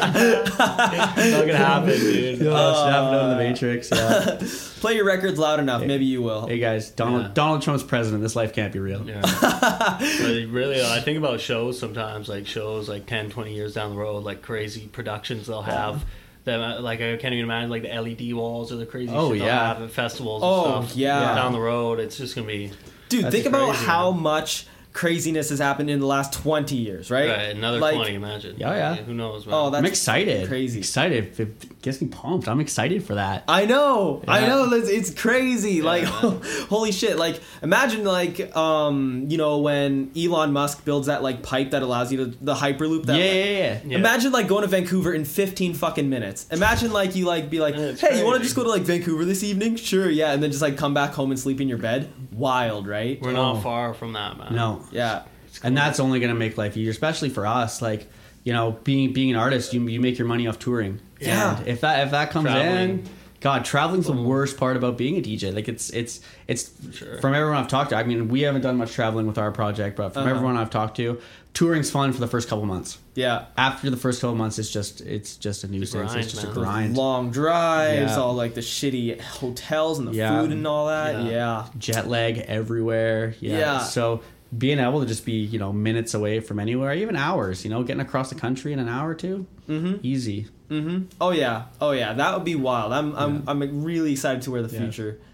It's 0.06 1.32
not 1.32 1.46
gonna 1.46 1.58
happen, 1.58 1.90
dude. 1.90 2.38
snap 2.40 2.54
out 2.54 3.14
of 3.14 3.30
the 3.32 3.36
Matrix. 3.38 3.90
Yeah. 3.92 4.40
Play 4.82 4.96
your 4.96 5.06
records 5.06 5.40
loud 5.40 5.60
enough, 5.60 5.84
maybe 5.84 6.06
you 6.06 6.22
will. 6.22 6.48
hey 6.48 6.60
guys, 6.60 6.90
Donald 6.90 7.24
Yeah. 7.24 7.32
Donald 7.34 7.62
Trump's 7.62 7.84
president. 7.84 8.22
This 8.22 8.36
life 8.36 8.54
can't 8.54 8.74
be 8.74 8.80
real. 8.80 9.08
Yeah. 9.08 9.22
but 9.42 10.02
really, 10.50 10.84
I 10.84 11.00
think 11.02 11.18
about 11.18 11.40
shows 11.40 11.80
sometimes, 11.80 12.28
like 12.28 12.46
shows 12.48 12.90
like 12.90 13.06
10, 13.06 13.30
20 13.30 13.54
years 13.54 13.74
down 13.74 13.92
the 13.92 13.98
road, 13.98 14.24
like 14.24 14.42
crazy 14.42 14.88
productions 14.88 15.48
they'll 15.48 15.62
have. 15.62 16.04
The, 16.46 16.62
uh, 16.62 16.82
like 16.82 17.00
I 17.00 17.16
can't 17.18 17.34
even 17.34 17.46
imagine 17.46 17.70
like 17.70 17.84
the 17.84 17.90
LED 18.02 18.34
walls 18.34 18.72
or 18.72 18.76
the 18.76 18.86
crazy 18.86 19.14
Oh, 19.16 19.30
shit 19.32 19.40
they'll 19.40 19.50
have 19.50 19.82
at 19.82 19.92
festivals. 19.92 20.42
Oh, 20.44 20.78
and 20.80 20.86
stuff 20.86 20.98
yeah. 20.98 21.36
down 21.36 21.54
the 21.54 21.60
road. 21.62 22.00
It's 22.00 22.18
just 22.18 22.36
gonna 22.36 22.48
be 22.48 22.72
Dude, 23.10 23.26
That's 23.26 23.36
think 23.36 23.46
about 23.48 23.76
how 23.76 24.12
man. 24.12 24.24
much 24.24 24.66
craziness 24.94 25.50
has 25.50 25.60
happened 25.60 25.90
in 25.90 26.00
the 26.00 26.06
last 26.06 26.32
20 26.34 26.76
years, 26.76 27.10
right? 27.12 27.30
right, 27.30 27.56
another 27.56 27.80
Like- 27.80 27.96
twenty. 27.96 28.14
Imagine. 28.14 28.56
Yeah, 28.58 28.74
yeah. 28.76 28.96
Who 28.96 29.14
knows? 29.14 29.46
Man. 29.46 29.56
Oh, 29.56 29.70
that's 29.72 29.80
I'm 29.80 29.86
excited. 29.86 30.48
crazy. 30.48 30.80
Excited. 30.80 31.40
It 31.40 31.82
gets 31.82 32.00
me 32.02 32.08
pumped. 32.08 32.48
I'm 32.48 32.60
excited 32.60 33.04
for 33.04 33.16
that. 33.16 33.44
I 33.48 33.66
know, 33.66 34.22
I 34.28 34.46
know. 34.48 34.72
It's, 34.74 34.88
it's 34.90 35.10
crazy. 35.20 35.82
like, 35.82 36.04
holy 36.70 36.92
shit! 36.92 37.18
Like, 37.18 37.42
imagine 37.62 38.04
like, 38.04 38.56
um, 38.56 39.26
you 39.30 39.38
know, 39.38 39.58
when 39.60 40.12
Elon 40.18 40.54
Musk 40.54 40.86
builds 40.86 41.08
that 41.08 41.24
like 41.24 41.42
pipe 41.44 41.72
that 41.72 41.82
allows 41.82 42.12
you 42.12 42.18
to 42.20 42.26
the 42.42 42.54
hyperloop. 42.54 43.06
That 43.06 43.18
yeah, 43.18 43.24
yeah, 43.26 43.44
yeah. 43.44 43.80
Yeah. 43.86 43.98
Imagine 43.98 44.32
like 44.32 44.48
going 44.48 44.62
to 44.62 44.68
Vancouver 44.68 45.14
in 45.14 45.26
15 45.26 45.74
fucking 45.74 46.10
minutes. 46.10 46.46
Imagine 46.52 46.92
like 46.94 47.16
you 47.16 47.26
like 47.26 47.50
be 47.50 47.60
like, 47.60 47.74
Yeah, 47.76 47.82
it's 47.82 48.02
hey, 48.02 48.20
you 48.20 48.26
want 48.26 48.38
to 48.38 48.44
just 48.44 48.56
go 48.56 48.64
to 48.64 48.70
like 48.70 48.84
Vancouver 48.84 49.26
this 49.26 49.44
evening? 49.44 49.76
Sure, 49.76 50.10
yeah, 50.10 50.32
and 50.34 50.42
then 50.44 50.52
just 50.52 50.62
like 50.62 50.78
come 50.78 50.94
back 50.94 51.12
home 51.14 51.32
and 51.32 51.40
sleep 51.40 51.60
in 51.60 51.68
your 51.68 51.80
bed. 51.80 52.12
Wild, 52.32 52.88
right? 52.88 53.20
We're 53.22 53.32
Oh. 53.32 53.54
not 53.54 53.64
far 53.64 53.94
from 53.94 54.14
that, 54.14 54.38
man. 54.38 54.54
No. 54.56 54.83
Yeah, 54.92 55.24
and 55.64 55.76
that's 55.78 56.00
only 56.00 56.20
going 56.20 56.34
to 56.34 56.38
make 56.40 56.58
life 56.58 56.76
easier, 56.78 56.92
especially 56.92 57.30
for 57.30 57.46
us. 57.46 57.82
Like, 57.82 58.10
you 58.44 58.54
know, 58.54 58.72
being 58.84 59.14
being 59.14 59.30
an 59.32 59.36
artist, 59.38 59.74
you 59.74 59.82
you 59.88 60.00
make 60.02 60.18
your 60.18 60.28
money 60.28 60.48
off 60.48 60.60
touring. 60.60 61.00
Yeah. 61.20 61.58
And 61.58 61.68
if 61.68 61.82
that 61.82 62.06
if 62.06 62.12
that 62.12 62.32
comes 62.32 62.46
Traveling. 62.48 62.90
in, 62.90 63.10
God, 63.40 63.66
traveling's 63.66 64.06
the 64.08 64.14
worst 64.14 64.56
part 64.58 64.78
about 64.78 64.98
being 64.98 65.18
a 65.18 65.22
DJ. 65.22 65.54
Like, 65.54 65.68
it's 65.68 65.90
it's 65.90 66.22
it's 66.48 66.72
Sure. 66.94 67.20
from 67.20 67.34
everyone 67.34 67.58
I've 67.58 67.68
talked 67.68 67.90
to. 67.90 67.98
I 67.98 68.04
mean, 68.04 68.30
we 68.30 68.42
haven't 68.42 68.62
done 68.62 68.78
much 68.78 68.94
traveling 68.94 69.28
with 69.28 69.38
our 69.38 69.52
project, 69.52 69.98
but 69.98 70.14
from 70.14 70.24
Uh-huh. 70.24 70.32
everyone 70.32 70.56
I've 70.56 70.70
talked 70.70 70.96
to, 70.98 71.20
touring's 71.54 71.92
fun 71.92 72.14
for 72.14 72.20
the 72.22 72.28
first 72.28 72.48
couple 72.48 72.66
months. 72.66 73.00
yeah. 73.16 73.46
After 73.58 73.90
the 73.90 73.98
first 73.98 74.22
couple 74.22 74.36
months, 74.38 74.60
it's 74.60 74.70
just 74.72 75.02
it's 75.02 75.36
just 75.36 75.64
a 75.66 75.68
nuisance. 75.68 76.12
grind, 76.12 76.24
it's 76.24 76.32
just 76.34 76.46
a 76.46 76.48
grind. 76.48 76.96
Long 76.98 77.32
drives, 77.32 78.12
Yeah. 78.14 78.18
all 78.20 78.34
like 78.34 78.54
the 78.56 78.62
shitty 78.62 79.20
hotels 79.22 80.00
and 80.00 80.08
the 80.08 80.14
Yeah. 80.14 80.40
food 80.42 80.52
and 80.54 80.66
all 80.66 80.88
that. 80.88 81.24
Yeah. 81.24 81.30
Yeah. 81.32 81.66
jet 81.78 82.08
lag 82.10 82.38
everywhere. 82.38 83.36
Yeah. 83.42 83.58
Yeah. 83.60 83.78
So 83.80 84.22
being 84.58 84.80
able 84.80 85.00
to 85.02 85.06
just 85.06 85.26
be, 85.26 85.34
you 85.34 85.58
know, 85.60 85.72
minutes 85.74 86.14
away 86.14 86.40
from 86.40 86.60
anywhere, 86.60 86.94
even 86.94 87.16
hours, 87.16 87.64
you 87.64 87.70
know, 87.72 87.84
getting 87.84 88.02
across 88.02 88.30
the 88.30 88.36
country 88.36 88.74
in 88.74 88.80
an 88.80 88.88
hour 88.90 89.10
or 89.12 89.16
2 89.16 89.46
Mm-hmm. 89.70 89.96
easy. 90.04 90.48
Mm-hmm. 90.70 91.04
Oh 91.22 91.32
yeah. 91.32 91.66
Oh 91.80 91.92
yeah. 91.92 92.14
That 92.14 92.36
would 92.36 92.44
be 92.44 92.56
wild. 92.56 92.92
I'm 92.92 93.16
I'm 93.16 93.36
Yeah. 93.36 93.42
I'm 93.48 93.84
really 93.84 94.12
excited 94.14 94.42
to 94.44 94.52
where 94.52 94.62
the 94.62 94.74
Yeah. 94.74 94.82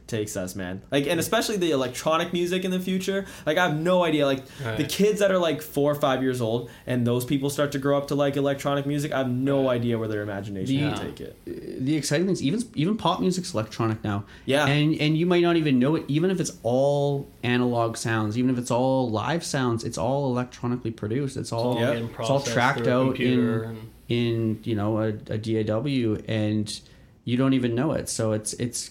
Future 0.10 0.20
takes 0.20 0.36
us, 0.36 0.56
man. 0.56 0.82
Like 0.92 1.08
and 1.08 1.20
especially 1.20 1.58
the 1.58 1.72
electronic 1.72 2.34
music 2.34 2.66
in 2.66 2.72
the 2.72 2.80
future. 2.80 3.26
Like 3.46 3.58
I 3.58 3.68
have 3.70 3.80
no 3.80 4.04
idea. 4.04 4.26
Like 4.26 4.46
the 4.78 4.84
kids 4.86 5.20
that 5.20 5.32
are 5.32 5.38
like 5.38 5.62
four 5.62 5.92
or 5.92 5.96
five 5.96 6.22
years 6.22 6.42
old 6.42 6.70
and 6.88 7.06
those 7.06 7.26
people 7.26 7.50
start 7.50 7.72
to 7.74 7.80
grow 7.80 7.98
up 7.98 8.08
to 8.10 8.16
like 8.16 8.36
electronic 8.38 8.86
music. 8.86 9.12
I 9.12 9.20
have 9.20 9.30
no 9.30 9.70
idea 9.70 9.98
where 9.98 10.08
their 10.08 10.22
imagination 10.22 10.76
The- 10.76 10.84
will 10.90 10.98
take 10.98 11.22
it. 11.22 11.36
Uh, 11.48 11.52
the 11.80 11.96
exciting 11.96 12.26
things, 12.26 12.42
even 12.42 12.64
even 12.76 12.98
pop 12.98 13.20
music's 13.22 13.54
electronic 13.54 14.04
now. 14.04 14.26
Yeah. 14.46 14.66
And 14.66 14.96
and 15.00 15.18
you 15.18 15.26
might 15.26 15.42
not 15.44 15.56
even 15.58 15.80
know 15.80 15.96
it, 15.96 16.06
even 16.08 16.32
if 16.32 16.40
it's 16.40 16.52
all 16.64 17.28
analog 17.44 17.98
sounds, 17.98 18.38
even 18.38 18.50
if 18.52 18.58
it's 18.58 18.72
all 18.72 19.10
live 19.10 19.44
sounds, 19.44 19.84
it's 19.84 19.98
all 19.98 20.32
electronically 20.32 20.92
produced. 20.92 21.38
It's 21.38 21.52
all 21.52 21.60
all 21.60 21.80
Yeah. 21.80 21.92
it's 22.20 22.30
all 22.30 22.42
tracked 22.42 22.88
out 22.88 23.20
in 23.20 23.40
and- 23.40 23.78
in 24.10 24.60
you 24.64 24.74
know 24.76 24.98
a, 25.00 25.08
a 25.30 25.38
DAW, 25.38 26.18
and 26.28 26.80
you 27.26 27.38
don't 27.38 27.54
even 27.54 27.76
know 27.76 27.92
it. 27.92 28.10
So 28.10 28.32
it's 28.32 28.54
it's 28.54 28.90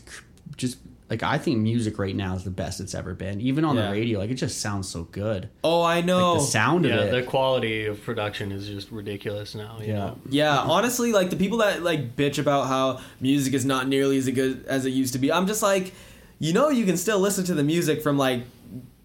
just 0.56 0.78
like 1.10 1.22
I 1.22 1.38
think 1.38 1.58
music 1.58 1.98
right 1.98 2.14
now 2.14 2.34
is 2.34 2.44
the 2.44 2.50
best 2.50 2.80
it's 2.80 2.94
ever 2.94 3.14
been. 3.14 3.40
Even 3.40 3.64
on 3.64 3.76
Yeah. 3.76 3.86
the 3.86 3.92
radio, 3.92 4.18
like 4.18 4.30
it 4.30 4.34
just 4.34 4.60
sounds 4.60 4.88
so 4.88 5.04
good. 5.04 5.48
Oh, 5.64 5.82
I 5.82 6.00
know. 6.02 6.32
Like 6.34 6.40
the 6.40 6.46
sound 6.46 6.84
yeah, 6.84 6.96
of 6.96 7.08
it. 7.08 7.10
the 7.12 7.22
quality 7.22 7.86
of 7.86 8.02
production 8.02 8.52
is 8.52 8.66
just 8.66 8.90
ridiculous 8.90 9.54
now. 9.54 9.78
You 9.80 9.86
Yeah. 9.88 9.94
know? 9.96 10.18
Yeah, 10.28 10.58
honestly, 10.58 11.12
like 11.12 11.30
the 11.30 11.36
people 11.36 11.58
that 11.58 11.82
like 11.82 12.14
bitch 12.16 12.38
about 12.38 12.66
how 12.66 13.00
music 13.20 13.54
is 13.54 13.64
not 13.64 13.88
nearly 13.88 14.18
as 14.18 14.28
good 14.28 14.64
as 14.66 14.84
it 14.86 14.90
used 14.90 15.12
to 15.14 15.18
be, 15.18 15.32
I'm 15.32 15.46
just 15.46 15.62
like, 15.62 15.92
you 16.38 16.52
know, 16.52 16.68
you 16.68 16.84
can 16.84 16.96
still 16.96 17.18
listen 17.18 17.44
to 17.46 17.54
the 17.54 17.64
music 17.64 18.02
from 18.02 18.18
like 18.18 18.42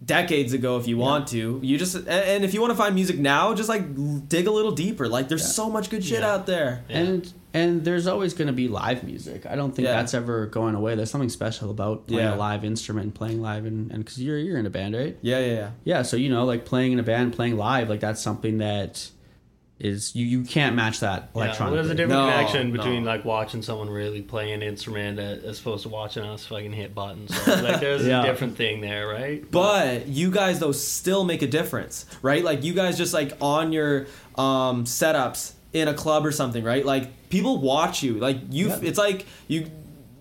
decades 0.04 0.52
ago 0.52 0.76
if 0.78 0.86
you 0.86 0.98
want 0.98 1.28
to. 1.28 1.58
You 1.62 1.78
just 1.78 1.94
and, 1.94 2.08
and 2.08 2.44
if 2.44 2.52
you 2.52 2.60
want 2.60 2.72
to 2.72 2.76
find 2.76 2.94
music 2.94 3.18
now, 3.18 3.54
just 3.54 3.68
like 3.70 4.28
dig 4.28 4.46
a 4.46 4.50
little 4.50 4.72
deeper. 4.72 5.08
Like 5.08 5.28
there's 5.28 5.40
Yeah. 5.42 5.48
so 5.48 5.70
much 5.70 5.88
good 5.88 6.04
shit 6.04 6.20
Yeah. 6.20 6.34
out 6.34 6.46
there. 6.46 6.84
Yeah. 6.90 6.98
And 6.98 7.32
and 7.54 7.84
there's 7.84 8.06
always 8.06 8.34
going 8.34 8.48
to 8.48 8.52
be 8.52 8.68
live 8.68 9.04
music. 9.04 9.46
I 9.46 9.54
don't 9.56 9.74
think 9.74 9.86
Yeah. 9.86 9.94
that's 9.94 10.12
ever 10.12 10.46
going 10.46 10.74
away. 10.74 10.96
There's 10.96 11.10
something 11.10 11.28
special 11.30 11.70
about 11.70 12.08
playing 12.08 12.24
Yeah. 12.24 12.34
a 12.34 12.36
live 12.36 12.64
instrument 12.64 13.04
and 13.04 13.14
playing 13.14 13.40
live, 13.40 13.64
and 13.64 13.88
because 13.88 14.20
you're 14.20 14.36
you're 14.38 14.58
in 14.58 14.66
a 14.66 14.70
band, 14.70 14.94
right? 14.94 15.16
Yeah, 15.22 15.38
yeah, 15.38 15.52
yeah. 15.54 15.70
Yeah, 15.84 16.02
so 16.02 16.16
you 16.18 16.28
know, 16.28 16.44
like 16.44 16.64
playing 16.66 16.92
in 16.92 16.98
a 16.98 17.04
band, 17.04 17.32
playing 17.32 17.56
live, 17.56 17.88
like 17.88 18.00
that's 18.00 18.20
something 18.20 18.58
that 18.58 19.08
is 19.80 20.14
you 20.14 20.24
you 20.24 20.44
can't 20.44 20.76
match 20.76 21.00
that 21.00 21.22
Yeah, 21.22 21.28
well, 21.34 21.44
electronically. 21.46 21.76
there's 21.78 21.90
a 21.90 21.94
different 21.96 22.22
No, 22.26 22.30
connection 22.30 22.68
no. 22.70 22.76
between 22.76 23.04
like 23.04 23.24
watching 23.24 23.60
someone 23.60 23.90
really 23.90 24.22
play 24.22 24.52
an 24.52 24.62
instrument 24.62 25.18
as 25.18 25.58
opposed 25.60 25.82
to 25.82 25.88
watching 25.88 26.22
us 26.22 26.46
fucking 26.46 26.72
hit 26.72 26.94
buttons. 26.94 27.34
So, 27.44 27.54
like 27.56 27.80
there's 27.80 28.06
Yeah. 28.06 28.22
a 28.22 28.26
different 28.26 28.56
thing 28.56 28.80
there, 28.80 29.08
right? 29.08 29.44
But 29.50 30.06
you 30.06 30.30
guys 30.30 30.60
though 30.60 30.70
still 30.70 31.24
make 31.24 31.42
a 31.42 31.48
difference, 31.48 32.06
right? 32.22 32.44
Like 32.44 32.62
you 32.62 32.72
guys 32.72 32.96
just 32.96 33.12
like 33.12 33.32
on 33.40 33.72
your 33.72 34.06
um 34.36 34.84
setups 34.84 35.54
in 35.74 35.88
a 35.88 35.94
club 35.94 36.24
or 36.24 36.32
something, 36.32 36.64
right? 36.64 36.84
Like 36.86 37.28
people 37.28 37.58
watch 37.58 38.02
you. 38.02 38.14
Like 38.14 38.38
you 38.50 38.68
Yeah. 38.68 38.78
it's 38.82 38.98
like 38.98 39.26
you 39.48 39.70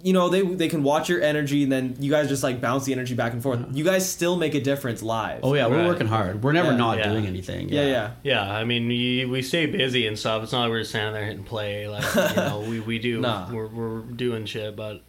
you 0.06 0.12
know, 0.12 0.28
they 0.28 0.42
they 0.42 0.68
can 0.68 0.84
watch 0.84 1.08
your 1.08 1.22
energy 1.22 1.64
and 1.64 1.72
then 1.72 1.96
you 1.98 2.12
guys 2.12 2.28
just 2.28 2.44
like 2.44 2.60
bounce 2.60 2.84
the 2.84 2.92
energy 2.92 3.14
back 3.16 3.32
and 3.32 3.42
forth. 3.42 3.62
You 3.72 3.86
guys 3.86 4.10
still 4.10 4.36
make 4.36 4.54
a 4.54 4.60
difference 4.60 5.02
live. 5.02 5.40
oh 5.44 5.54
yeah, 5.54 5.68
we're 5.68 5.88
working 5.88 6.08
hard. 6.08 6.44
We're 6.44 6.52
never 6.52 6.72
Yeah. 6.72 6.78
not 6.78 6.98
Yeah. 6.98 7.10
doing 7.10 7.26
anything. 7.26 7.70
yeah, 7.70 7.86
yeah. 7.86 8.12
Yeah, 8.22 8.42
I 8.52 8.66
mean, 8.66 8.86
we, 8.90 9.24
we 9.24 9.42
stay 9.42 9.66
busy 9.66 10.06
and 10.06 10.20
stuff. 10.20 10.44
It's 10.44 10.52
not 10.52 10.64
like 10.64 10.72
we're 10.72 10.80
just 10.80 10.90
standing 10.90 11.14
there 11.14 11.24
hitting 11.26 11.46
play. 11.46 11.88
Like, 11.88 12.04
you 12.16 12.36
know, 12.36 12.66
we, 12.68 12.82
we 12.82 13.00
do. 13.00 13.22
Nah. 13.22 13.50
We're, 13.50 13.68
we're 13.68 14.02
doing 14.02 14.46
shit, 14.46 14.76
but, 14.76 15.04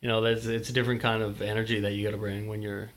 you 0.00 0.08
know, 0.08 0.20
that's 0.20 0.46
it's 0.46 0.68
a 0.68 0.72
different 0.72 1.00
kind 1.00 1.22
of 1.22 1.40
energy 1.40 1.78
that 1.80 1.92
you 1.92 2.02
got 2.02 2.10
to 2.10 2.16
bring 2.16 2.48
when 2.48 2.60
you're, 2.60 2.90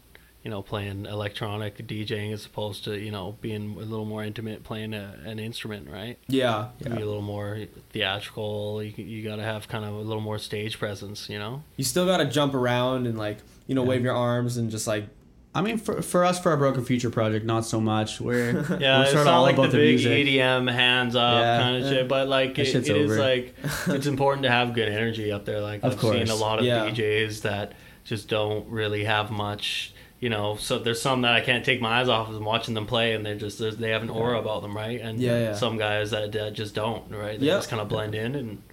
you 0.48 0.52
know, 0.52 0.62
playing 0.62 1.06
electronic 1.06 1.76
DJing 1.86 2.32
as 2.32 2.46
opposed 2.46 2.86
to, 2.86 2.98
you 2.98 3.12
know, 3.12 3.36
being 3.42 3.76
a 3.76 3.80
little 3.84 4.06
more 4.06 4.24
intimate 4.24 4.64
playing 4.64 4.94
a, 4.94 5.20
an 5.26 5.40
instrument, 5.40 5.90
right? 5.90 6.18
Yeah. 6.30 6.70
Be 6.82 6.90
a 6.90 6.94
little 6.94 7.22
more 7.22 7.66
theatrical. 7.90 8.82
You, 8.82 8.94
you 9.04 9.28
got 9.28 9.36
to 9.36 9.44
have 9.44 9.68
kind 9.68 9.84
of 9.84 9.94
a 9.94 9.98
little 9.98 10.22
more 10.22 10.40
stage 10.40 10.80
presence, 10.80 11.28
you 11.28 11.38
know? 11.38 11.64
You 11.76 11.84
still 11.84 12.06
got 12.06 12.18
to 12.20 12.26
jump 12.26 12.54
around 12.54 13.08
and 13.08 13.18
like, 13.18 13.40
you 13.68 13.76
know, 13.76 13.84
wave 13.84 14.06
your 14.06 14.16
arms 14.16 14.56
and 14.56 14.72
just 14.72 14.88
like 14.88 15.10
I 15.54 15.60
mean, 15.60 15.80
for 15.80 16.02
for 16.02 16.24
us, 16.24 16.40
for 16.40 16.52
our 16.52 16.58
Broken 16.58 16.86
Future 16.86 17.10
project, 17.10 17.46
not 17.46 17.66
so 17.66 17.82
much. 17.82 18.22
We're 18.22 18.52
Yeah, 18.80 19.00
we're 19.00 19.04
it's 19.04 19.12
sort 19.12 19.22
of 19.22 19.26
not 19.26 19.34
all 19.34 19.42
like 19.42 19.58
the 19.58 19.64
about 19.64 19.72
the, 19.74 19.78
big 19.80 19.96
music. 19.96 20.28
EDM 20.28 20.72
hands 20.72 21.14
up 21.18 21.42
Yeah. 21.42 21.60
kind 21.60 21.84
of 21.84 21.90
shit, 21.90 22.08
but 22.08 22.30
like 22.30 22.58
it, 22.58 22.74
it 22.74 22.88
is 22.88 23.18
like 23.18 23.54
it's 23.88 24.08
important 24.08 24.44
to 24.44 24.50
have 24.50 24.74
good 24.74 24.88
energy 24.88 25.30
up 25.30 25.44
there. 25.44 25.60
Like 25.60 25.84
Of 25.84 25.94
I've 25.96 26.00
seen 26.00 26.30
a 26.30 26.36
lot 26.36 26.60
of 26.60 26.64
Yeah. 26.66 26.86
DJs 26.90 27.42
that 27.42 27.74
just 28.06 28.30
don't 28.30 28.66
really 28.70 29.04
have 29.04 29.30
much. 29.30 29.92
You 30.20 30.30
know, 30.30 30.56
so 30.56 30.80
there's 30.80 31.00
some 31.02 31.22
that 31.22 31.34
I 31.34 31.42
can't 31.42 31.64
take 31.64 31.80
my 31.80 32.00
eyes 32.02 32.10
off 32.10 32.28
of 32.28 32.34
them 32.34 32.44
watching 32.44 32.74
them 32.74 32.88
play, 32.88 33.14
and 33.14 33.24
they're 33.26 33.36
just 33.36 33.60
they 33.80 33.90
have 33.92 34.02
an 34.02 34.10
aura 34.10 34.40
about 34.40 34.64
them, 34.64 34.76
right? 34.76 35.00
And 35.00 35.20
Yeah, 35.20 35.38
yeah. 35.40 35.54
some 35.54 35.78
guys 35.78 36.10
that, 36.12 36.32
that 36.32 36.54
just 36.54 36.74
don't, 36.74 37.12
right? 37.12 37.40
They 37.40 37.46
Yep. 37.46 37.58
just 37.60 37.70
kind 37.70 37.82
of 37.82 37.88
blend 37.88 38.16
in, 38.16 38.34
and 38.34 38.64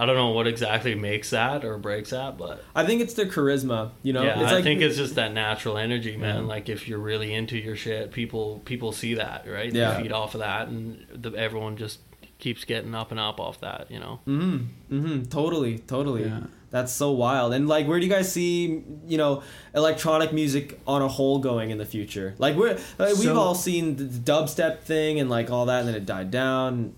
I 0.00 0.06
don't 0.06 0.16
know 0.16 0.30
what 0.30 0.48
exactly 0.48 0.96
makes 0.96 1.30
that 1.30 1.64
or 1.64 1.78
breaks 1.78 2.10
that, 2.10 2.36
but 2.36 2.64
I 2.74 2.84
think 2.84 3.00
it's 3.00 3.14
their 3.14 3.26
charisma, 3.26 3.92
you 4.02 4.12
know? 4.12 4.24
yeah, 4.24 4.40
it's 4.42 4.50
I 4.50 4.56
like 4.56 4.64
think 4.64 4.80
it's 4.80 4.96
just 4.96 5.14
that 5.14 5.32
natural 5.32 5.78
energy, 5.78 6.16
man. 6.16 6.42
Yeah. 6.42 6.48
Like 6.48 6.68
if 6.68 6.88
you're 6.88 6.98
really 6.98 7.32
into 7.32 7.56
your 7.56 7.76
shit, 7.76 8.10
people 8.10 8.60
people 8.64 8.90
see 8.90 9.14
that, 9.14 9.44
right? 9.48 9.72
Yeah. 9.72 9.94
They 9.94 10.02
feed 10.02 10.12
off 10.12 10.34
of 10.34 10.40
that, 10.40 10.66
and 10.66 11.06
the, 11.14 11.30
everyone 11.36 11.76
just 11.76 12.00
keeps 12.40 12.64
getting 12.64 12.96
up 12.96 13.12
and 13.12 13.20
up 13.20 13.38
off 13.38 13.60
that, 13.60 13.88
you 13.92 14.00
know. 14.00 14.18
Mhm. 14.26 14.66
Mhm. 14.90 15.30
Totally. 15.30 15.78
Totally. 15.78 16.24
Yeah. 16.24 16.40
That's 16.74 16.90
so 16.90 17.12
wild. 17.12 17.54
And 17.54 17.68
like, 17.68 17.86
where 17.86 18.00
do 18.00 18.04
you 18.04 18.10
guys 18.10 18.32
see, 18.32 18.82
you 19.06 19.16
know, 19.16 19.44
electronic 19.76 20.32
music 20.32 20.80
on 20.88 21.02
a 21.02 21.06
whole 21.08 21.38
going 21.38 21.70
in 21.70 21.78
the 21.78 21.84
future? 21.86 22.34
Like, 22.38 22.56
we're 22.56 22.74
like, 22.98 23.10
we've 23.10 23.18
So- 23.18 23.36
all 23.38 23.54
seen 23.54 23.94
the 23.94 24.02
dubstep 24.06 24.80
thing 24.80 25.20
and 25.20 25.30
like 25.30 25.52
all 25.52 25.66
that, 25.66 25.78
and 25.78 25.88
then 25.88 25.94
it 25.94 26.04
died 26.04 26.32
down. 26.32 26.94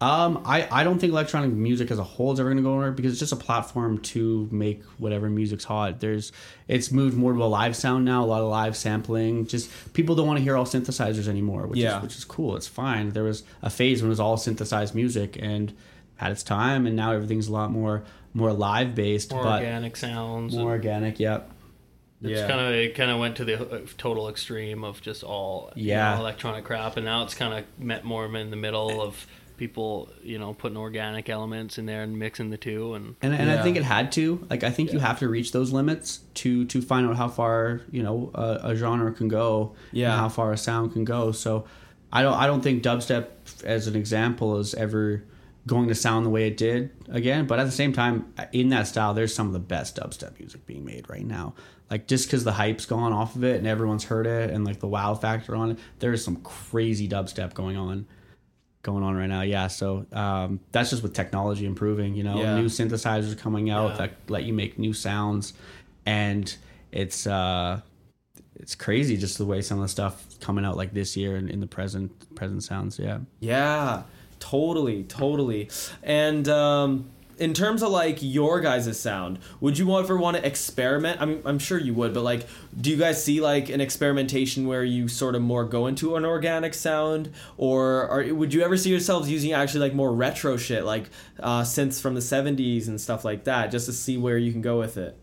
Um, 0.00 0.40
I, 0.46 0.66
I 0.70 0.82
don't 0.82 0.98
think 0.98 1.12
electronic 1.12 1.50
music 1.52 1.90
as 1.90 1.98
a 1.98 2.02
whole 2.04 2.32
is 2.32 2.40
ever 2.40 2.48
going 2.48 2.56
to 2.56 2.62
go 2.62 2.70
anywhere 2.72 2.90
because 2.92 3.12
it's 3.12 3.20
just 3.20 3.32
a 3.32 3.36
platform 3.36 3.98
to 3.98 4.48
make 4.50 4.82
whatever 4.96 5.28
music's 5.28 5.64
hot. 5.64 6.00
There's 6.00 6.32
it's 6.66 6.90
moved 6.90 7.18
more 7.18 7.34
to 7.34 7.42
a 7.42 7.44
live 7.44 7.76
sound 7.76 8.06
now, 8.06 8.24
a 8.24 8.26
lot 8.26 8.40
of 8.40 8.48
live 8.48 8.76
sampling. 8.78 9.46
Just 9.46 9.68
people 9.92 10.14
don't 10.14 10.26
want 10.26 10.38
to 10.38 10.42
hear 10.42 10.56
all 10.56 10.64
synthesizers 10.64 11.28
anymore, 11.28 11.66
which 11.66 11.78
Yeah. 11.80 11.98
is 11.98 12.02
which 12.02 12.16
is 12.16 12.24
cool. 12.24 12.56
It's 12.56 12.66
fine. 12.66 13.10
There 13.10 13.24
was 13.24 13.42
a 13.60 13.68
phase 13.68 14.00
when 14.00 14.08
it 14.08 14.16
was 14.16 14.20
all 14.20 14.38
synthesized 14.38 14.94
music 14.94 15.36
and 15.40 15.74
had 16.16 16.32
its 16.32 16.42
time, 16.42 16.86
and 16.86 16.96
now 16.96 17.12
everything's 17.12 17.48
a 17.48 17.52
lot 17.52 17.70
more 17.70 18.02
more 18.36 18.52
live 18.52 18.94
based, 18.94 19.32
More 19.32 19.42
but 19.42 19.62
organic 19.62 19.96
sounds. 19.96 20.54
more 20.54 20.70
organic. 20.70 21.18
Yep. 21.18 21.50
It's 22.22 22.40
Yeah. 22.40 22.48
kind 22.48 22.60
of 22.60 22.72
it 22.72 22.94
kind 22.94 23.10
of 23.10 23.18
went 23.18 23.36
to 23.36 23.44
the 23.44 23.54
uh, 23.60 23.80
total 23.98 24.28
extreme 24.28 24.84
of 24.84 25.00
just 25.00 25.22
all 25.24 25.72
you 25.74 25.88
Yeah. 25.90 26.14
know, 26.14 26.20
electronic 26.20 26.64
crap, 26.64 26.96
and 26.96 27.04
now 27.06 27.22
it's 27.24 27.34
kind 27.34 27.52
of 27.54 27.64
met 27.82 28.04
more 28.04 28.24
in 28.36 28.50
the 28.50 28.56
middle 28.56 29.00
of 29.02 29.26
people, 29.56 30.10
you 30.22 30.38
know, 30.38 30.52
putting 30.52 30.76
organic 30.76 31.30
elements 31.30 31.78
in 31.78 31.86
there 31.86 32.02
and 32.02 32.18
mixing 32.18 32.50
the 32.50 32.58
two, 32.58 32.92
and 32.94 33.16
And, 33.22 33.32
and 33.34 33.48
Yeah. 33.48 33.58
I 33.58 33.62
think 33.62 33.76
it 33.78 33.84
had 33.84 34.12
to. 34.12 34.46
Like 34.50 34.62
I 34.64 34.70
think 34.70 34.92
you 34.92 34.98
have 34.98 35.18
to 35.20 35.28
reach 35.28 35.52
those 35.52 35.72
limits 35.72 36.20
to 36.34 36.64
to 36.66 36.82
find 36.82 37.06
out 37.08 37.16
how 37.16 37.28
far 37.28 37.80
you 37.90 38.02
know 38.02 38.30
a, 38.34 38.60
a 38.70 38.76
genre 38.76 39.12
can 39.12 39.28
go. 39.28 39.72
Yeah. 39.92 40.12
And 40.12 40.20
how 40.20 40.28
far 40.28 40.52
a 40.52 40.58
sound 40.58 40.92
can 40.92 41.04
go. 41.04 41.32
So 41.32 41.64
I 42.12 42.22
don't 42.22 42.34
I 42.34 42.46
don't 42.46 42.62
think 42.62 42.82
dubstep 42.82 43.28
as 43.64 43.86
an 43.86 43.96
example 43.96 44.58
is 44.58 44.74
ever 44.74 45.22
going 45.66 45.88
to 45.88 45.94
sound 45.94 46.24
the 46.24 46.30
way 46.30 46.46
it 46.46 46.56
did 46.56 46.90
again. 47.08 47.46
But 47.46 47.58
at 47.58 47.64
the 47.64 47.72
same 47.72 47.92
time, 47.92 48.32
in 48.52 48.68
that 48.70 48.86
style, 48.86 49.14
there's 49.14 49.34
some 49.34 49.46
of 49.48 49.52
the 49.52 49.58
best 49.58 49.96
dubstep 49.96 50.38
music 50.38 50.64
being 50.66 50.84
made 50.84 51.08
right 51.10 51.24
now. 51.24 51.54
Like 51.90 52.06
just 52.06 52.26
because 52.26 52.44
the 52.44 52.52
hype's 52.52 52.86
gone 52.86 53.12
off 53.12 53.36
of 53.36 53.44
it 53.44 53.56
and 53.56 53.66
everyone's 53.66 54.04
heard 54.04 54.26
it 54.26 54.50
and 54.50 54.64
like 54.64 54.80
the 54.80 54.88
wow 54.88 55.14
factor 55.14 55.54
on 55.56 55.72
it, 55.72 55.78
there 55.98 56.12
is 56.12 56.24
some 56.24 56.36
crazy 56.36 57.08
dubstep 57.08 57.54
going 57.54 57.76
on 57.76 58.06
going 58.82 59.02
on 59.02 59.16
right 59.16 59.26
now. 59.28 59.42
Yeah, 59.42 59.66
so 59.66 60.06
um, 60.12 60.60
that's 60.70 60.90
just 60.90 61.02
with 61.02 61.12
technology 61.14 61.66
improving. 61.66 62.14
You 62.14 62.22
know, 62.22 62.38
Yeah. 62.40 62.56
new 62.56 62.66
synthesizers 62.66 63.36
coming 63.36 63.68
out 63.68 63.92
Yeah. 63.92 63.96
that 63.98 64.12
let 64.28 64.44
you 64.44 64.52
make 64.52 64.78
new 64.78 64.92
sounds, 64.92 65.52
and 66.04 66.56
it's 66.92 67.26
uh, 67.26 67.80
it's 68.54 68.76
crazy 68.76 69.16
just 69.16 69.38
the 69.38 69.44
way 69.44 69.60
some 69.60 69.78
of 69.78 69.82
the 69.82 69.88
stuff 69.88 70.24
coming 70.40 70.64
out 70.64 70.76
like 70.76 70.94
this 70.94 71.16
year 71.16 71.34
and 71.36 71.50
in 71.50 71.58
the 71.60 71.66
present 71.66 72.34
present 72.36 72.62
sounds. 72.62 72.98
Yeah. 73.00 73.18
Yeah, 73.40 74.04
totally, 74.38 75.04
totally. 75.04 75.70
And 76.02 76.48
um, 76.48 77.10
in 77.38 77.52
terms 77.52 77.82
of 77.82 77.90
like 77.90 78.18
your 78.20 78.60
guys' 78.60 78.98
sound, 78.98 79.38
would 79.60 79.78
you 79.78 79.98
ever 79.98 80.16
want 80.16 80.36
to 80.36 80.46
experiment? 80.46 81.20
I 81.20 81.26
mean, 81.26 81.42
I'm 81.44 81.58
sure 81.58 81.78
you 81.78 81.94
would, 81.94 82.14
but 82.14 82.22
like, 82.22 82.46
do 82.80 82.90
you 82.90 82.96
guys 82.96 83.22
see 83.22 83.40
like 83.40 83.68
an 83.68 83.80
experimentation 83.80 84.66
where 84.66 84.84
you 84.84 85.08
sort 85.08 85.34
of 85.34 85.42
more 85.42 85.64
go 85.64 85.86
into 85.86 86.16
an 86.16 86.24
organic 86.24 86.74
sound, 86.74 87.32
or, 87.56 88.08
or 88.08 88.34
would 88.34 88.54
you 88.54 88.62
ever 88.62 88.76
see 88.76 88.90
yourselves 88.90 89.30
using 89.30 89.52
actually 89.52 89.80
like 89.80 89.94
more 89.94 90.12
retro 90.12 90.56
shit, 90.56 90.84
like 90.84 91.10
uh, 91.40 91.62
synths 91.62 92.00
from 92.00 92.14
the 92.14 92.20
'70s 92.20 92.88
and 92.88 93.00
stuff 93.00 93.24
like 93.24 93.44
that, 93.44 93.70
just 93.70 93.86
to 93.86 93.92
see 93.92 94.16
where 94.16 94.38
you 94.38 94.52
can 94.52 94.62
go 94.62 94.78
with 94.78 94.96
it? 94.96 95.18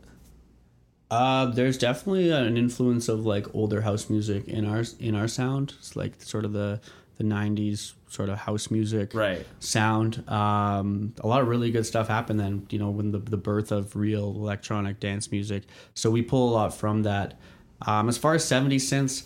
Uh, 1.09 1.45
there's 1.45 1.77
definitely 1.77 2.31
an 2.31 2.57
influence 2.57 3.07
of 3.07 3.25
like 3.25 3.53
older 3.53 3.81
house 3.81 4.09
music 4.09 4.47
in 4.47 4.65
our 4.65 4.83
in 4.99 5.15
our 5.15 5.27
sound. 5.27 5.73
It's 5.77 5.95
like 5.95 6.21
sort 6.21 6.45
of 6.45 6.53
the 6.53 6.79
the 7.17 7.23
'90s 7.23 7.93
sort 8.13 8.29
of 8.29 8.37
house 8.37 8.69
music 8.69 9.13
Right. 9.13 9.45
sound. 9.59 10.23
Um, 10.29 11.13
a 11.21 11.27
lot 11.27 11.41
of 11.41 11.47
really 11.47 11.71
good 11.71 11.85
stuff 11.85 12.07
happened 12.07 12.39
then. 12.39 12.67
You 12.69 12.79
know, 12.79 12.89
when 12.89 13.11
the 13.11 13.17
the 13.19 13.37
birth 13.37 13.71
of 13.71 13.95
real 13.95 14.25
electronic 14.25 14.99
dance 14.99 15.31
music. 15.31 15.63
So 15.95 16.09
we 16.11 16.21
pull 16.21 16.49
a 16.49 16.53
lot 16.53 16.73
from 16.73 17.03
that. 17.03 17.39
Um, 17.85 18.07
as 18.07 18.17
far 18.17 18.35
as 18.35 18.45
'70s 18.45 18.75
synths, 18.83 19.23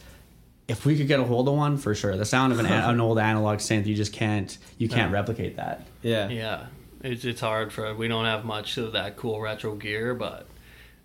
if 0.67 0.85
we 0.85 0.97
could 0.97 1.07
get 1.07 1.19
a 1.19 1.23
hold 1.23 1.47
of 1.47 1.53
one, 1.55 1.77
for 1.77 1.93
sure. 1.93 2.15
The 2.17 2.25
sound 2.25 2.53
of 2.53 2.59
an, 2.59 2.65
a- 2.65 2.69
an 2.89 2.99
old 2.99 3.19
analog 3.19 3.59
synth, 3.59 3.85
you 3.85 3.95
just 3.95 4.13
can't 4.13 4.57
you 4.77 4.87
can't 4.89 5.11
replicate 5.11 5.57
that. 5.57 5.85
Yeah. 6.01 6.29
Yeah, 6.29 6.65
it's 7.03 7.25
it's 7.25 7.41
hard 7.41 7.71
for 7.73 7.93
we 7.93 8.07
don't 8.07 8.25
have 8.25 8.45
much 8.45 8.77
of 8.77 8.93
that 8.93 9.17
cool 9.17 9.39
retro 9.41 9.75
gear, 9.75 10.15
but 10.15 10.46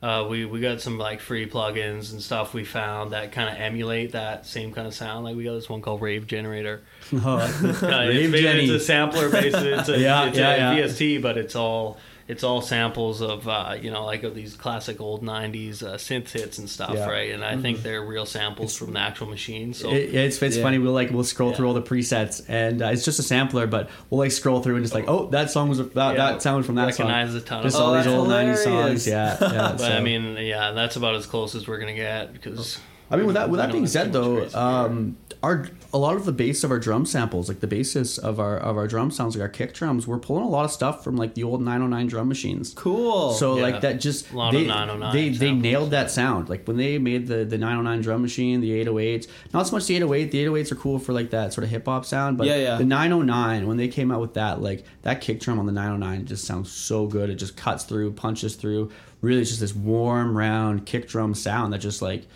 uh, 0.02 0.26
we 0.28 0.44
we 0.44 0.60
got 0.60 0.80
some 0.80 0.98
like 0.98 1.20
free 1.20 1.48
plugins 1.48 2.12
and 2.12 2.20
stuff 2.20 2.52
we 2.54 2.64
found 2.64 3.12
that 3.12 3.30
kind 3.30 3.48
of 3.48 3.60
emulate 3.60 4.12
that 4.12 4.44
same 4.46 4.72
kind 4.72 4.86
of 4.86 4.94
sound. 4.94 5.24
Like 5.24 5.36
we 5.36 5.44
got 5.44 5.54
this 5.54 5.68
one 5.68 5.80
called 5.80 6.02
Rave 6.02 6.26
Generator. 6.26 6.82
Uh, 7.12 7.48
it's, 7.62 7.82
Rave 7.82 8.34
Jenny. 8.34 8.64
it's 8.64 8.82
a 8.82 8.84
sampler 8.84 9.30
based. 9.30 9.56
It's 9.62 9.88
a, 9.88 9.98
Yeah, 9.98 10.24
it's 10.26 10.36
yeah, 10.38 10.72
a 10.72 10.76
yeah. 10.76 10.84
VST, 10.86 11.22
but 11.22 11.38
it's 11.38 11.54
all 11.54 11.98
it's 12.28 12.44
all 12.44 12.60
samples 12.62 13.20
of 13.20 13.48
uh, 13.48 13.76
you 13.80 13.90
know 13.90 14.04
like 14.04 14.22
of 14.22 14.34
these 14.34 14.54
classic 14.54 15.00
old 15.00 15.22
'90s 15.22 15.82
uh, 15.82 15.94
synth 15.96 16.30
hits 16.30 16.58
and 16.58 16.68
stuff, 16.68 16.94
Yeah. 16.94 17.08
right? 17.08 17.32
And 17.32 17.44
I 17.44 17.56
think 17.56 17.82
they're 17.82 18.02
real 18.02 18.26
samples 18.26 18.76
from 18.76 18.92
the 18.92 19.00
actual 19.00 19.26
machine. 19.28 19.74
So 19.74 19.90
It, 19.90 20.14
it's 20.14 20.42
it's 20.42 20.56
Yeah. 20.56 20.62
funny. 20.62 20.78
We'll 20.78 20.92
like 20.92 21.10
we'll 21.10 21.24
scroll 21.24 21.50
Yeah. 21.50 21.56
through 21.56 21.68
all 21.68 21.74
the 21.74 21.82
presets, 21.82 22.42
and 22.48 22.82
uh, 22.82 22.86
it's 22.86 23.04
just 23.04 23.18
a 23.18 23.22
sampler, 23.22 23.66
but 23.66 23.90
we'll 24.10 24.18
like 24.20 24.32
scroll 24.32 24.62
through 24.62 24.76
and 24.76 24.84
just 24.84 24.94
like, 24.94 25.04
oh, 25.08 25.26
that 25.30 25.50
song 25.50 25.68
was 25.68 25.78
that, 25.78 25.94
Yeah. 25.94 26.14
that 26.14 26.42
sound 26.42 26.64
from 26.66 26.76
that 26.76 26.86
Recognize 26.86 27.28
song. 27.30 27.36
a 27.38 27.40
ton 27.40 27.62
Just 27.64 27.76
of 27.76 27.82
all 27.82 27.94
these 27.94 28.06
Oh, 28.06 28.18
old 28.20 28.30
that's 28.30 28.60
'90s 28.60 28.64
songs. 28.64 29.06
Yeah, 29.06 29.36
yeah. 29.40 29.48
But 29.72 29.80
so- 29.80 29.92
I 29.92 30.00
mean, 30.00 30.36
yeah, 30.38 30.72
that's 30.72 30.96
about 30.96 31.14
as 31.14 31.26
close 31.26 31.54
as 31.54 31.66
we're 31.66 31.78
gonna 31.78 31.94
get 31.94 32.32
because. 32.32 32.78
I 33.12 33.16
mean, 33.16 33.26
with 33.26 33.34
that 33.34 33.50
with 33.50 33.58
that 33.58 33.70
being 33.70 33.86
said, 33.86 34.12
though, 34.12 34.48
um, 34.54 35.16
our 35.42 35.68
a 35.92 35.98
lot 35.98 36.16
of 36.16 36.24
the 36.24 36.32
bass 36.32 36.64
of 36.64 36.70
our 36.70 36.78
drum 36.78 37.04
samples, 37.04 37.48
like 37.48 37.60
the 37.60 37.66
basis 37.66 38.16
of 38.16 38.40
our 38.40 38.56
of 38.56 38.76
our 38.78 38.86
drum 38.88 39.10
sounds, 39.10 39.36
like 39.36 39.42
our 39.42 39.48
kick 39.48 39.74
drums, 39.74 40.06
we're 40.06 40.18
pulling 40.18 40.44
a 40.44 40.48
lot 40.48 40.64
of 40.64 40.70
stuff 40.70 41.04
from 41.04 41.16
like 41.16 41.34
the 41.34 41.42
old 41.44 41.60
909 41.60 42.06
drum 42.06 42.28
machines. 42.28 42.72
Cool. 42.74 43.32
So 43.34 43.56
Yeah. 43.56 43.62
like 43.64 43.80
that 43.82 44.00
just 44.00 44.30
A 44.32 44.36
lot 44.36 44.54
of 44.54 44.60
they, 44.60 44.66
909 44.66 45.12
they 45.12 45.28
they 45.28 45.52
nailed 45.52 45.90
that 45.90 46.10
sound. 46.10 46.48
Like 46.48 46.66
when 46.66 46.76
they 46.78 46.96
made 46.98 47.26
the 47.26 47.44
the 47.44 47.58
909 47.58 48.00
drum 48.00 48.22
machine, 48.22 48.60
the 48.62 48.70
808s. 48.84 49.26
Not 49.52 49.66
so 49.66 49.76
much 49.76 49.86
the 49.86 49.96
808. 49.96 50.30
The 50.30 50.44
808s 50.46 50.72
are 50.72 50.76
cool 50.76 50.98
for 50.98 51.12
like 51.12 51.30
that 51.30 51.52
sort 51.52 51.64
of 51.64 51.70
hip 51.70 51.84
hop 51.86 52.06
sound, 52.06 52.38
but 52.38 52.46
Yeah, 52.46 52.56
yeah. 52.56 52.76
the 52.78 52.84
909 52.84 53.66
when 53.66 53.76
they 53.76 53.88
came 53.88 54.10
out 54.10 54.20
with 54.20 54.34
that, 54.34 54.62
like 54.62 54.84
that 55.02 55.20
kick 55.20 55.40
drum 55.40 55.58
on 55.58 55.66
the 55.66 55.72
909 55.72 56.24
just 56.24 56.44
sounds 56.46 56.72
so 56.72 57.06
good. 57.06 57.28
It 57.28 57.34
just 57.34 57.56
cuts 57.56 57.84
through, 57.84 58.12
punches 58.12 58.54
through. 58.54 58.90
Really, 59.20 59.40
it's 59.42 59.50
just 59.50 59.60
this 59.60 59.74
warm, 59.74 60.36
round 60.36 60.86
kick 60.86 61.08
drum 61.08 61.34
sound 61.34 61.72
that 61.74 61.78
just 61.78 62.00
like 62.00 62.26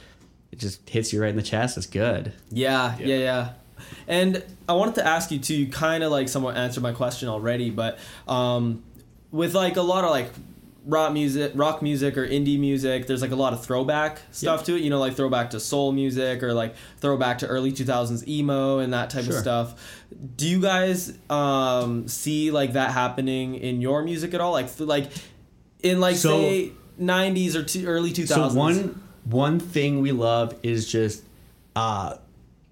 it 0.57 0.61
just 0.61 0.89
hits 0.89 1.13
you 1.13 1.21
right 1.21 1.29
in 1.31 1.37
the 1.37 1.43
chest. 1.43 1.77
It's 1.77 1.87
good. 1.87 2.33
Yeah, 2.51 2.97
yeah, 2.99 3.17
yeah. 3.17 3.49
And 4.09 4.43
I 4.69 4.73
wanted 4.73 4.95
to 4.97 5.07
ask 5.07 5.31
you 5.31 5.39
too. 5.39 5.55
You 5.55 5.67
kind 5.69 6.03
of 6.03 6.11
like 6.11 6.29
somewhat 6.29 6.57
answered 6.57 6.83
my 6.83 6.93
question 6.93 7.29
already, 7.29 7.69
but 7.71 7.99
um, 8.27 8.83
with 9.31 9.55
like 9.55 9.77
a 9.77 9.83
lot 9.83 10.05
of 10.05 10.11
like 10.11 10.31
rock 10.87 11.13
music, 11.13 11.53
rock 11.55 11.83
music 11.83 12.17
or 12.17 12.27
indie 12.27 12.59
music, 12.59 13.07
there's 13.07 13.21
like 13.21 13.33
a 13.33 13.37
lot 13.37 13.53
of 13.53 13.63
throwback 13.65 14.21
stuff 14.31 14.65
to 14.65 14.77
it. 14.77 14.83
You 14.83 14.89
know, 14.89 14.99
like 14.99 15.15
throwback 15.15 15.51
to 15.51 15.61
soul 15.61 15.93
music 15.93 16.43
or 16.43 16.55
like 16.55 16.75
throwback 16.99 17.39
to 17.39 17.47
early 17.47 17.71
2000s 17.73 18.27
emo 18.27 18.79
and 18.79 18.95
that 18.95 19.11
type 19.11 19.27
of 19.27 19.35
stuff. 19.35 20.03
Do 20.37 20.49
you 20.49 20.61
guys 20.63 21.13
um, 21.29 22.09
see 22.09 22.51
like 22.51 22.73
that 22.73 22.93
happening 22.93 23.57
in 23.57 23.83
your 23.83 24.03
music 24.03 24.33
at 24.33 24.41
all? 24.41 24.53
Like, 24.53 24.75
th- 24.75 24.89
like 24.89 25.11
in 25.83 26.01
like 26.01 26.17
So- 26.17 26.41
say 26.41 26.73
90s 26.99 27.55
or 27.57 27.63
two, 27.63 27.85
early 27.87 28.11
2000s. 28.11 28.27
So 28.53 28.55
one 28.57 29.03
one 29.29 29.59
thing 29.61 30.01
we 30.01 30.13
love 30.13 30.55
is 30.63 30.91
just 30.91 31.23
uh 31.75 32.17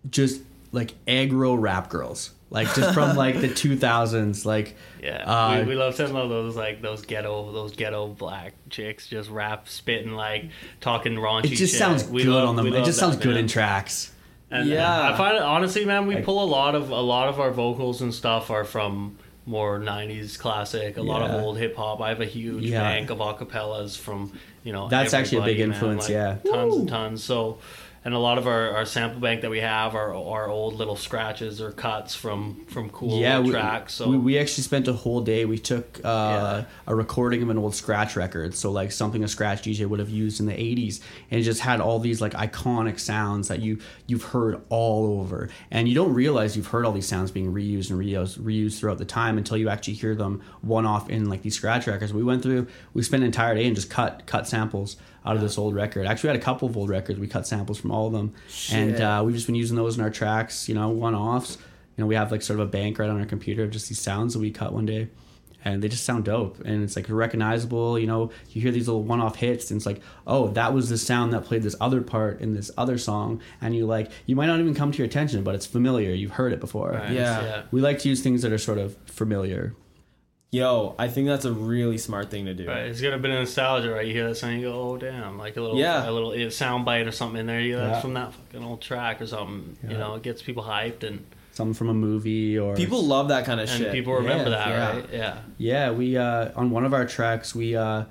just 0.09 0.41
like 0.73 0.95
aggro 1.07 1.61
rap 1.61 1.89
girls. 1.91 2.31
Like 2.51 2.73
just 2.75 2.95
from 2.95 3.17
like 3.25 3.41
the 3.41 3.49
2000s 3.49 4.45
like 4.45 4.77
Yeah, 5.03 5.25
uh, 5.25 5.61
we, 5.61 5.71
we 5.71 5.75
love 5.75 5.95
some 5.97 6.15
of 6.15 6.29
those 6.29 6.57
like 6.57 6.81
those 6.83 7.05
ghetto 7.05 7.51
those 7.53 7.75
ghetto 7.75 8.09
black 8.09 8.55
chicks 8.71 9.09
just 9.09 9.29
rap 9.31 9.69
spitting 9.69 10.13
like 10.13 10.51
talking 10.81 11.15
raunchy. 11.15 11.47
it 11.47 11.57
just 11.57 11.73
shit. 11.73 11.79
sounds 11.81 12.05
We 12.09 12.23
good 12.25 12.33
love- 12.35 12.49
on 12.51 12.57
them. 12.57 12.67
It 12.69 12.75
love 12.75 12.85
just 12.87 13.01
that, 13.01 13.07
sounds 13.07 13.17
good 13.17 13.35
man. 13.35 13.39
in 13.45 13.49
tracks. 13.49 14.13
And, 14.51 14.71
uh, 14.71 14.75
Yeah. 14.75 15.11
I 15.13 15.17
find 15.17 15.37
it 15.37 15.43
honestly, 15.43 15.85
man, 15.85 16.07
we 16.07 16.15
Like- 16.17 16.25
pull 16.25 16.43
a 16.45 16.47
lot 16.47 16.75
of 16.77 16.91
a 16.91 17.01
lot 17.01 17.29
of 17.29 17.41
our 17.41 17.51
vocals 17.51 18.01
and 18.03 18.15
stuff 18.15 18.51
are 18.51 18.65
from 18.65 19.17
more 19.47 19.79
'90s 19.79 20.39
classic, 20.39 20.97
a 20.97 21.03
lot 21.03 21.23
of 21.23 21.43
old 21.43 21.59
hip 21.59 21.77
hop. 21.77 22.01
I 22.01 22.09
have 22.11 22.21
a 22.21 22.25
huge 22.27 22.65
Yeah. 22.65 22.81
bank 22.83 23.11
of 23.11 23.19
acapellas 23.19 23.99
from 23.99 24.33
you 24.65 24.73
know. 24.73 24.89
That's 24.89 25.15
actually 25.15 25.39
a 25.39 25.43
big 25.43 25.61
everybody, 25.61 25.85
man, 25.87 25.97
influence, 25.97 26.05
like, 26.09 26.45
yeah. 26.45 26.53
tons 26.53 26.77
and 26.77 26.89
tons. 26.89 27.23
So. 27.23 27.59
And 28.07 28.13
a 28.13 28.19
lot 28.19 28.37
of 28.37 28.47
our, 28.47 28.77
our 28.77 28.85
sample 28.85 29.19
bank 29.19 29.41
that 29.41 29.51
we 29.51 29.61
have 29.61 29.95
are, 29.95 30.15
are 30.15 30.47
old 30.49 30.75
little 30.75 30.95
scratches 30.97 31.63
or 31.63 31.73
cuts 31.73 32.15
from 32.15 32.67
from 32.67 32.91
cool 32.91 33.19
yeah, 33.19 33.41
we, 33.41 33.51
tracks. 33.51 33.95
So 33.95 34.11
we, 34.11 34.19
we 34.19 34.39
actually 34.39 34.65
spent 34.65 34.87
a 34.89 34.93
whole 34.93 35.23
day. 35.23 35.47
We 35.47 35.57
took 35.59 36.01
uh, 36.05 36.09
Yeah. 36.09 36.65
a 36.87 36.95
recording 36.95 37.43
of 37.43 37.49
an 37.49 37.57
old 37.57 37.75
scratch 37.75 38.15
record, 38.15 38.55
so 38.55 38.71
like 38.71 38.93
something 38.93 39.25
a 39.25 39.29
scratch 39.29 39.63
DJ 39.63 39.87
would 39.87 40.01
have 40.01 40.11
used 40.11 40.39
in 40.39 40.45
the 40.45 40.53
'80s, 40.53 41.01
and 41.31 41.41
it 41.41 41.45
just 41.45 41.61
had 41.61 41.81
all 41.81 41.99
these 41.99 42.21
like 42.21 42.35
iconic 42.35 43.01
sounds 43.01 43.49
that 43.49 43.61
you 43.61 43.79
you've 44.07 44.25
heard 44.25 44.61
all 44.69 45.19
over, 45.21 45.49
and 45.71 45.89
you 45.89 45.95
don't 45.95 46.13
realize 46.13 46.59
you've 46.59 46.67
heard 46.67 46.85
all 46.85 46.93
these 46.93 47.09
sounds 47.09 47.31
being 47.31 47.55
reused 47.55 47.91
and 47.91 47.99
reused 47.99 48.39
reused 48.39 48.79
throughout 48.81 48.99
the 48.99 49.07
time 49.07 49.39
until 49.39 49.57
you 49.57 49.71
actually 49.71 49.95
hear 49.95 50.15
them 50.15 50.43
one 50.61 50.85
off 50.85 51.09
in 51.09 51.31
like 51.31 51.41
these 51.41 51.55
scratch 51.55 51.87
records. 51.87 52.13
We 52.13 52.23
went 52.23 52.43
through, 52.43 52.67
we 52.93 53.03
spent 53.03 53.23
an 53.23 53.29
entire 53.29 53.55
day 53.55 53.65
and 53.67 53.75
just 53.75 53.89
cut 53.89 54.27
cut 54.27 54.47
samples 54.47 54.97
out 55.25 55.37
of 55.37 55.43
this 55.43 55.57
old 55.59 55.75
record. 55.75 56.07
Actually, 56.07 56.29
we 56.29 56.33
had 56.35 56.43
a 56.43 56.45
couple 56.45 56.69
of 56.69 56.77
old 56.77 56.91
records. 56.91 57.19
We 57.19 57.27
cut 57.29 57.47
samples 57.47 57.79
from 57.79 57.91
all 57.91 58.07
of 58.07 58.13
them, 58.13 58.35
and 58.73 59.01
uh, 59.01 59.23
we've 59.25 59.35
just 59.35 59.47
been 59.47 59.55
using 59.55 59.77
those 59.77 59.97
in 59.97 60.03
our 60.05 60.11
tracks. 60.11 60.69
You 60.69 60.75
know, 60.75 60.89
one 60.91 61.15
offs. 61.15 61.57
You 61.97 62.03
know, 62.03 62.07
we 62.07 62.15
have 62.17 62.31
like 62.33 62.43
sort 62.43 62.59
of 62.61 62.67
a 62.67 62.71
bank 62.71 62.99
right 62.99 63.09
on 63.09 63.19
our 63.21 63.27
computer 63.27 63.63
of 63.65 63.71
just 63.71 63.89
these 63.89 64.01
sounds 64.01 64.35
that 64.35 64.41
we 64.41 64.51
cut 64.51 64.73
one 64.73 64.85
day, 64.85 65.09
and 65.65 65.81
they 65.83 65.89
just 65.89 66.05
sound 66.05 66.25
dope. 66.25 66.59
And 66.65 66.83
it's 66.83 66.97
like 66.97 67.07
recognizable. 67.09 67.99
You 67.99 68.07
know, 68.07 68.31
you 68.51 68.61
hear 68.61 68.73
these 68.73 68.89
little 68.89 69.03
one-off 69.05 69.37
hits, 69.37 69.71
and 69.71 69.79
it's 69.79 69.87
like, 69.87 70.01
oh, 70.27 70.49
that 70.49 70.75
was 70.75 70.89
the 70.89 70.99
sound 70.99 71.33
that 71.33 71.45
played 71.45 71.63
this 71.63 71.77
other 71.81 72.03
part 72.03 72.41
in 72.41 72.53
this 72.55 72.71
other 72.77 72.99
song, 72.99 73.41
and 73.61 73.75
you 73.77 73.87
like, 73.87 74.11
you 74.27 74.35
might 74.37 74.47
not 74.47 74.59
even 74.61 74.75
come 74.75 74.91
to 74.93 74.99
your 74.99 75.07
attention, 75.07 75.43
but 75.45 75.55
it's 75.55 75.67
familiar. 75.67 76.13
You've 76.13 76.33
heard 76.33 76.53
it 76.53 76.61
before. 76.61 76.91
Right, 76.91 77.13
Yeah. 77.13 77.63
We 77.71 77.81
like 77.81 78.01
to 78.01 78.09
use 78.09 78.21
things 78.23 78.43
that 78.43 78.53
are 78.53 78.59
sort 78.59 78.79
of 78.79 78.97
familiar. 79.07 79.75
Yo, 80.55 80.95
I 81.01 81.09
think 81.09 81.27
that's 81.27 81.45
a 81.45 81.53
really 81.53 81.99
smart 81.99 82.31
thing 82.31 82.45
to 82.45 82.55
do. 82.55 82.69
Right, 82.69 82.85
it's 82.87 83.01
got 83.01 83.13
a 83.13 83.19
bit 83.19 83.33
of 83.33 83.41
nostalgia, 83.41 83.91
right? 83.91 84.07
You 84.07 84.13
hear 84.13 84.29
that 84.29 84.37
song, 84.37 84.53
you 84.53 84.63
go, 84.69 84.73
"Oh 84.93 84.97
damn!" 84.97 85.37
Like 85.37 85.57
a 85.57 85.61
little, 85.61 85.77
Yeah. 85.77 86.09
a 86.09 86.13
little 86.13 86.49
sound 86.53 86.85
bite 86.85 87.09
or 87.09 87.11
something 87.11 87.41
in 87.41 87.47
there. 87.47 87.59
You 87.61 87.75
that's 87.77 87.97
Yeah. 87.97 88.01
from 88.01 88.15
that 88.15 88.33
fucking 88.35 88.63
old 88.65 88.81
track 88.81 89.21
or 89.21 89.27
something. 89.27 89.77
You 89.91 89.99
know, 89.99 90.15
it 90.15 90.23
gets 90.23 90.43
people 90.43 90.63
hyped 90.63 91.03
and 91.03 91.25
Something 91.51 91.75
from 91.75 91.89
a 91.89 91.95
movie 91.95 92.57
or 92.57 92.77
People 92.77 93.03
love 93.05 93.29
that 93.29 93.45
kind 93.45 93.61
of 93.61 93.69
and 93.69 93.79
shit. 93.79 93.93
people 93.93 94.13
remember 94.15 94.51
Yeah, 94.51 94.57
that, 94.57 94.69
yeah. 94.69 94.89
right? 94.95 95.05
Yeah. 95.13 95.37
Yeah, 95.59 95.91
we 95.91 96.17
uh 96.17 96.51
on 96.55 96.71
one 96.71 96.85
of 96.85 96.95
our 96.95 97.05
tracks 97.05 97.53
we 97.55 97.75
uh 97.77 98.05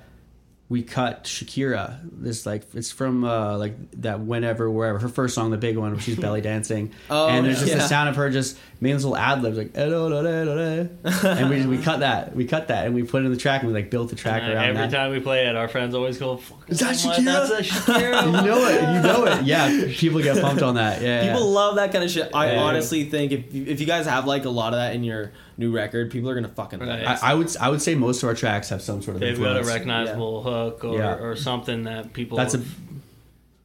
we 0.70 0.82
cut 0.82 1.24
Shakira. 1.24 1.98
This 2.10 2.46
like 2.46 2.62
it's 2.74 2.90
from 2.90 3.22
uh 3.24 3.58
like 3.58 3.74
that 4.00 4.20
whenever 4.20 4.70
wherever 4.70 4.98
her 4.98 5.08
first 5.08 5.34
song, 5.34 5.50
the 5.50 5.58
big 5.58 5.76
one, 5.76 5.92
where 5.92 6.00
she's 6.00 6.16
belly 6.18 6.40
dancing. 6.52 6.92
Oh, 7.10 7.28
and 7.28 7.44
there's 7.44 7.58
just 7.60 7.70
yeah. 7.70 7.76
the 7.78 7.86
sound 7.86 8.08
of 8.08 8.16
her 8.16 8.30
just 8.30 8.58
making 8.80 8.96
this 8.96 9.04
little 9.04 9.16
ad 9.18 9.42
libs 9.42 9.58
like 9.58 9.72
"Eh, 9.76 9.84
da, 9.88 10.08
da, 10.08 10.22
da, 10.22 10.44
da, 10.44 10.82
da." 10.84 11.28
and 11.38 11.50
we 11.50 11.66
we 11.66 11.82
cut 11.82 12.00
that 12.00 12.34
we 12.34 12.46
cut 12.46 12.68
that 12.68 12.86
and 12.86 12.94
we 12.94 13.02
put 13.02 13.22
it 13.22 13.26
in 13.26 13.30
the 13.32 13.36
track 13.38 13.62
and 13.62 13.70
we 13.72 13.78
like 13.78 13.90
built 13.90 14.08
the 14.08 14.16
track 14.16 14.42
And 14.42 14.52
around 14.54 14.64
every 14.64 14.82
that. 14.88 14.90
time 14.90 15.10
we 15.12 15.20
play 15.20 15.46
it, 15.46 15.54
our 15.54 15.68
friends 15.68 15.94
always 15.94 16.16
go, 16.16 16.38
"Fuck, 16.38 16.64
Is 16.70 16.80
that 16.80 16.94
Shakira?" 16.94 17.24
That's 17.24 17.50
a 17.50 17.62
Shakira." 17.62 18.24
you 18.26 18.32
know 18.32 18.66
it, 18.66 18.80
you 18.94 19.02
know 19.02 19.26
it. 19.26 19.44
Yeah, 19.44 19.84
people 19.90 20.22
get 20.22 20.40
pumped 20.40 20.62
on 20.62 20.76
that. 20.76 21.02
Yeah, 21.02 21.26
People 21.26 21.46
yeah. 21.46 21.54
love 21.60 21.74
that 21.76 21.92
kind 21.92 22.02
of 22.04 22.10
shit. 22.10 22.30
I 22.34 22.52
Yeah. 22.52 22.62
honestly 22.62 23.04
think 23.04 23.32
if 23.32 23.54
if 23.54 23.80
you 23.80 23.86
guys 23.86 24.06
have 24.06 24.26
like 24.26 24.46
a 24.46 24.50
lot 24.50 24.72
of 24.72 24.78
that 24.78 24.94
in 24.94 25.04
your 25.04 25.32
new 25.56 25.72
record, 25.74 26.10
people 26.10 26.28
are 26.30 26.34
gonna 26.34 26.48
fucking 26.48 26.78
love 26.80 26.88
it. 27.00 27.04
Right. 27.06 27.22
I, 27.22 27.30
I 27.32 27.34
would 27.34 27.56
I 27.58 27.68
would 27.68 27.80
say 27.82 27.94
most 27.94 28.22
of 28.22 28.28
our 28.28 28.34
tracks 28.34 28.68
have 28.70 28.82
some 28.82 29.02
sort 29.02 29.16
of 29.16 29.20
They've 29.20 29.38
got 29.38 29.56
a 29.56 29.58
influence. 29.58 29.68
recognizable 29.68 30.42
hook 30.42 30.84
or, 30.84 30.98
Yeah. 30.98 31.14
or 31.16 31.36
something 31.36 31.84
that 31.84 32.12
people, 32.12 32.36
That's 32.38 32.54
a 32.54 32.62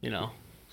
you 0.00 0.10
know. 0.10 0.30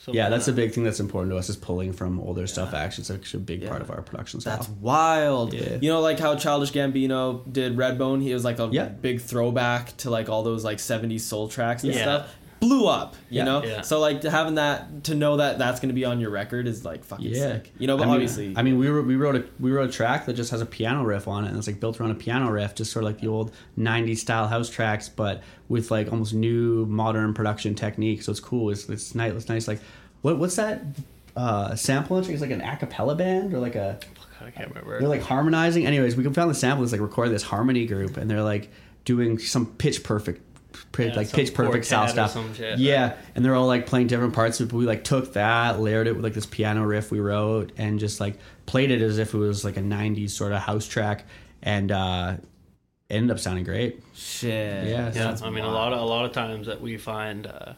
yeah, 0.07 0.23
something 0.23 0.31
that's 0.31 0.47
a 0.47 0.53
big 0.53 0.71
thing 0.71 0.83
that's 0.85 0.99
important 1.01 1.31
to 1.33 1.37
us 1.37 1.49
is 1.49 1.57
pulling 1.57 1.91
from 1.91 2.19
older 2.21 2.47
stuff. 2.47 2.73
Actually, 2.73 3.01
it's 3.01 3.11
actually 3.11 3.41
a 3.41 3.43
big 3.43 3.61
Yeah. 3.63 3.69
part 3.69 3.81
of 3.81 3.91
our 3.91 4.01
production 4.01 4.39
style. 4.39 4.55
That's 4.57 4.69
wild. 4.69 5.53
Yeah. 5.53 5.77
You 5.81 5.89
know, 5.89 5.99
like 6.01 6.19
how 6.19 6.35
Childish 6.35 6.71
Gambino 6.71 7.41
did 7.51 7.75
Redbone. 7.75 8.21
He 8.21 8.33
was 8.33 8.45
like 8.45 8.59
a 8.59 8.69
Yeah. 8.71 8.85
big 8.85 9.19
throwback 9.21 9.97
to 9.97 10.09
like 10.09 10.29
all 10.29 10.43
those 10.43 10.63
like 10.63 10.77
'70s 10.79 11.21
soul 11.25 11.47
tracks 11.49 11.83
and 11.83 11.93
Yeah. 11.93 12.01
stuff. 12.01 12.35
Blew 12.59 12.87
up, 12.87 13.15
you 13.29 13.37
Yeah. 13.39 13.43
know. 13.45 13.63
Yeah. 13.63 13.81
So 13.81 13.99
like 13.99 14.23
having 14.23 14.55
that 14.55 15.03
to 15.05 15.15
know 15.15 15.37
that 15.37 15.57
that's 15.59 15.79
gonna 15.79 15.93
be 15.93 16.05
on 16.05 16.19
your 16.19 16.29
record 16.31 16.67
is 16.67 16.83
like 16.83 17.03
fucking 17.03 17.25
yeah, 17.27 17.35
sick. 17.35 17.71
You 17.77 17.87
know, 17.87 17.97
but 17.97 18.03
I 18.03 18.05
mean, 18.07 18.13
obviously, 18.15 18.53
I 18.55 18.63
mean, 18.63 18.77
we 18.79 18.87
wrote 18.89 19.05
we 19.05 19.15
wrote 19.15 19.35
a 19.35 19.45
we 19.59 19.71
wrote 19.71 19.89
a 19.89 19.93
track 19.93 20.25
that 20.25 20.33
just 20.33 20.51
has 20.51 20.61
a 20.61 20.65
piano 20.65 21.03
riff 21.03 21.27
on 21.27 21.45
it, 21.45 21.49
and 21.49 21.57
it's 21.57 21.67
like 21.67 21.79
built 21.79 21.99
around 22.01 22.11
a 22.11 22.15
piano 22.15 22.49
riff, 22.49 22.73
just 22.75 22.91
sort 22.91 23.03
of 23.05 23.11
like 23.11 23.21
the 23.21 23.27
old 23.27 23.51
'90s 23.77 24.17
style 24.17 24.47
house 24.47 24.69
tracks, 24.69 25.07
but 25.09 25.43
with 25.69 25.91
like 25.91 26.11
almost 26.11 26.33
new 26.33 26.85
modern 26.87 27.33
production 27.33 27.75
technique. 27.75 28.23
So 28.23 28.31
it's 28.31 28.39
cool. 28.39 28.69
It's 28.69 28.89
it's 28.89 29.13
nice. 29.13 29.33
It's 29.33 29.49
nice. 29.49 29.67
Like 29.67 29.79
what 30.21 30.37
what's 30.39 30.55
that 30.55 30.81
uh, 31.35 31.75
sample? 31.75 32.17
It's 32.17 32.41
like 32.41 32.49
an 32.51 32.61
a 32.61 32.75
cappella 32.77 33.15
band 33.15 33.53
or 33.53 33.59
like 33.59 33.75
a 33.75 33.99
I 34.41 34.49
can't 34.51 34.69
remember. 34.69 34.99
they're 34.99 35.09
like 35.09 35.21
harmonizing. 35.21 35.85
Anyways, 35.85 36.15
we 36.15 36.23
can 36.23 36.33
found 36.33 36.49
the 36.49 36.55
sample 36.55 36.83
is 36.83 36.91
like 36.91 37.01
recording 37.01 37.33
this 37.33 37.43
harmony 37.43 37.85
group, 37.85 38.17
and 38.17 38.29
they're 38.29 38.43
like 38.43 38.71
doing 39.05 39.37
some 39.39 39.65
pitch 39.65 40.03
perfect, 40.03 40.46
pitch, 40.91 41.09
Yeah, 41.09 41.15
like 41.17 41.31
pitch 41.31 41.53
perfect 41.53 41.85
style 41.85 42.07
stuff. 42.07 42.55
shit. 42.55 42.79
Yeah, 42.79 43.15
and 43.35 43.43
they're 43.43 43.55
all 43.55 43.67
like 43.67 43.85
playing 43.85 44.07
different 44.07 44.33
parts. 44.33 44.59
But 44.59 44.73
we 44.73 44.85
like 44.85 45.03
took 45.03 45.33
that, 45.33 45.79
layered 45.79 46.07
it 46.07 46.15
with 46.15 46.23
like 46.23 46.33
this 46.33 46.45
piano 46.45 46.83
riff 46.85 47.11
we 47.11 47.19
wrote, 47.19 47.71
and 47.77 47.99
just 47.99 48.19
like 48.19 48.37
played 48.65 48.91
it 48.91 49.01
as 49.01 49.17
if 49.17 49.33
it 49.33 49.37
was 49.37 49.63
like 49.65 49.77
a 49.77 49.81
'90s 49.81 50.31
sort 50.31 50.51
of 50.51 50.59
house 50.59 50.87
track, 50.87 51.25
and 51.61 51.91
uh 51.91 52.37
ended 53.09 53.31
up 53.31 53.39
sounding 53.39 53.63
great. 53.63 54.03
shit. 54.13 54.87
Yeah, 54.87 55.11
yeah, 55.13 55.37
I 55.41 55.49
mean, 55.49 55.63
a 55.63 55.71
lot 55.71 55.93
of 55.93 55.99
a 55.99 56.05
lot 56.05 56.25
of 56.25 56.31
times 56.33 56.67
that 56.67 56.81
we 56.81 56.97
find 56.97 57.47
uh, 57.47 57.73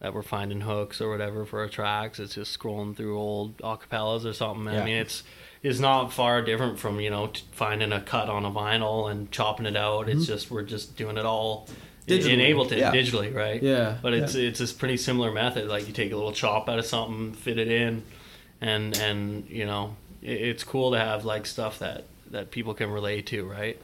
that 0.00 0.14
we're 0.14 0.22
finding 0.22 0.60
hooks 0.62 1.00
or 1.00 1.10
whatever 1.10 1.44
for 1.44 1.60
our 1.60 1.68
tracks, 1.68 2.18
it's 2.18 2.34
just 2.34 2.58
scrolling 2.58 2.96
through 2.96 3.18
old 3.18 3.58
acapellas 3.58 4.24
or 4.24 4.32
something. 4.32 4.72
Yeah. 4.72 4.82
I 4.82 4.84
mean, 4.84 4.96
it's 4.96 5.22
it's 5.62 5.78
not 5.78 6.12
far 6.12 6.42
different 6.42 6.78
from 6.78 7.00
you 7.00 7.10
know 7.10 7.30
finding 7.52 7.92
a 7.92 8.00
cut 8.00 8.28
on 8.28 8.44
a 8.44 8.50
vinyl 8.50 9.10
and 9.10 9.30
chopping 9.30 9.66
it 9.66 9.76
out. 9.76 10.08
It's 10.08 10.26
just 10.26 10.50
we're 10.50 10.62
just 10.62 10.96
doing 10.96 11.16
it 11.18 11.24
all 11.26 11.68
Digitally. 12.06 12.30
in 12.32 12.40
Ableton 12.40 12.78
Yeah. 12.78 12.92
digitally, 12.92 13.34
right? 13.34 13.62
Yeah. 13.62 13.96
But 14.02 14.14
it's 14.14 14.34
it's 14.34 14.58
this 14.58 14.72
pretty 14.72 14.96
similar 14.96 15.32
method. 15.32 15.68
Like 15.68 15.86
you 15.86 15.92
take 15.92 16.12
a 16.12 16.16
little 16.16 16.32
chop 16.32 16.68
out 16.68 16.78
of 16.78 16.84
something, 16.86 17.32
fit 17.32 17.58
it 17.58 17.68
in, 17.68 18.02
and 18.60 18.96
and 18.98 19.46
you 19.48 19.64
know 19.66 19.96
it, 20.22 20.40
it's 20.40 20.64
cool 20.64 20.92
to 20.92 20.98
have 20.98 21.24
like 21.24 21.46
stuff 21.46 21.78
that 21.78 22.04
that 22.30 22.50
people 22.50 22.74
can 22.74 22.90
relate 22.90 23.26
to, 23.28 23.44
right? 23.44 23.80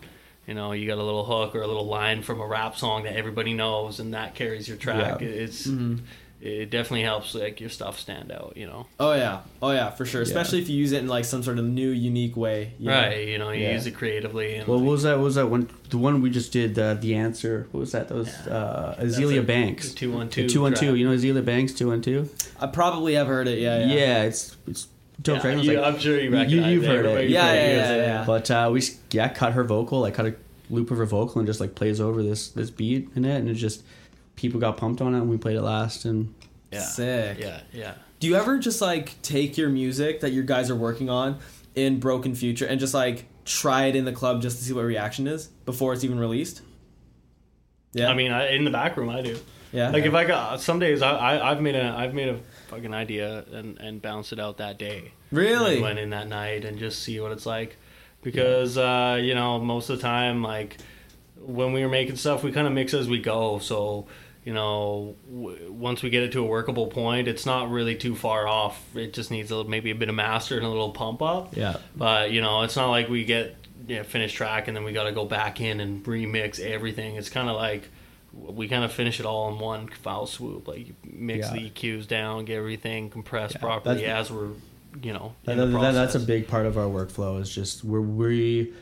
You 0.47 0.55
know, 0.55 0.73
you 0.73 0.87
got 0.89 0.99
a 0.99 1.03
little 1.05 1.25
hook 1.25 1.55
or 1.55 1.63
a 1.63 1.67
little 1.67 1.87
line 1.87 2.23
from 2.23 2.41
a 2.41 2.47
rap 2.47 2.77
song 2.77 3.05
that 3.05 3.15
everybody 3.15 3.55
knows, 3.55 4.01
and 4.01 4.13
that 4.15 4.35
carries 4.35 4.67
your 4.69 4.77
track. 4.77 5.21
Yeah. 5.21 5.29
It's 5.29 5.67
Mm-hmm. 5.67 5.97
It 6.43 6.71
definitely 6.71 7.03
helps 7.03 7.35
like 7.35 7.61
your 7.61 7.69
stuff 7.71 7.99
stand 7.99 8.33
out. 8.33 8.55
You 8.57 8.67
know, 8.67 8.87
Oh 8.99 9.13
yeah. 9.13 9.41
Oh 9.61 9.71
yeah, 9.73 9.91
for 9.91 10.07
sure. 10.07 10.23
Especially 10.23 10.59
if 10.61 10.69
you 10.69 10.77
use 10.77 10.93
it 10.93 10.99
in 10.99 11.07
like 11.09 11.25
some 11.25 11.43
sort 11.43 11.59
of 11.59 11.65
new, 11.67 11.91
unique 11.91 12.37
way. 12.37 12.73
you 12.79 12.87
know? 12.89 12.93
right? 12.95 13.29
You 13.29 13.39
know, 13.39 13.51
you 13.51 13.63
Yeah. 13.65 13.73
use 13.75 13.87
it 13.87 13.93
creatively. 13.93 14.55
And 14.57 14.67
Well, 14.67 14.81
what 14.81 14.91
was 14.93 15.03
that? 15.03 15.19
What 15.19 15.25
was 15.25 15.35
that 15.35 15.49
one? 15.49 15.69
The 15.91 15.99
one 15.99 16.23
we 16.23 16.31
just 16.31 16.53
did. 16.53 16.79
Uh, 16.79 16.95
the 16.95 17.15
answer. 17.15 17.67
What 17.73 17.81
was 17.81 17.93
that? 17.93 18.09
That 18.09 18.15
was 18.15 18.29
uh, 18.47 18.97
Azealia 19.01 19.41
a- 19.41 19.43
Banks. 19.43 19.93
two 19.93 20.11
one 20.13 20.29
two 20.31 20.49
Two 20.49 20.63
one 20.63 20.73
two. 20.75 20.87
track. 20.87 20.99
You 20.99 21.09
know 21.09 21.15
Azealia 21.17 21.45
Banks. 21.45 21.73
Two 21.73 21.89
one 21.89 22.01
two. 22.01 22.29
I 22.61 22.67
probably 22.69 23.15
have 23.15 23.27
heard 23.27 23.47
it. 23.49 23.59
Yeah. 23.59 23.81
Yeah, 23.87 23.95
Yeah. 23.95 24.23
it's 24.25 24.57
it's 24.67 24.87
dope. 25.21 25.37
Yeah, 25.37 25.43
track. 25.43 25.65
You- 25.65 25.81
like- 25.81 25.95
I'm 25.95 26.01
sure 26.01 26.17
you 26.17 26.31
you- 26.31 26.33
recognize 26.33 26.73
you've 26.73 26.85
it. 26.85 26.87
heard 26.87 27.05
it. 27.05 27.09
Everybody 27.09 27.33
Yeah, 27.33 27.53
yeah, 27.55 27.67
hears 27.67 27.77
yeah, 27.89 27.93
it. 27.95 27.99
yeah. 28.07 28.25
But 28.27 28.51
uh, 28.51 28.71
we 28.73 28.83
yeah 29.11 29.29
cut 29.29 29.53
her 29.53 29.65
vocal. 29.65 30.05
I 30.05 30.11
cut 30.11 30.27
a 30.27 30.35
loop 30.71 30.91
of 30.91 30.99
her 30.99 31.05
vocal 31.07 31.39
and 31.41 31.47
just 31.47 31.61
like 31.61 31.75
plays 31.75 32.01
over 32.01 32.23
this 32.23 32.49
this 32.49 32.71
beat 32.71 33.09
in 33.15 33.25
it, 33.27 33.37
and 33.37 33.49
it 33.51 33.55
just 33.55 33.83
people 34.41 34.59
got 34.59 34.77
pumped 34.79 35.01
on 35.03 35.15
it, 35.15 35.19
and 35.19 35.29
we 35.29 35.37
played 35.37 35.57
it 35.57 35.63
last. 35.63 36.05
And 36.05 36.35
Yeah. 36.73 36.81
Sick. 36.81 37.39
Yeah, 37.39 37.61
yeah. 37.73 37.95
Do 38.19 38.27
you 38.27 38.37
ever 38.37 38.59
just 38.59 38.81
like 38.81 39.21
take 39.23 39.57
your 39.59 39.69
music 39.69 40.21
that 40.21 40.33
you 40.33 40.43
guys 40.43 40.71
are 40.71 40.77
working 40.77 41.09
on 41.11 41.39
in 41.75 42.01
Broken 42.01 42.35
Future 42.35 42.67
and 42.67 42.79
just 42.81 42.95
like 42.95 43.27
try 43.45 43.87
it 43.87 43.97
in 43.97 44.05
the 44.05 44.13
club 44.13 44.43
just 44.43 44.59
to 44.59 44.65
see 44.65 44.73
what 44.73 44.85
reaction 44.85 45.27
is 45.27 45.47
before 45.65 45.93
it's 45.95 46.05
even 46.05 46.19
released? 46.19 46.63
Yeah. 47.93 48.09
I 48.11 48.15
mean, 48.15 48.31
I, 48.31 48.51
in 48.55 48.65
the 48.65 48.71
back 48.71 48.97
room, 48.97 49.09
I 49.09 49.21
do. 49.23 49.39
yeah. 49.73 49.91
Like 49.91 50.05
if 50.05 50.15
I 50.15 50.25
got 50.25 50.61
some 50.61 50.79
days, 50.79 51.03
I, 51.03 51.11
I 51.13 51.51
I've 51.51 51.61
made 51.61 51.75
a 51.77 51.85
I've 51.97 52.15
made 52.15 52.29
a 52.29 52.39
fucking 52.69 52.95
idea 52.95 53.45
and 53.53 53.79
and 53.79 54.01
bounced 54.03 54.33
it 54.33 54.39
out 54.41 54.59
that 54.59 54.79
day. 54.79 55.13
really? 55.33 55.75
And 55.75 55.83
went 55.83 55.99
in 55.99 56.11
that 56.11 56.29
night 56.29 56.65
and 56.65 56.79
just 56.79 57.03
see 57.03 57.19
what 57.21 57.33
it's 57.33 57.47
like, 57.47 57.77
because 58.23 58.77
uh, 58.79 59.19
you 59.21 59.35
know 59.35 59.59
most 59.59 59.91
of 59.91 59.97
the 59.99 60.03
time 60.03 60.43
like 60.43 60.77
when 61.41 61.73
we 61.73 61.81
were 61.83 61.89
making 61.89 62.17
stuff, 62.17 62.45
we 62.45 62.53
kind 62.53 62.67
of 62.67 62.73
mix 62.75 62.93
as 62.95 63.09
we 63.09 63.19
go. 63.19 63.59
So 63.61 64.07
you 64.45 64.55
know 64.55 65.17
w- 65.31 65.71
once 65.73 66.03
we 66.03 66.11
get 66.11 66.23
it 66.23 66.33
to 66.33 66.41
a 66.41 66.45
workable 66.47 66.87
point, 66.87 67.29
it's 67.29 67.45
not 67.47 67.71
really 67.71 67.95
too 67.97 68.15
far 68.15 68.47
off. 68.49 68.81
It 68.97 69.13
just 69.13 69.31
needs 69.31 69.51
a, 69.51 69.57
little- 69.57 69.71
maybe 69.71 69.91
a 69.91 69.95
bit 69.95 70.09
of 70.09 70.15
master 70.15 70.57
and 70.57 70.65
a 70.67 70.69
little 70.69 70.93
pump 70.93 71.21
up. 71.23 71.57
yeah, 71.57 71.77
But 71.97 72.31
you 72.33 72.41
know, 72.41 72.63
it's 72.63 72.77
not 72.77 72.89
like 72.91 73.09
we 73.09 73.25
get 73.25 73.57
you 73.87 73.97
know, 73.97 74.03
finished 74.05 74.37
track 74.37 74.69
and 74.69 74.77
then 74.77 74.85
we 74.85 74.93
got 74.93 75.05
to 75.05 75.13
go 75.13 75.25
back 75.25 75.61
in 75.61 75.81
and 75.81 76.05
remix 76.05 76.61
everything. 76.61 77.17
It's 77.17 77.29
kind 77.31 77.49
of 77.49 77.57
like 77.57 77.89
we 78.33 78.69
kind 78.69 78.85
of 78.85 78.93
finish 78.93 79.19
it 79.21 79.27
all 79.27 79.53
in 79.53 79.59
one 79.59 79.89
foul 79.89 80.27
swoop. 80.27 80.69
Like 80.69 80.87
you 80.89 80.95
mix 81.05 81.47
Yeah. 81.49 81.55
the 81.55 81.71
EQs 81.71 82.07
down, 82.07 82.45
get 82.45 82.57
everything 82.59 83.11
compressed 83.11 83.55
Yeah, 83.57 83.61
properly 83.61 84.05
as 84.07 84.31
we're 84.31 84.49
you 85.03 85.13
know. 85.13 85.35
that, 85.45 85.55
that- 85.57 85.93
that's 85.93 86.15
a 86.15 86.21
big 86.21 86.49
part 86.49 86.67
of 86.67 86.79
our 86.79 86.87
workflow. 86.87 87.41
Is 87.41 87.53
just 87.55 87.85
we're 87.85 88.01
we 88.01 88.73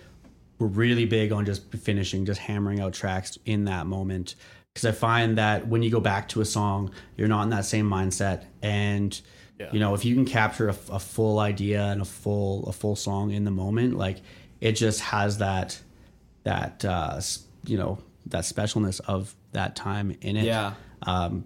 we're 0.59 0.67
really 0.67 1.05
big 1.05 1.31
on 1.33 1.47
just 1.47 1.71
finishing, 1.73 2.27
just 2.27 2.41
hammering 2.41 2.81
out 2.81 2.93
tracks 2.93 3.39
in 3.47 3.65
that 3.67 3.87
moment. 3.87 4.35
Because 4.75 4.87
I 4.87 4.93
find 4.93 5.39
that 5.39 5.67
when 5.67 5.83
you 5.83 5.91
go 5.91 6.01
back 6.01 6.29
to 6.31 6.41
a 6.41 6.45
song, 6.45 6.93
you're 7.17 7.29
not 7.29 7.43
in 7.43 7.51
that 7.51 7.65
same 7.65 7.89
mindset, 7.89 8.45
and 8.63 9.19
Yeah. 9.59 9.71
you 9.73 9.81
know 9.81 9.95
if 9.95 10.05
you 10.05 10.15
can 10.15 10.25
capture 10.25 10.69
a, 10.69 10.77
a 10.93 11.01
full 11.01 11.39
idea 11.41 11.83
and 11.87 12.01
a 12.01 12.05
full 12.05 12.67
a 12.69 12.73
full 12.73 12.95
song 12.97 13.31
in 13.33 13.45
the 13.45 13.51
moment, 13.51 13.97
like 13.97 14.19
it 14.61 14.73
just 14.73 15.01
has 15.01 15.39
that 15.39 15.81
that 16.45 16.85
uh, 16.85 17.21
you 17.67 17.77
know 17.77 17.99
that 18.27 18.45
specialness 18.45 19.01
of 19.07 19.35
that 19.53 19.75
time 19.75 20.17
in 20.21 20.37
it. 20.37 20.45
Yeah. 20.45 20.75
Um, 21.03 21.45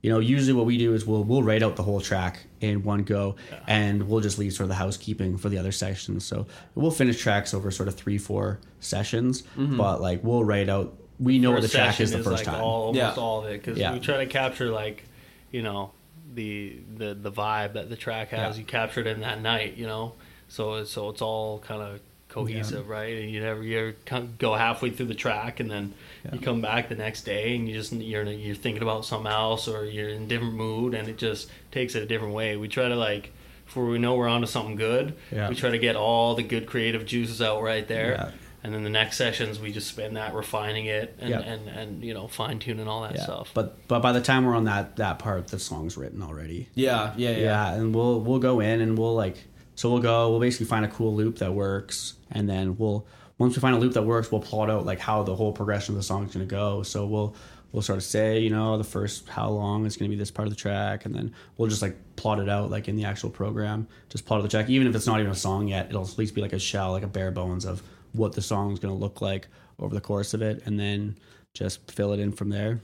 you 0.00 0.10
know, 0.10 0.20
usually 0.20 0.52
what 0.52 0.64
we 0.66 0.78
do 0.78 0.94
is 0.94 1.04
we'll 1.04 1.24
we'll 1.24 1.42
write 1.42 1.64
out 1.64 1.74
the 1.74 1.82
whole 1.82 2.00
track 2.00 2.46
in 2.60 2.84
one 2.84 3.02
go, 3.02 3.34
and 3.66 4.08
we'll 4.08 4.20
just 4.20 4.38
leave 4.38 4.52
sort 4.52 4.64
of 4.64 4.68
the 4.68 4.74
housekeeping 4.76 5.36
for 5.36 5.48
the 5.48 5.58
other 5.58 5.72
sections. 5.72 6.24
So 6.24 6.46
we'll 6.76 6.92
finish 6.92 7.20
tracks 7.20 7.52
over 7.52 7.72
sort 7.72 7.88
of 7.88 7.96
three 7.96 8.18
four 8.18 8.60
sessions, 8.78 9.42
but 9.56 10.00
like 10.00 10.22
we'll 10.22 10.44
write 10.44 10.68
out. 10.68 10.94
We 11.20 11.38
know 11.38 11.50
what 11.52 11.62
the 11.62 11.68
track 11.68 12.00
is 12.00 12.12
the 12.12 12.18
first 12.22 12.44
like 12.44 12.54
time. 12.54 12.62
All, 12.62 12.82
almost 12.86 12.96
Yeah. 12.96 13.14
all 13.22 13.40
of 13.44 13.46
it 13.50 13.60
because 13.64 13.78
Yeah. 13.78 13.92
we 13.92 14.00
try 14.00 14.18
to 14.18 14.26
capture 14.26 14.70
like 14.70 15.04
you 15.50 15.62
know 15.62 15.90
the 16.34 16.76
the 16.96 17.14
the 17.14 17.32
vibe 17.32 17.72
that 17.74 17.88
the 17.90 17.96
track 17.96 18.30
has. 18.30 18.56
Yeah. 18.56 18.60
You 18.60 18.66
capture 18.66 19.00
it 19.00 19.06
in 19.06 19.20
that 19.20 19.40
night, 19.40 19.76
you 19.76 19.86
know. 19.86 20.14
So 20.48 20.74
it's 20.74 20.90
so 20.92 21.08
it's 21.10 21.22
all 21.22 21.58
kind 21.60 21.82
of 21.82 22.00
cohesive, 22.28 22.88
right? 22.88 23.16
And 23.16 23.30
you 23.30 23.40
never 23.40 23.62
you 23.62 23.78
ever 24.10 24.20
go 24.38 24.54
halfway 24.54 24.90
through 24.90 25.06
the 25.06 25.14
track 25.14 25.60
and 25.60 25.70
then 25.70 25.94
you 26.32 26.38
come 26.38 26.60
back 26.60 26.88
the 26.88 26.94
next 26.94 27.22
day 27.22 27.56
and 27.56 27.66
you 27.68 27.74
just 27.74 27.92
you're 27.92 28.24
you're 28.24 28.54
thinking 28.54 28.82
about 28.82 29.04
something 29.04 29.30
else 29.32 29.66
or 29.66 29.84
you're 29.86 30.10
in 30.10 30.22
a 30.24 30.26
different 30.26 30.54
mood 30.54 30.94
and 30.94 31.08
it 31.08 31.16
just 31.18 31.50
takes 31.72 31.94
it 31.94 32.02
a 32.02 32.06
different 32.06 32.34
way. 32.34 32.56
We 32.56 32.68
try 32.68 32.88
to 32.88 32.96
like. 32.96 33.32
Before 33.66 33.84
we 33.84 33.98
know 33.98 34.14
we're 34.14 34.28
onto 34.28 34.46
something 34.46 34.76
good, 34.76 35.12
Yeah. 35.30 35.50
we 35.50 35.54
try 35.54 35.68
to 35.68 35.76
get 35.78 35.94
all 35.94 36.34
the 36.34 36.42
good 36.42 36.64
creative 36.66 37.04
juices 37.04 37.42
out 37.42 37.62
right 37.62 37.86
there, 37.86 38.12
Yeah. 38.12 38.30
And 38.64 38.74
then 38.74 38.82
the 38.82 38.90
next 38.90 39.16
sessions 39.16 39.60
we 39.60 39.70
just 39.72 39.86
spend 39.88 40.16
that 40.16 40.34
refining 40.34 40.86
it 40.86 41.16
and 41.20 41.30
Yeah. 41.30 41.40
and, 41.40 41.68
and 41.68 42.04
you 42.04 42.12
know 42.14 42.26
fine 42.28 42.58
tuning 42.58 42.88
all 42.88 43.02
that 43.02 43.14
yeah. 43.14 43.22
stuff. 43.22 43.50
But 43.54 43.86
but 43.88 44.00
by 44.00 44.12
the 44.12 44.20
time 44.20 44.44
we're 44.44 44.56
on 44.56 44.64
that 44.64 44.96
that 44.96 45.18
part, 45.18 45.48
the 45.48 45.58
song's 45.58 45.96
written 45.96 46.22
already. 46.22 46.68
yeah, 46.74 47.12
yeah, 47.16 47.30
yeah. 47.30 47.36
yeah 47.38 47.74
and 47.74 47.94
we'll 47.94 48.20
we'll 48.20 48.38
go 48.40 48.60
in 48.60 48.80
and 48.80 48.98
we'll 48.98 49.14
like 49.14 49.44
so 49.74 49.90
we'll 49.90 50.02
go 50.02 50.30
we'll 50.30 50.40
basically 50.40 50.66
find 50.66 50.84
a 50.84 50.88
cool 50.88 51.14
loop 51.14 51.38
that 51.38 51.52
works 51.54 52.14
and 52.32 52.48
then 52.48 52.76
we'll 52.78 53.06
once 53.38 53.54
we 53.54 53.60
find 53.60 53.76
a 53.76 53.78
loop 53.78 53.92
that 53.94 54.02
works 54.02 54.32
we'll 54.32 54.40
plot 54.40 54.68
out 54.68 54.84
like 54.84 54.98
how 54.98 55.22
the 55.22 55.36
whole 55.36 55.52
progression 55.52 55.94
of 55.94 55.96
the 55.96 56.02
song 56.02 56.26
is 56.26 56.34
going 56.34 56.44
to 56.46 56.50
go 56.50 56.82
so 56.82 57.06
we'll 57.06 57.36
we'll 57.70 57.82
sort 57.82 57.96
of 57.98 58.02
say 58.02 58.40
you 58.40 58.50
know 58.50 58.76
the 58.76 58.82
first 58.82 59.28
how 59.28 59.48
long 59.48 59.86
is 59.86 59.96
going 59.96 60.10
to 60.10 60.14
be 60.16 60.18
this 60.18 60.32
part 60.32 60.48
of 60.48 60.52
the 60.52 60.58
track 60.58 61.04
and 61.04 61.14
then 61.14 61.32
we'll 61.56 61.68
just 61.68 61.80
like 61.82 61.96
plot 62.16 62.40
it 62.40 62.48
out 62.48 62.70
like 62.70 62.88
in 62.88 62.96
the 62.96 63.04
actual 63.04 63.30
program 63.30 63.86
just 64.08 64.26
plot 64.26 64.40
out 64.40 64.42
the 64.42 64.48
track 64.48 64.68
even 64.68 64.88
if 64.88 64.96
it's 64.96 65.06
not 65.06 65.20
even 65.20 65.30
a 65.30 65.34
song 65.36 65.68
yet 65.68 65.86
it'll 65.88 66.02
at 66.02 66.18
least 66.18 66.34
be 66.34 66.40
like 66.40 66.52
a 66.54 66.58
shell 66.58 66.90
like 66.90 67.04
a 67.04 67.06
bare 67.06 67.30
bones 67.30 67.64
of 67.64 67.80
what 68.18 68.32
the 68.32 68.42
song 68.42 68.72
is 68.72 68.78
going 68.78 68.94
to 68.94 68.98
look 68.98 69.20
like 69.20 69.48
over 69.78 69.94
the 69.94 70.00
course 70.00 70.34
of 70.34 70.42
it 70.42 70.62
and 70.66 70.78
then 70.78 71.16
just 71.54 71.90
fill 71.90 72.12
it 72.12 72.20
in 72.20 72.32
from 72.32 72.50
there 72.50 72.80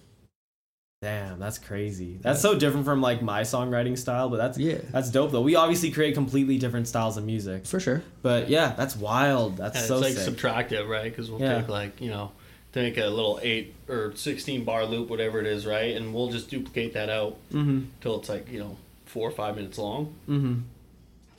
Damn, 1.05 1.39
that's 1.39 1.59
crazy. 1.59 2.19
That's 2.23 2.41
so 2.41 2.59
different 2.59 2.87
from 2.87 3.03
like 3.03 3.21
my 3.21 3.43
songwriting 3.43 3.99
style, 3.99 4.31
but 4.31 4.39
that's 4.39 4.57
Yeah. 4.57 4.79
that's 4.91 5.11
dope 5.11 5.33
though. 5.33 5.43
We 5.43 5.55
obviously 5.55 5.91
create 5.91 6.15
completely 6.15 6.57
different 6.57 6.89
styles 6.89 7.19
of 7.19 7.27
music, 7.27 7.67
for 7.67 7.79
sure 7.79 8.03
but 8.23 8.49
yeah, 8.49 8.73
that's 8.75 8.97
wild. 8.97 9.59
That's 9.59 9.77
and 9.77 9.85
so 9.85 9.99
it's 9.99 10.03
like 10.03 10.15
sick. 10.15 10.35
subtractive, 10.35 10.89
right? 10.89 11.11
Because 11.11 11.31
we'll 11.31 11.43
Yeah. 11.43 11.61
take 11.61 11.69
like 11.69 12.01
you 12.01 12.09
know 12.09 12.33
take 12.73 12.97
a 12.97 13.05
little 13.05 13.39
eight 13.43 13.75
or 13.87 14.13
sixteen 14.17 14.65
bar 14.65 14.87
loop, 14.87 15.11
whatever 15.11 15.39
it 15.41 15.47
is, 15.47 15.67
right? 15.67 15.95
And 15.95 16.15
we'll 16.15 16.31
just 16.31 16.49
duplicate 16.49 16.95
that 16.95 17.11
out 17.11 17.37
mm-hmm. 17.53 17.81
till 18.01 18.19
it's 18.19 18.31
like 18.31 18.51
you 18.51 18.61
know 18.61 18.79
four 19.05 19.29
or 19.29 19.33
five 19.33 19.57
minutes 19.57 19.77
long. 19.77 20.15
Mm-hmm. 20.27 20.61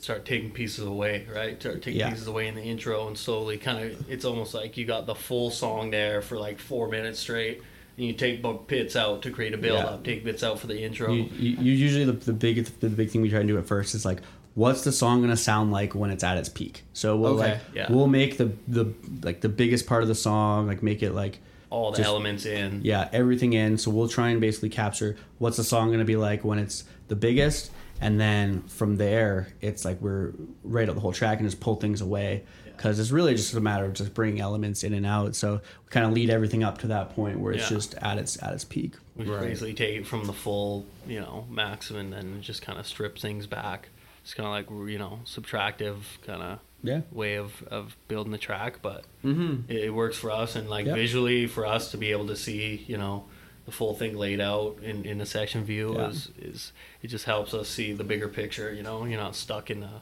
Start 0.05 0.23
taking 0.23 0.51
pieces 0.51 0.85
away, 0.85 1.25
right? 1.33 1.59
Start 1.59 1.81
taking 1.81 1.99
Yeah. 1.99 2.11
pieces 2.11 2.27
away 2.27 2.47
in 2.47 2.53
the 2.55 2.61
intro, 2.61 3.07
and 3.07 3.17
slowly, 3.17 3.57
kind 3.57 3.83
of, 3.83 4.09
it's 4.09 4.23
almost 4.23 4.53
like 4.53 4.77
you 4.77 4.85
got 4.85 5.07
the 5.07 5.15
full 5.15 5.49
song 5.49 5.89
there 5.89 6.21
for 6.21 6.37
like 6.37 6.59
four 6.59 6.87
minutes 6.87 7.19
straight, 7.19 7.61
and 7.97 8.05
you 8.05 8.13
take 8.13 8.43
bits 8.67 8.95
out 8.95 9.23
to 9.23 9.31
create 9.31 9.53
a 9.53 9.57
build 9.57 9.79
Yeah. 9.79 9.85
up, 9.85 10.03
take 10.03 10.23
bits 10.23 10.43
out 10.43 10.59
for 10.59 10.67
the 10.67 10.79
intro. 10.81 11.11
You, 11.11 11.23
you, 11.37 11.57
you 11.57 11.71
usually 11.73 12.05
the, 12.05 12.11
the 12.13 12.33
big 12.33 12.63
the 12.79 12.89
big 12.89 13.09
thing 13.09 13.21
we 13.23 13.29
try 13.31 13.41
to 13.41 13.47
do 13.47 13.57
at 13.57 13.65
first 13.65 13.95
is 13.95 14.05
like 14.05 14.19
what's 14.53 14.83
the 14.83 14.91
song 14.91 15.21
gonna 15.21 15.35
sound 15.35 15.71
like 15.71 15.95
when 15.95 16.11
it's 16.11 16.23
at 16.23 16.37
its 16.37 16.49
peak. 16.49 16.83
So 16.93 17.17
we'll 17.17 17.39
Okay. 17.41 17.51
like 17.53 17.61
Yeah. 17.73 17.91
we'll 17.91 18.07
make 18.07 18.37
the 18.37 18.51
the 18.67 18.93
like 19.23 19.41
the 19.41 19.49
biggest 19.49 19.85
part 19.87 20.01
of 20.03 20.07
the 20.07 20.15
song 20.15 20.67
like 20.67 20.81
make 20.83 21.01
it 21.03 21.13
like 21.13 21.39
all 21.71 21.91
the 21.91 21.97
just- 21.97 22.07
elements 22.07 22.45
in. 22.45 22.81
yeah 22.83 23.09
everything 23.11 23.53
in. 23.53 23.77
So 23.79 23.89
we'll 23.91 24.07
try 24.07 24.29
and 24.29 24.39
basically 24.39 24.69
capture 24.69 25.17
what's 25.39 25.57
the 25.57 25.63
song 25.63 25.89
gonna 25.91 26.05
be 26.05 26.15
like 26.15 26.45
when 26.45 26.59
it's 26.59 26.83
the 27.07 27.15
biggest, 27.15 27.71
and 28.01 28.19
then 28.19 28.61
from 28.63 28.97
there 28.97 29.47
it's 29.61 29.85
like 29.85 30.01
we're 30.01 30.33
right 30.63 30.87
out 30.89 30.95
the 30.95 31.01
whole 31.01 31.13
track 31.13 31.39
and 31.39 31.47
just 31.47 31.59
pull 31.61 31.75
things 31.75 32.01
away 32.01 32.43
because 32.75 32.99
it's 32.99 33.11
really 33.11 33.33
just 33.35 33.53
a 33.53 33.61
matter 33.61 33.85
of 33.85 33.93
just 33.93 34.13
bringing 34.13 34.41
elements 34.41 34.83
in 34.83 34.93
and 34.93 35.05
out. 35.05 35.33
So 35.35 35.53
we 35.55 35.89
kind 35.89 36.05
of 36.05 36.11
lead 36.11 36.29
everything 36.29 36.61
up 36.63 36.79
to 36.79 36.87
that 36.87 37.11
point 37.15 37.39
where 37.39 37.53
it's 37.53 37.63
Yeah. 37.71 37.77
just 37.77 37.93
at 37.95 38.17
its 38.17 38.41
at 38.43 38.53
its 38.53 38.65
peak. 38.65 38.95
We 39.15 39.23
basically 39.25 39.73
take 39.73 39.95
it 40.01 40.05
from 40.07 40.25
the 40.27 40.33
full, 40.33 40.85
you 41.07 41.21
know, 41.21 41.45
maximum, 41.49 42.11
and 42.11 42.13
then 42.13 42.41
just 42.41 42.61
kind 42.61 42.77
of 42.77 42.85
strip 42.85 43.17
things 43.17 43.47
back. 43.47 43.87
It's 44.23 44.33
kind 44.33 44.45
of 44.45 44.51
like 44.51 44.89
you 44.91 44.97
know, 44.99 45.19
subtractive 45.25 45.95
kind 46.25 46.41
of 46.41 46.59
Yeah. 46.83 47.01
way 47.11 47.35
of, 47.35 47.63
of 47.67 47.95
building 48.09 48.31
the 48.33 48.37
track, 48.37 48.79
but 48.81 49.05
Mm-hmm. 49.23 49.71
it, 49.71 49.85
it 49.85 49.89
works 49.93 50.17
for 50.17 50.29
us 50.31 50.55
and 50.57 50.69
like 50.69 50.85
Yep. 50.85 50.95
visually 50.95 51.47
for 51.47 51.65
us 51.65 51.91
to 51.91 51.97
be 51.97 52.11
able 52.11 52.27
to 52.27 52.35
see, 52.35 52.83
you 52.87 52.97
know, 52.97 53.23
the 53.65 53.71
full 53.71 53.93
thing 53.95 54.15
laid 54.15 54.39
out 54.39 54.77
in, 54.83 55.05
in 55.05 55.19
a 55.21 55.25
section 55.25 55.63
view 55.63 55.95
Yeah. 55.95 56.07
is 56.09 56.29
is 56.39 56.71
it 57.01 57.07
just 57.07 57.25
helps 57.25 57.53
us 57.53 57.67
see 57.67 57.93
the 57.93 58.03
bigger 58.03 58.27
picture. 58.27 58.73
You 58.73 58.83
know, 58.83 59.05
you're 59.05 59.19
not 59.19 59.35
stuck 59.35 59.69
in 59.71 59.83
a, 59.83 60.01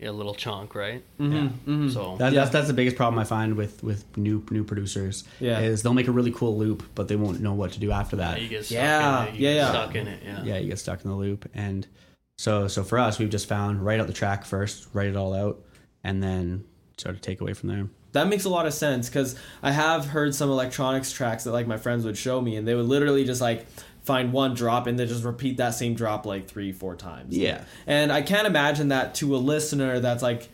a 0.00 0.10
little 0.10 0.34
chunk, 0.34 0.74
right? 0.74 1.02
Mm-hmm. 1.20 1.88
So 1.90 2.16
That, 2.18 2.32
Yeah. 2.32 2.40
that's 2.40 2.50
that's 2.50 2.66
the 2.68 2.74
biggest 2.74 2.96
problem 2.96 3.18
I 3.18 3.24
find 3.24 3.54
with 3.56 3.82
with 3.82 4.04
new 4.16 4.44
new 4.50 4.64
producers. 4.64 5.24
Yeah. 5.40 5.60
is 5.60 5.82
they'll 5.82 5.94
make 5.94 6.08
a 6.08 6.12
really 6.12 6.32
cool 6.32 6.56
loop, 6.58 6.82
but 6.94 7.08
they 7.08 7.16
won't 7.16 7.40
know 7.40 7.54
what 7.54 7.72
to 7.72 7.80
do 7.80 7.92
after 7.92 8.16
that. 8.16 8.40
you 8.42 8.48
get 8.48 8.64
stuck 8.64 8.74
Yeah, 8.74 9.22
in 9.22 9.28
it. 9.28 9.34
You 9.38 9.46
yeah, 9.48 9.52
get 9.52 9.56
yeah. 9.56 9.68
stuck 9.70 9.94
in 9.94 10.08
it. 10.08 10.22
Yeah. 10.24 10.42
Yeah, 10.44 10.58
you 10.58 10.68
get 10.68 10.78
stuck 10.78 11.04
in 11.04 11.10
the 11.10 11.16
loop, 11.16 11.48
and 11.54 11.86
so 12.38 12.68
so 12.68 12.82
for 12.82 12.98
us, 12.98 13.18
we've 13.18 13.30
just 13.30 13.48
found 13.48 13.84
write 13.84 14.00
out 14.00 14.06
the 14.08 14.12
track 14.12 14.44
first, 14.44 14.88
write 14.92 15.08
it 15.08 15.16
all 15.16 15.32
out, 15.32 15.62
and 16.04 16.22
then 16.22 16.64
sort 16.98 17.14
of 17.14 17.20
take 17.20 17.40
away 17.40 17.52
from 17.54 17.68
there. 17.68 17.86
That 18.16 18.28
makes 18.28 18.44
a 18.44 18.48
lot 18.48 18.66
of 18.66 18.74
sense 18.74 19.08
because 19.08 19.36
I 19.62 19.72
have 19.72 20.06
heard 20.06 20.34
some 20.34 20.50
electronics 20.50 21.12
tracks 21.12 21.44
that 21.44 21.52
like 21.52 21.66
my 21.66 21.76
friends 21.76 22.04
would 22.04 22.18
show 22.18 22.40
me, 22.40 22.56
and 22.56 22.66
they 22.66 22.74
would 22.74 22.86
literally 22.86 23.24
just 23.24 23.40
like 23.40 23.66
find 24.06 24.32
one 24.32 24.54
drop 24.54 24.86
and 24.86 24.96
then 24.96 25.08
just 25.08 25.24
repeat 25.24 25.56
that 25.56 25.70
same 25.70 25.92
drop 25.94 26.24
like 26.24 26.46
three, 26.46 26.70
four 26.72 26.94
times. 26.94 27.36
Yeah. 27.36 27.64
And 27.88 28.12
I 28.12 28.22
can't 28.22 28.46
imagine 28.46 28.88
that 28.88 29.16
to 29.16 29.34
a 29.34 29.38
listener 29.38 29.98
that's 29.98 30.22
like 30.22 30.48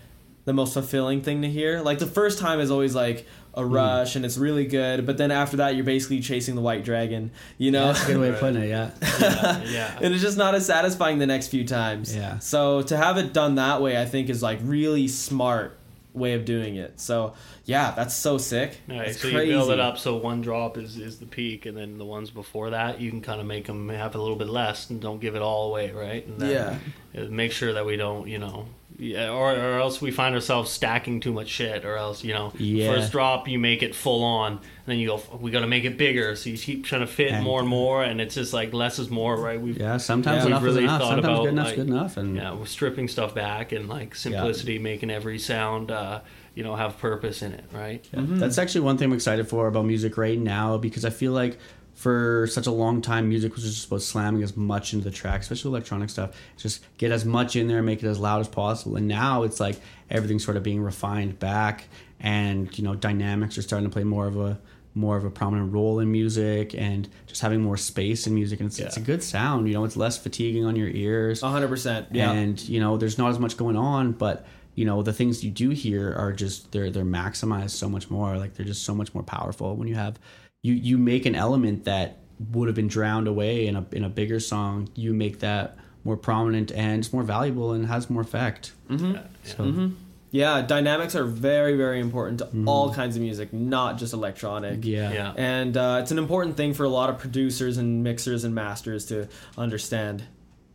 the 0.46 0.54
most 0.54 0.72
fulfilling 0.72 1.20
thing 1.20 1.42
to 1.42 1.50
hear. 1.50 1.82
Like 1.82 1.98
the 1.98 2.06
first 2.06 2.38
time 2.38 2.60
is 2.60 2.70
always 2.70 2.94
like 2.94 3.26
a 3.54 3.62
hmm. 3.62 3.74
rush 3.74 4.16
and 4.16 4.24
it's 4.24 4.38
really 4.38 4.64
good, 4.64 5.04
but 5.04 5.18
then 5.18 5.30
after 5.30 5.58
that 5.58 5.74
you're 5.74 5.84
basically 5.84 6.20
chasing 6.20 6.54
the 6.54 6.62
white 6.62 6.82
dragon, 6.82 7.30
you 7.58 7.70
know? 7.70 7.88
That's 7.88 8.04
a 8.04 8.06
good 8.06 8.20
way 8.20 8.30
of 8.30 8.40
putting 8.40 8.62
it. 8.62 8.68
Yeah, 8.70 8.90
Yeah. 9.20 9.62
yeah. 9.64 9.98
and 10.00 10.14
it's 10.14 10.22
just 10.22 10.38
not 10.38 10.54
as 10.54 10.64
satisfying 10.64 11.18
the 11.18 11.26
next 11.26 11.48
few 11.48 11.66
times. 11.66 12.16
Yeah. 12.16 12.38
So 12.38 12.80
to 12.80 12.96
have 12.96 13.18
it 13.18 13.34
done 13.34 13.56
that 13.56 13.82
way, 13.82 14.00
I 14.00 14.06
think 14.06 14.30
is 14.30 14.42
like 14.42 14.60
really 14.62 15.08
smart 15.08 15.76
way 16.14 16.32
of 16.32 16.46
doing 16.46 16.76
it. 16.76 16.98
So 17.00 17.34
yeah, 17.64 17.92
that's 17.92 18.14
so 18.14 18.38
sick. 18.38 18.78
Right, 18.88 19.06
That's 19.06 19.20
so 19.20 19.28
you 19.28 19.52
build 19.52 19.70
it 19.70 19.80
up 19.80 19.98
so 19.98 20.16
one 20.16 20.40
drop 20.40 20.76
is, 20.76 20.96
is 20.98 21.18
the 21.18 21.26
peak, 21.26 21.66
and 21.66 21.76
then 21.76 21.98
the 21.98 22.04
ones 22.04 22.30
before 22.30 22.70
that 22.70 23.00
you 23.00 23.10
can 23.10 23.20
kind 23.20 23.40
of 23.40 23.46
make 23.46 23.66
them 23.66 23.88
have 23.88 24.14
a 24.14 24.20
little 24.20 24.36
bit 24.36 24.48
less, 24.48 24.90
and 24.90 25.00
don't 25.00 25.20
give 25.20 25.36
it 25.36 25.42
all 25.42 25.68
away, 25.70 25.90
right? 25.92 26.26
And 26.26 26.40
then 26.40 26.80
uh, 27.16 27.20
make 27.30 27.52
sure 27.52 27.72
that 27.74 27.86
we 27.86 27.96
don't, 27.96 28.26
you 28.28 28.38
know, 28.38 28.66
yeah, 28.98 29.30
or, 29.30 29.52
or 29.52 29.78
else 29.78 30.00
we 30.02 30.10
find 30.10 30.34
ourselves 30.34 30.70
stacking 30.70 31.20
too 31.20 31.32
much 31.32 31.48
shit, 31.48 31.84
or 31.84 31.96
else 31.96 32.22
you 32.24 32.34
know, 32.34 32.52
Yeah. 32.58 32.92
first 32.94 33.10
drop 33.12 33.48
you 33.48 33.58
make 33.58 33.82
it 33.82 33.94
full 33.94 34.22
on, 34.22 34.52
and 34.52 34.60
then 34.86 34.98
you 34.98 35.08
go, 35.08 35.22
we 35.40 35.50
got 35.50 35.60
to 35.60 35.66
make 35.66 35.84
it 35.84 35.96
bigger, 35.96 36.34
so 36.36 36.50
you 36.50 36.58
keep 36.58 36.84
trying 36.84 37.00
to 37.00 37.06
fit 37.06 37.32
And- 37.32 37.44
more 37.44 37.60
and 37.60 37.68
more, 37.68 38.02
and 38.02 38.20
it's 38.20 38.34
just 38.34 38.52
like 38.52 38.72
less 38.72 38.98
is 38.98 39.08
more, 39.10 39.36
right? 39.36 39.60
We've 39.60 39.78
yeah. 39.78 39.96
Sometimes 39.96 40.42
Yeah, 40.42 40.48
enough 40.48 40.62
we've 40.62 40.70
is 40.70 40.74
really 40.76 40.84
enough. 40.84 41.00
thought 41.00 41.08
Sometimes 41.14 41.26
about, 41.26 41.42
good 41.44 41.52
enough's 41.52 41.66
like- 41.68 41.76
good 41.76 41.88
enough, 41.88 42.16
and 42.16 42.36
yeah, 42.36 42.54
we're 42.54 42.66
stripping 42.66 43.08
stuff 43.08 43.34
back 43.34 43.72
and 43.72 43.88
like 43.88 44.14
simplicity, 44.14 44.78
making 44.78 45.10
every 45.10 45.38
sound, 45.38 45.90
uh, 45.90 46.20
you 46.54 46.62
know, 46.62 46.74
have 46.76 46.98
purpose 46.98 47.42
in 47.42 47.52
it, 47.52 47.64
right? 47.72 48.06
Yeah. 48.12 48.20
Mm-hmm. 48.20 48.38
That's 48.38 48.58
actually 48.58 48.82
one 48.82 48.98
thing 48.98 49.06
I'm 49.06 49.14
excited 49.14 49.48
for 49.48 49.68
about 49.68 49.84
music 49.84 50.16
right 50.16 50.38
now 50.38 50.76
because 50.76 51.04
I 51.04 51.10
feel 51.10 51.32
like 51.32 51.58
for 51.94 52.46
such 52.50 52.66
a 52.66 52.70
long 52.70 53.00
time, 53.02 53.28
music 53.28 53.54
was 53.54 53.64
just 53.64 53.86
about 53.86 54.02
slamming 54.02 54.42
as 54.42 54.56
much 54.56 54.92
into 54.92 55.04
the 55.04 55.10
track, 55.10 55.40
especially 55.42 55.70
electronic 55.70 56.10
stuff. 56.10 56.36
Just 56.56 56.84
get 56.98 57.12
as 57.12 57.24
much 57.24 57.54
in 57.54 57.68
there, 57.68 57.82
make 57.82 58.02
it 58.02 58.06
as 58.06 58.18
loud 58.18 58.40
as 58.40 58.48
possible. 58.48 58.96
And 58.96 59.06
now 59.06 59.42
it's 59.42 59.60
like 59.60 59.76
everything's 60.10 60.44
sort 60.44 60.56
of 60.56 60.62
being 60.62 60.82
refined 60.82 61.38
back, 61.38 61.84
and 62.20 62.76
you 62.78 62.84
know, 62.84 62.94
dynamics 62.94 63.58
are 63.58 63.62
starting 63.62 63.88
to 63.88 63.92
play 63.92 64.04
more 64.04 64.26
of 64.26 64.38
a 64.38 64.58
more 64.94 65.16
of 65.16 65.24
a 65.24 65.30
prominent 65.30 65.72
role 65.72 66.00
in 66.00 66.10
music, 66.10 66.74
and 66.74 67.08
just 67.26 67.40
having 67.40 67.60
more 67.60 67.76
space 67.76 68.26
in 68.26 68.34
music. 68.34 68.60
And 68.60 68.68
it's, 68.68 68.78
it's 68.78 68.96
a 68.96 69.00
good 69.00 69.22
sound. 69.22 69.68
You 69.68 69.74
know, 69.74 69.84
it's 69.84 69.96
less 69.96 70.18
fatiguing 70.18 70.64
on 70.64 70.76
your 70.76 70.88
ears 70.88 71.40
hundred 71.40 71.68
percent. 71.68 72.08
Yeah. 72.10 72.32
and 72.32 72.60
you 72.68 72.80
know 72.80 72.96
there's 72.96 73.18
not 73.18 73.30
as 73.30 73.38
much 73.38 73.56
going 73.56 73.76
on 73.76 74.12
but 74.12 74.46
you 74.74 74.84
know 74.84 75.02
the 75.02 75.12
things 75.12 75.44
you 75.44 75.50
do 75.50 75.70
here 75.70 76.14
are 76.16 76.32
just 76.32 76.72
they're 76.72 76.90
they're 76.90 77.04
maximized 77.04 77.70
so 77.70 77.88
much 77.88 78.10
more 78.10 78.36
like 78.38 78.54
they're 78.54 78.66
just 78.66 78.84
so 78.84 78.94
much 78.94 79.12
more 79.14 79.22
powerful 79.22 79.76
when 79.76 79.88
you 79.88 79.94
have 79.94 80.18
you 80.62 80.72
you 80.74 80.98
make 80.98 81.26
an 81.26 81.34
element 81.34 81.84
that 81.84 82.18
would 82.52 82.68
have 82.68 82.74
been 82.74 82.88
drowned 82.88 83.28
away 83.28 83.66
in 83.66 83.76
a 83.76 83.84
in 83.92 84.04
a 84.04 84.08
bigger 84.08 84.40
song 84.40 84.88
you 84.94 85.12
make 85.12 85.40
that 85.40 85.76
more 86.04 86.16
prominent 86.16 86.72
and 86.72 86.98
it's 87.00 87.12
more 87.12 87.22
valuable 87.22 87.72
and 87.72 87.86
has 87.86 88.08
more 88.10 88.22
effect 88.22 88.72
Mm-hmm. 88.88 89.16
so 89.44 89.90
yeah, 90.34 90.62
dynamics 90.62 91.14
are 91.14 91.24
very, 91.24 91.76
very 91.76 92.00
important 92.00 92.38
to 92.38 92.48
all 92.66 92.92
kinds 92.94 93.16
of 93.16 93.22
music, 93.22 93.52
not 93.52 93.98
just 93.98 94.14
electronic. 94.14 94.80
Mm-hmm. 94.80 94.88
yeah 94.88 95.12
Yeah. 95.12 95.32
And 95.36 95.76
uh, 95.76 95.98
it's 96.00 96.10
an 96.10 96.16
important 96.18 96.56
thing 96.56 96.72
for 96.72 96.84
a 96.84 96.88
lot 96.88 97.10
of 97.10 97.18
producers 97.18 97.76
and 97.76 98.02
mixers 98.02 98.42
and 98.42 98.54
masters 98.54 99.04
to 99.06 99.28
understand. 99.58 100.24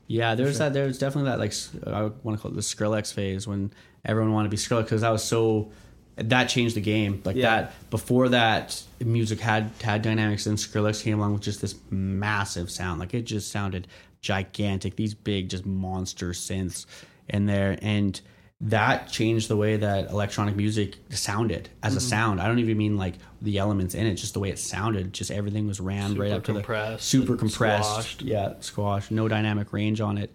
Yeah, 0.08 0.36
there's 0.36 0.58
that. 0.60 0.74
There's 0.74 0.97
definitely 0.97 1.30
that 1.32 1.39
like 1.39 1.53
I 1.86 2.03
want 2.24 2.38
to 2.38 2.41
call 2.41 2.51
it 2.51 2.55
the 2.55 2.62
Skrillex 2.62 3.14
phase 3.14 3.45
when 3.47 3.72
everyone 4.05 4.32
wanted 4.34 4.47
to 4.47 4.51
be 4.51 4.58
Skrillex 4.58 4.84
because 4.84 5.01
that 5.01 5.10
was 5.10 5.24
so 5.24 5.72
that 6.16 6.45
changed 6.45 6.76
the 6.76 6.82
game. 6.82 7.22
Like 7.26 7.36
Yeah. 7.36 7.62
that 7.62 7.89
before 7.89 8.30
that, 8.30 8.82
music 8.99 9.39
had 9.39 9.70
had 9.82 10.01
dynamics, 10.01 10.45
and 10.45 10.58
Skrillex 10.58 11.03
came 11.03 11.20
along 11.20 11.34
with 11.34 11.41
just 11.41 11.62
this 11.62 11.76
massive 11.89 12.72
sound. 12.72 12.99
Like 12.99 13.14
it 13.14 13.24
just 13.24 13.51
sounded 13.51 13.88
gigantic. 14.22 14.95
These 14.95 15.14
big, 15.14 15.49
just 15.49 15.66
monster 15.66 16.30
synths 16.30 16.86
in 17.28 17.45
there, 17.45 17.78
and 17.82 18.20
that 18.60 19.08
changed 19.10 19.49
the 19.49 19.55
way 19.55 19.78
that 19.78 20.10
electronic 20.10 20.55
music 20.55 20.95
sounded 21.12 21.70
as 21.84 21.91
Mm-hmm. 21.91 21.97
a 21.97 22.01
sound. 22.01 22.41
I 22.41 22.47
don't 22.47 22.60
even 22.60 22.78
mean 22.78 22.97
like 22.97 23.16
the 23.41 23.60
elements 23.60 23.93
in 23.93 24.08
it, 24.08 24.16
just 24.16 24.34
the 24.34 24.39
way 24.39 24.49
it 24.49 24.58
sounded. 24.58 25.14
Just 25.14 25.30
everything 25.30 25.68
was 25.68 25.80
rammed 25.80 26.18
right 26.18 26.32
up 26.32 26.43
to 26.45 26.53
the 26.53 26.60
compressed 26.62 27.05
super 27.08 27.36
compressed. 27.36 27.89
squashed. 27.91 28.22
Yeah, 28.24 28.53
squash, 28.62 29.12
no 29.12 29.28
dynamic 29.28 29.72
range 29.74 30.01
on 30.01 30.18
it, 30.18 30.34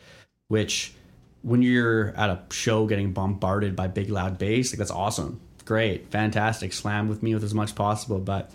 which 0.49 0.95
when 1.43 1.63
you're 1.63 2.11
at 2.17 2.31
a 2.31 2.41
show 2.53 2.87
getting 2.87 3.13
bombarded 3.13 3.75
by 3.75 3.89
big 3.89 4.09
loud 4.09 4.39
bass, 4.39 4.73
like 4.73 4.79
that's 4.79 4.93
awesome. 4.93 5.41
Great, 5.65 6.09
fantastic. 6.11 6.73
Slam 6.73 7.09
with 7.09 7.23
me 7.25 7.35
with 7.35 7.43
as 7.43 7.55
much 7.55 7.71
as 7.71 7.73
possible. 7.73 8.21
But 8.21 8.53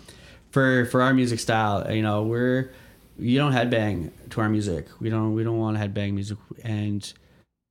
for 0.50 0.86
for 0.86 1.02
our 1.02 1.12
music 1.12 1.40
style, 1.40 1.92
you 1.94 2.00
know, 2.02 2.22
we're 2.22 2.70
you 3.18 3.36
don't 3.36 3.52
headbang 3.52 4.12
to 4.30 4.40
our 4.40 4.48
music. 4.48 4.86
We 4.98 5.10
don't 5.10 5.34
we 5.34 5.44
don't 5.44 5.58
want 5.58 5.76
to 5.76 5.86
headbang 5.86 6.14
music 6.14 6.38
and 6.64 7.12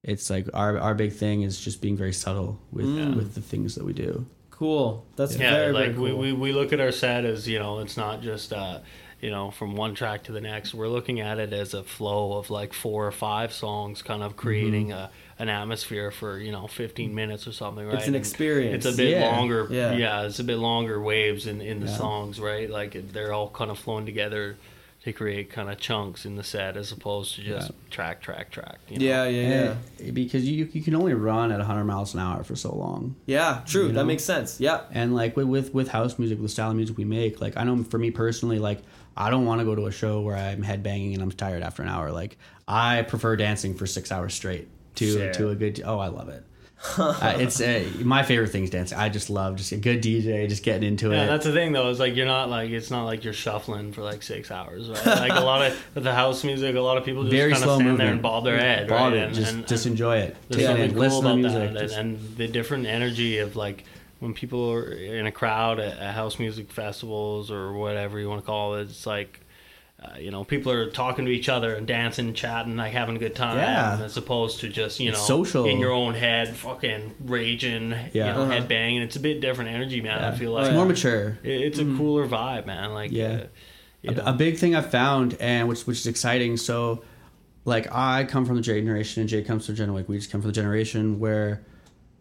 it's 0.07 0.29
like 0.31 0.47
our 0.55 0.79
our 0.79 0.95
big 0.95 1.13
thing 1.13 1.43
is 1.43 1.59
just 1.59 1.81
being 1.81 1.95
very 1.97 2.13
subtle 2.13 2.59
with 2.71 2.85
with 3.15 3.35
the 3.35 3.41
things 3.41 3.75
that 3.75 3.83
we 3.85 3.93
do. 3.93 4.25
Cool. 4.49 5.05
That's 5.15 5.35
yeah 5.37 5.51
very, 5.51 5.71
like 5.71 5.83
very 5.91 5.93
cool. 6.09 6.17
we, 6.17 6.31
we, 6.33 6.33
we 6.33 6.51
look 6.53 6.73
at 6.73 6.79
our 6.79 6.91
set 6.91 7.25
as 7.25 7.47
you 7.47 7.59
know 7.59 7.77
it's 7.79 7.95
not 7.95 8.21
just 8.23 8.51
uh 8.51 8.79
you 9.21 9.29
know 9.29 9.51
from 9.51 9.75
one 9.75 9.93
track 9.93 10.23
to 10.23 10.31
the 10.31 10.41
next 10.41 10.73
we're 10.73 10.87
looking 10.87 11.19
at 11.19 11.37
it 11.37 11.53
as 11.53 11.75
a 11.75 11.83
flow 11.83 12.33
of 12.39 12.49
like 12.49 12.73
four 12.73 13.05
or 13.05 13.11
five 13.11 13.53
songs 13.53 14.01
kind 14.01 14.23
of 14.23 14.35
creating 14.35 14.87
Mm-hmm. 14.87 14.97
a 14.97 15.11
an 15.39 15.49
atmosphere 15.49 16.09
for 16.09 16.39
you 16.39 16.51
know 16.51 16.65
15 16.65 17.13
minutes 17.13 17.45
or 17.47 17.51
something 17.51 17.85
right 17.85 17.93
it's 17.95 18.07
an 18.07 18.15
And 18.15 18.25
experience. 18.25 18.83
it's 18.85 18.95
a 18.95 18.97
bit 18.97 19.11
Yeah. 19.11 19.29
longer 19.37 19.67
Yeah. 19.69 19.91
yeah. 19.93 20.21
it's 20.23 20.39
a 20.39 20.43
bit 20.43 20.57
longer 20.57 20.99
waves 20.99 21.45
in 21.45 21.61
in 21.61 21.79
the 21.79 21.85
Yeah. 21.85 21.95
songs 21.97 22.39
right 22.39 22.67
like 22.67 23.11
they're 23.13 23.33
all 23.33 23.49
kind 23.51 23.69
of 23.69 23.77
flowing 23.77 24.07
together 24.07 24.55
to 25.07 25.13
create 25.13 25.49
kind 25.49 25.69
of 25.69 25.77
chunks 25.79 26.25
in 26.25 26.35
the 26.35 26.43
set 26.43 26.75
as 26.77 26.91
opposed 26.91 27.33
to 27.35 27.41
just 27.41 27.69
Yeah. 27.69 27.75
track 27.89 28.21
track 28.21 28.51
track 28.51 28.77
you 28.89 28.99
know? 28.99 29.05
yeah, 29.05 29.25
yeah, 29.25 29.49
yeah. 29.49 29.75
And- 30.05 30.13
because 30.13 30.47
you 30.47 30.67
you 30.71 30.81
can 30.83 30.95
only 30.95 31.13
run 31.13 31.51
at 31.51 31.59
100 31.59 31.85
miles 31.85 32.13
an 32.13 32.19
hour 32.19 32.43
for 32.43 32.55
so 32.55 32.75
long. 32.75 33.15
Yeah, 33.25 33.61
true. 33.65 33.87
You 33.87 33.93
That 33.93 34.05
makes 34.05 34.23
sense. 34.23 34.59
Yeah. 34.59 34.81
and 34.91 35.15
like 35.15 35.35
with, 35.37 35.47
with 35.47 35.73
with 35.73 35.87
house 35.87 36.19
music 36.19 36.37
with 36.37 36.45
the 36.47 36.53
style 36.53 36.71
of 36.71 36.75
music 36.75 36.97
we 36.97 37.05
make 37.05 37.41
like 37.41 37.55
i 37.57 37.63
know 37.63 37.83
for 37.83 37.97
me 37.97 38.11
personally 38.11 38.59
like 38.59 38.79
i 39.15 39.29
don't 39.29 39.45
want 39.45 39.59
to 39.61 39.65
go 39.65 39.75
to 39.75 39.85
a 39.87 39.91
show 39.91 40.21
where 40.21 40.35
i'm 40.35 40.61
headbanging 40.63 41.13
and 41.13 41.21
i'm 41.23 41.31
tired 41.31 41.63
after 41.63 41.81
an 41.83 41.89
hour 41.89 42.11
like 42.11 42.37
i 42.67 43.01
prefer 43.01 43.35
dancing 43.35 43.73
for 43.73 43.87
six 43.87 44.11
hours 44.11 44.33
straight 44.33 44.67
to 44.95 45.05
Sure. 45.13 45.33
to 45.33 45.49
a 45.49 45.55
good 45.55 45.81
oh 45.85 45.99
i 45.99 46.07
love 46.07 46.29
it 46.29 46.43
uh, 46.97 47.37
it's 47.39 47.59
uh, 47.59 47.83
my 48.03 48.21
favorite 48.21 48.49
thing 48.49 48.63
is 48.63 48.69
dancing. 48.69 48.97
I 48.97 49.09
just 49.09 49.29
love 49.31 49.55
just 49.55 49.71
a 49.71 49.77
good 49.77 50.01
DJ, 50.03 50.47
just 50.47 50.61
getting 50.63 50.87
into 50.87 51.09
Yeah, 51.09 51.23
it. 51.23 51.27
that's 51.27 51.45
the 51.45 51.51
thing 51.51 51.71
though. 51.71 51.89
Is 51.89 51.99
like 51.99 52.15
you're 52.15 52.27
not 52.27 52.49
like 52.49 52.69
it's 52.69 52.91
not 52.91 53.05
like 53.05 53.23
you're 53.23 53.33
shuffling 53.33 53.91
for 53.93 54.03
like 54.03 54.21
six 54.21 54.51
hours, 54.51 54.87
right? 54.87 55.05
Like 55.05 55.31
a 55.31 55.43
lot 55.43 55.65
of 55.65 55.77
with 55.95 56.03
the 56.03 56.13
house 56.13 56.43
music, 56.43 56.75
a 56.75 56.79
lot 56.79 56.97
of 56.97 57.03
people 57.03 57.23
just 57.23 57.31
Very 57.35 57.53
kind 57.53 57.63
of 57.65 57.75
stand 57.81 57.99
there 57.99 58.11
and 58.11 58.21
bob 58.21 58.43
their 58.43 58.59
head, 58.59 58.87
Bob 58.87 59.13
right? 59.13 59.21
it, 59.21 59.25
And, 59.27 59.33
just 59.35 59.53
and, 59.53 59.67
just 59.67 59.85
enjoy 59.87 60.17
it. 60.17 60.35
there's 60.49 60.61
Take 60.61 60.63
it 60.63 60.67
something 60.67 61.03
in, 61.03 61.09
cool 61.09 61.19
about 61.19 61.29
the 61.31 61.35
music. 61.37 61.73
that, 61.73 61.79
just- 61.81 61.95
and, 61.97 62.17
and 62.17 62.37
the 62.37 62.47
different 62.47 62.85
energy 62.85 63.39
of 63.39 63.55
like 63.55 63.83
when 64.19 64.33
people 64.35 64.71
are 64.71 64.91
in 64.91 65.25
a 65.25 65.31
crowd 65.31 65.79
at, 65.79 65.97
at 65.97 66.13
house 66.13 66.37
music 66.37 66.71
festivals 66.71 67.49
or 67.49 67.73
whatever 67.73 68.19
you 68.19 68.29
want 68.29 68.41
to 68.41 68.45
call 68.45 68.75
it. 68.75 68.83
It's 68.83 69.05
like. 69.07 69.39
Uh, 69.99 70.15
you 70.19 70.29
know, 70.29 70.43
people 70.43 70.71
are 70.71 70.91
talking 70.91 71.25
to 71.25 71.31
each 71.31 71.49
other 71.49 71.73
and 71.73 71.87
dancing, 71.87 72.31
chatting, 72.35 72.77
like 72.77 72.93
having 72.93 73.15
a 73.15 73.19
good 73.19 73.35
time, 73.35 73.57
Yeah. 73.57 73.99
as 74.03 74.15
opposed 74.15 74.59
to 74.59 74.69
just 74.69 74.99
you 74.99 75.07
know 75.09 75.17
It's 75.17 75.25
social. 75.25 75.65
in 75.65 75.79
your 75.79 75.91
own 75.91 76.13
head, 76.13 76.55
fucking 76.55 77.15
raging, 77.25 77.89
Yeah. 78.13 78.27
you 78.27 78.33
know, 78.33 78.41
Uh-huh. 78.43 78.51
head 78.51 78.67
banging. 78.67 79.01
It's 79.01 79.15
a 79.15 79.19
bit 79.19 79.41
different 79.41 79.71
energy, 79.71 79.99
man. 80.01 80.23
I 80.23 80.35
feel 80.37 80.51
Oh, 80.51 80.55
like 80.55 80.65
it's 80.67 80.75
more 80.75 80.85
mature. 80.85 81.39
it- 81.43 81.61
It's 81.61 81.79
a 81.79 81.83
cooler 81.85 82.27
vibe, 82.27 82.67
man. 82.67 82.93
Like, 82.93 83.11
Yeah. 83.11 83.45
uh, 84.07 84.13
a, 84.25 84.29
a 84.29 84.33
big 84.33 84.57
thing 84.57 84.75
I've 84.75 84.91
found, 84.91 85.35
and 85.39 85.67
which 85.67 85.87
which 85.87 85.97
is 85.97 86.05
exciting. 86.05 86.57
So, 86.57 87.01
like 87.65 87.87
I 87.91 88.23
come 88.25 88.45
from 88.45 88.57
the 88.57 88.61
J 88.61 88.79
generation, 88.81 89.21
and 89.21 89.29
Jay 89.29 89.41
comes 89.41 89.65
from 89.65 89.73
the 89.73 89.77
generation. 89.79 89.95
Like 89.95 90.07
we 90.09 90.17
just 90.17 90.29
come 90.31 90.41
from 90.41 90.49
the 90.51 90.55
generation 90.55 91.17
where 91.19 91.63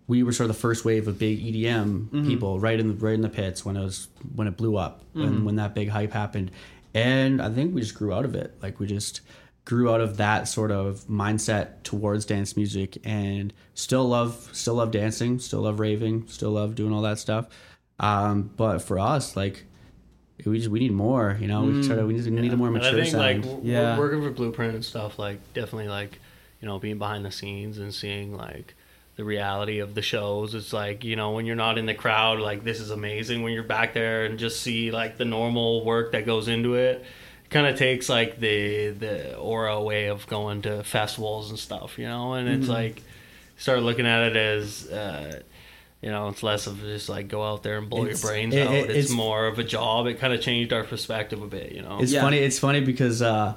we 0.08 0.22
were 0.22 0.32
sort 0.32 0.48
of 0.48 0.56
the 0.56 0.60
first 0.60 0.84
wave 0.86 1.08
of 1.08 1.18
big 1.18 1.40
EDM 1.44 2.26
people, 2.26 2.58
right 2.58 2.80
in 2.80 2.88
the 2.88 2.94
right 2.94 3.12
in 3.14 3.20
the 3.20 3.28
pits 3.28 3.66
when 3.66 3.76
it 3.76 3.82
was 3.84 4.08
when 4.34 4.48
it 4.48 4.56
blew 4.56 4.76
up, 4.78 5.02
when 5.12 5.44
when 5.44 5.56
that 5.56 5.74
big 5.74 5.90
hype 5.90 6.12
happened, 6.12 6.50
and 6.96 7.42
I 7.42 7.50
think 7.50 7.74
we 7.74 7.80
just 7.82 7.94
grew 7.94 8.12
out 8.12 8.24
of 8.24 8.34
it. 8.34 8.54
Like 8.62 8.80
we 8.80 8.86
just 8.86 9.20
grew 9.64 9.90
out 9.90 10.00
of 10.00 10.16
that 10.18 10.46
sort 10.48 10.70
of 10.70 11.04
mindset 11.08 11.82
towards 11.82 12.24
dance 12.24 12.56
music, 12.56 12.98
and 13.04 13.52
still 13.74 14.04
love 14.08 14.48
still 14.52 14.74
love 14.74 14.90
dancing, 14.90 15.38
still 15.38 15.60
love 15.62 15.78
raving, 15.80 16.26
still 16.28 16.52
love 16.52 16.74
doing 16.74 16.92
all 16.92 17.02
that 17.02 17.18
stuff. 17.18 17.48
Um, 18.00 18.50
but 18.56 18.78
for 18.78 18.98
us, 18.98 19.36
like 19.36 19.64
we 20.44 20.58
just 20.58 20.70
we 20.70 20.78
need 20.80 20.92
more. 20.92 21.36
You 21.40 21.48
know, 21.48 21.64
we 21.64 21.82
sort 21.82 21.98
of 21.98 22.06
we 22.06 22.14
need, 22.14 22.24
we 22.26 22.40
need 22.40 22.52
a 22.52 22.56
more 22.56 22.68
And 22.68 22.78
I 22.82 22.92
think 22.92 23.06
sound. 23.08 23.44
like 23.44 23.60
Yeah. 23.62 23.98
working 23.98 24.22
for 24.22 24.30
Blueprint 24.30 24.74
and 24.74 24.84
stuff, 24.84 25.18
like 25.18 25.38
definitely 25.54 25.88
like 25.88 26.18
you 26.60 26.66
know 26.68 26.78
being 26.78 26.98
behind 26.98 27.24
the 27.24 27.30
scenes 27.32 27.78
and 27.78 27.92
seeing 27.92 28.34
like 28.36 28.74
the 29.16 29.24
reality 29.24 29.78
of 29.80 29.94
the 29.94 30.02
shows. 30.02 30.54
It's 30.54 30.72
like 30.72 31.02
you 31.04 31.16
know 31.16 31.32
when 31.32 31.46
you're 31.46 31.56
not 31.56 31.78
in 31.78 31.86
the 31.86 31.94
crowd, 31.94 32.38
like 32.38 32.64
this 32.64 32.80
is 32.80 32.90
amazing. 32.90 33.42
When 33.42 33.52
you're 33.52 33.62
back 33.62 33.94
there 33.94 34.24
and 34.26 34.38
just 34.38 34.60
see 34.62 34.90
like 34.90 35.16
the 35.18 35.24
normal 35.24 35.84
work 35.84 36.12
that 36.12 36.26
goes 36.26 36.48
into 36.48 36.74
it. 36.74 37.04
Kind 37.48 37.68
of 37.68 37.78
takes 37.78 38.08
like 38.08 38.40
the 38.40 38.88
the 38.90 39.36
aura 39.36 39.74
away 39.76 40.06
of 40.08 40.26
going 40.26 40.62
to 40.62 40.82
festivals 40.82 41.48
and 41.50 41.58
stuff, 41.58 41.96
you 41.98 42.06
know, 42.06 42.34
and 42.34 42.48
Mm-hmm. 42.48 42.60
it's 42.60 42.68
like 42.68 43.02
start 43.56 43.82
looking 43.82 44.04
at 44.06 44.30
it 44.32 44.36
as 44.36 44.88
uh, 44.90 45.40
you 46.02 46.10
know, 46.10 46.28
it's 46.28 46.42
less 46.42 46.66
of 46.66 46.80
just 46.80 47.08
like 47.08 47.28
go 47.28 47.44
out 47.44 47.62
there 47.62 47.78
and 47.78 47.88
blow 47.88 48.02
It's- 48.04 48.20
your 48.22 48.32
brains 48.32 48.52
it- 48.54 48.66
out. 48.66 48.74
it- 48.74 48.78
it's, 48.90 48.90
it's- 48.90 49.10
more 49.10 49.46
of 49.46 49.60
a 49.60 49.64
job. 49.64 50.08
It 50.08 50.18
kind 50.18 50.32
of 50.32 50.40
changed 50.40 50.72
our 50.72 50.82
perspective 50.82 51.40
a 51.40 51.46
bit, 51.46 51.70
you 51.72 51.82
know. 51.82 51.98
It's 52.00 52.10
Yeah. 52.12 52.20
funny. 52.22 52.38
It's 52.38 52.58
funny 52.58 52.80
because 52.80 53.22
uh, 53.22 53.54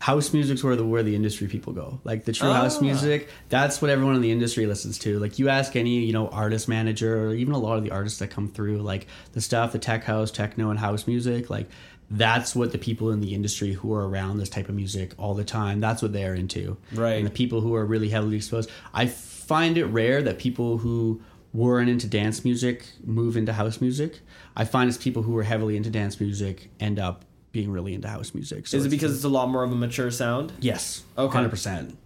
house 0.00 0.32
music's 0.32 0.64
where 0.64 0.74
the 0.76 0.84
where 0.84 1.02
the 1.02 1.14
industry 1.14 1.46
people 1.46 1.72
go. 1.72 2.00
Like 2.04 2.24
the 2.24 2.32
true 2.32 2.50
house 2.50 2.78
Ah. 2.78 2.82
music, 2.82 3.28
that's 3.48 3.80
what 3.80 3.90
everyone 3.90 4.16
in 4.16 4.22
the 4.22 4.32
industry 4.32 4.66
listens 4.66 4.98
to. 5.00 5.18
Like 5.18 5.38
you 5.38 5.48
ask 5.48 5.76
any 5.76 6.00
you 6.04 6.12
know 6.12 6.28
artist 6.28 6.68
manager 6.68 7.26
or 7.28 7.34
even 7.34 7.54
a 7.54 7.58
lot 7.58 7.76
of 7.78 7.84
the 7.84 7.90
artists 7.92 8.18
that 8.18 8.28
come 8.30 8.48
through, 8.48 8.78
like 8.78 9.06
the 9.32 9.40
stuff, 9.40 9.72
the 9.72 9.78
tech 9.78 10.04
house, 10.04 10.30
techno, 10.30 10.70
and 10.70 10.78
house 10.80 11.06
music, 11.06 11.48
like. 11.50 11.68
That's 12.12 12.56
what 12.56 12.72
the 12.72 12.78
people 12.78 13.12
in 13.12 13.20
the 13.20 13.34
industry 13.36 13.72
who 13.72 13.94
are 13.94 14.08
around 14.08 14.38
this 14.38 14.48
type 14.48 14.68
of 14.68 14.74
music 14.74 15.12
all 15.16 15.32
the 15.32 15.44
time. 15.44 15.78
That's 15.78 16.02
what 16.02 16.12
they're 16.12 16.34
into. 16.34 16.76
Right. 16.92 17.12
And 17.18 17.24
the 17.24 17.30
people 17.30 17.60
who 17.60 17.72
are 17.76 17.86
really 17.86 18.08
heavily 18.08 18.34
exposed. 18.34 18.68
I 18.92 19.06
find 19.06 19.78
it 19.78 19.84
rare 19.84 20.20
that 20.22 20.40
people 20.40 20.78
who 20.78 21.22
weren't 21.52 21.88
into 21.88 22.08
dance 22.08 22.44
music 22.44 22.84
move 23.04 23.36
into 23.36 23.52
house 23.52 23.80
music. 23.80 24.22
I 24.56 24.64
find 24.64 24.88
it's 24.88 24.98
people 24.98 25.22
who 25.22 25.36
are 25.38 25.44
heavily 25.44 25.76
into 25.76 25.88
dance 25.88 26.18
music 26.18 26.72
end 26.80 26.98
up 26.98 27.24
being 27.52 27.70
really 27.70 27.94
into 27.94 28.08
house 28.08 28.32
music. 28.34 28.66
So 28.66 28.76
Is 28.76 28.86
it 28.86 28.90
because 28.90 29.14
it's 29.14 29.24
a 29.24 29.28
lot 29.28 29.48
more 29.48 29.62
of 29.64 29.72
a 29.72 29.76
mature 29.76 30.10
sound? 30.10 30.52
yes, 30.60 31.02
Okay. 31.18 31.32
hundred 31.32 31.50
percent. 31.50 31.96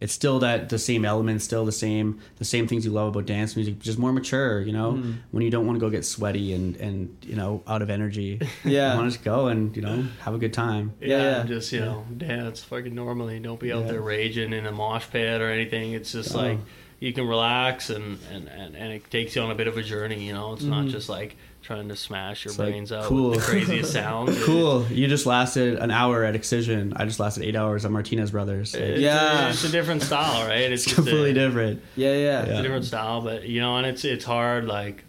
It's 0.00 0.12
still 0.12 0.40
that 0.40 0.68
the 0.68 0.80
same 0.80 1.04
elements, 1.04 1.44
still 1.44 1.64
the 1.64 1.70
same 1.70 2.18
the 2.38 2.44
same 2.44 2.66
things 2.66 2.84
you 2.84 2.90
love 2.90 3.06
about 3.08 3.24
dance 3.26 3.54
music, 3.54 3.78
just 3.78 4.00
more 4.00 4.12
mature. 4.12 4.60
You 4.60 4.72
know, 4.72 4.92
Hmm. 4.96 5.12
when 5.30 5.44
you 5.44 5.50
don't 5.50 5.64
want 5.64 5.76
to 5.76 5.80
go 5.80 5.90
get 5.90 6.04
sweaty 6.04 6.52
and 6.52 6.74
and 6.76 7.16
you 7.22 7.36
know 7.36 7.62
out 7.68 7.82
of 7.82 7.88
energy. 7.90 8.40
Yeah. 8.64 8.92
you 8.94 8.98
want 8.98 9.12
to 9.12 9.16
just 9.16 9.24
go 9.24 9.46
and 9.46 9.74
you 9.76 9.82
know 9.82 10.04
have 10.22 10.34
a 10.34 10.38
good 10.38 10.52
time. 10.52 10.92
Yeah, 11.00 11.06
Yeah, 11.08 11.22
yeah. 11.38 11.42
just 11.44 11.72
you 11.72 11.80
know, 11.80 12.04
dance 12.16 12.64
fucking 12.64 12.94
normally. 12.94 13.38
Don't 13.38 13.60
be 13.60 13.72
out 13.72 13.84
Yeah. 13.86 13.92
there 13.92 14.00
raging 14.02 14.52
in 14.52 14.66
a 14.66 14.72
mosh 14.72 15.06
pit 15.08 15.40
or 15.40 15.48
anything. 15.50 15.92
It's 15.92 16.10
just 16.10 16.34
Oh. 16.34 16.38
like 16.38 16.58
you 16.98 17.12
can 17.12 17.26
relax 17.26 17.88
and, 17.90 18.18
and, 18.32 18.48
and, 18.48 18.76
and 18.76 18.92
it 18.92 19.08
takes 19.10 19.34
you 19.36 19.42
on 19.42 19.50
a 19.52 19.54
bit 19.56 19.66
of 19.68 19.76
a 19.76 19.82
journey. 19.82 20.26
You 20.26 20.32
know, 20.34 20.52
it's 20.52 20.62
not 20.64 20.86
just 20.88 21.08
like 21.08 21.36
trying 21.62 21.88
to 21.88 21.96
smash 21.96 22.44
your 22.44 22.50
It's 22.52 22.58
like, 22.58 22.68
brains 22.70 22.92
out 22.92 23.04
cool. 23.04 23.30
with 23.30 23.40
the 23.40 23.44
craziest 23.46 23.92
sounds. 24.00 24.42
Cool. 24.44 24.84
You 24.88 25.06
just 25.06 25.26
lasted 25.26 25.78
an 25.78 25.90
hour 25.90 26.24
at 26.24 26.34
Excision. 26.34 26.92
I 26.96 27.04
just 27.04 27.20
lasted 27.20 27.44
eight 27.44 27.54
hours 27.56 27.84
at 27.84 27.90
Martinez 27.90 28.30
Brothers. 28.32 28.74
It's, 28.74 29.00
Yeah. 29.00 29.46
a, 29.46 29.50
it's 29.50 29.64
a 29.64 29.68
different 29.70 30.02
style, 30.02 30.46
right? 30.46 30.70
It's, 30.72 30.84
It's 30.86 30.94
completely 30.94 31.30
a, 31.30 31.34
different. 31.34 31.82
Yeah, 31.96 32.14
yeah. 32.14 32.40
It's 32.42 32.50
Yeah. 32.50 32.58
a 32.58 32.62
different 32.62 32.84
style, 32.84 33.20
but 33.22 33.48
you 33.48 33.60
know, 33.60 33.76
and 33.76 33.86
it's 33.86 34.04
it's 34.04 34.24
hard. 34.24 34.66
Like, 34.66 35.04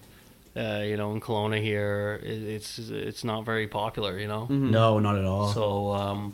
uh, 0.55 0.83
you 0.85 0.95
know, 0.97 1.11
in 1.13 1.19
Kelowna 1.21 1.59
here, 1.61 2.19
it, 2.23 2.43
it's 2.43 2.77
it's 2.77 3.23
not 3.23 3.45
very 3.45 3.67
popular. 3.67 4.19
You 4.19 4.27
know, 4.27 4.41
Mm-hmm. 4.43 4.69
No, 4.71 4.99
not 4.99 5.17
at 5.17 5.25
all. 5.25 5.47
So, 5.47 5.91
um, 5.93 6.33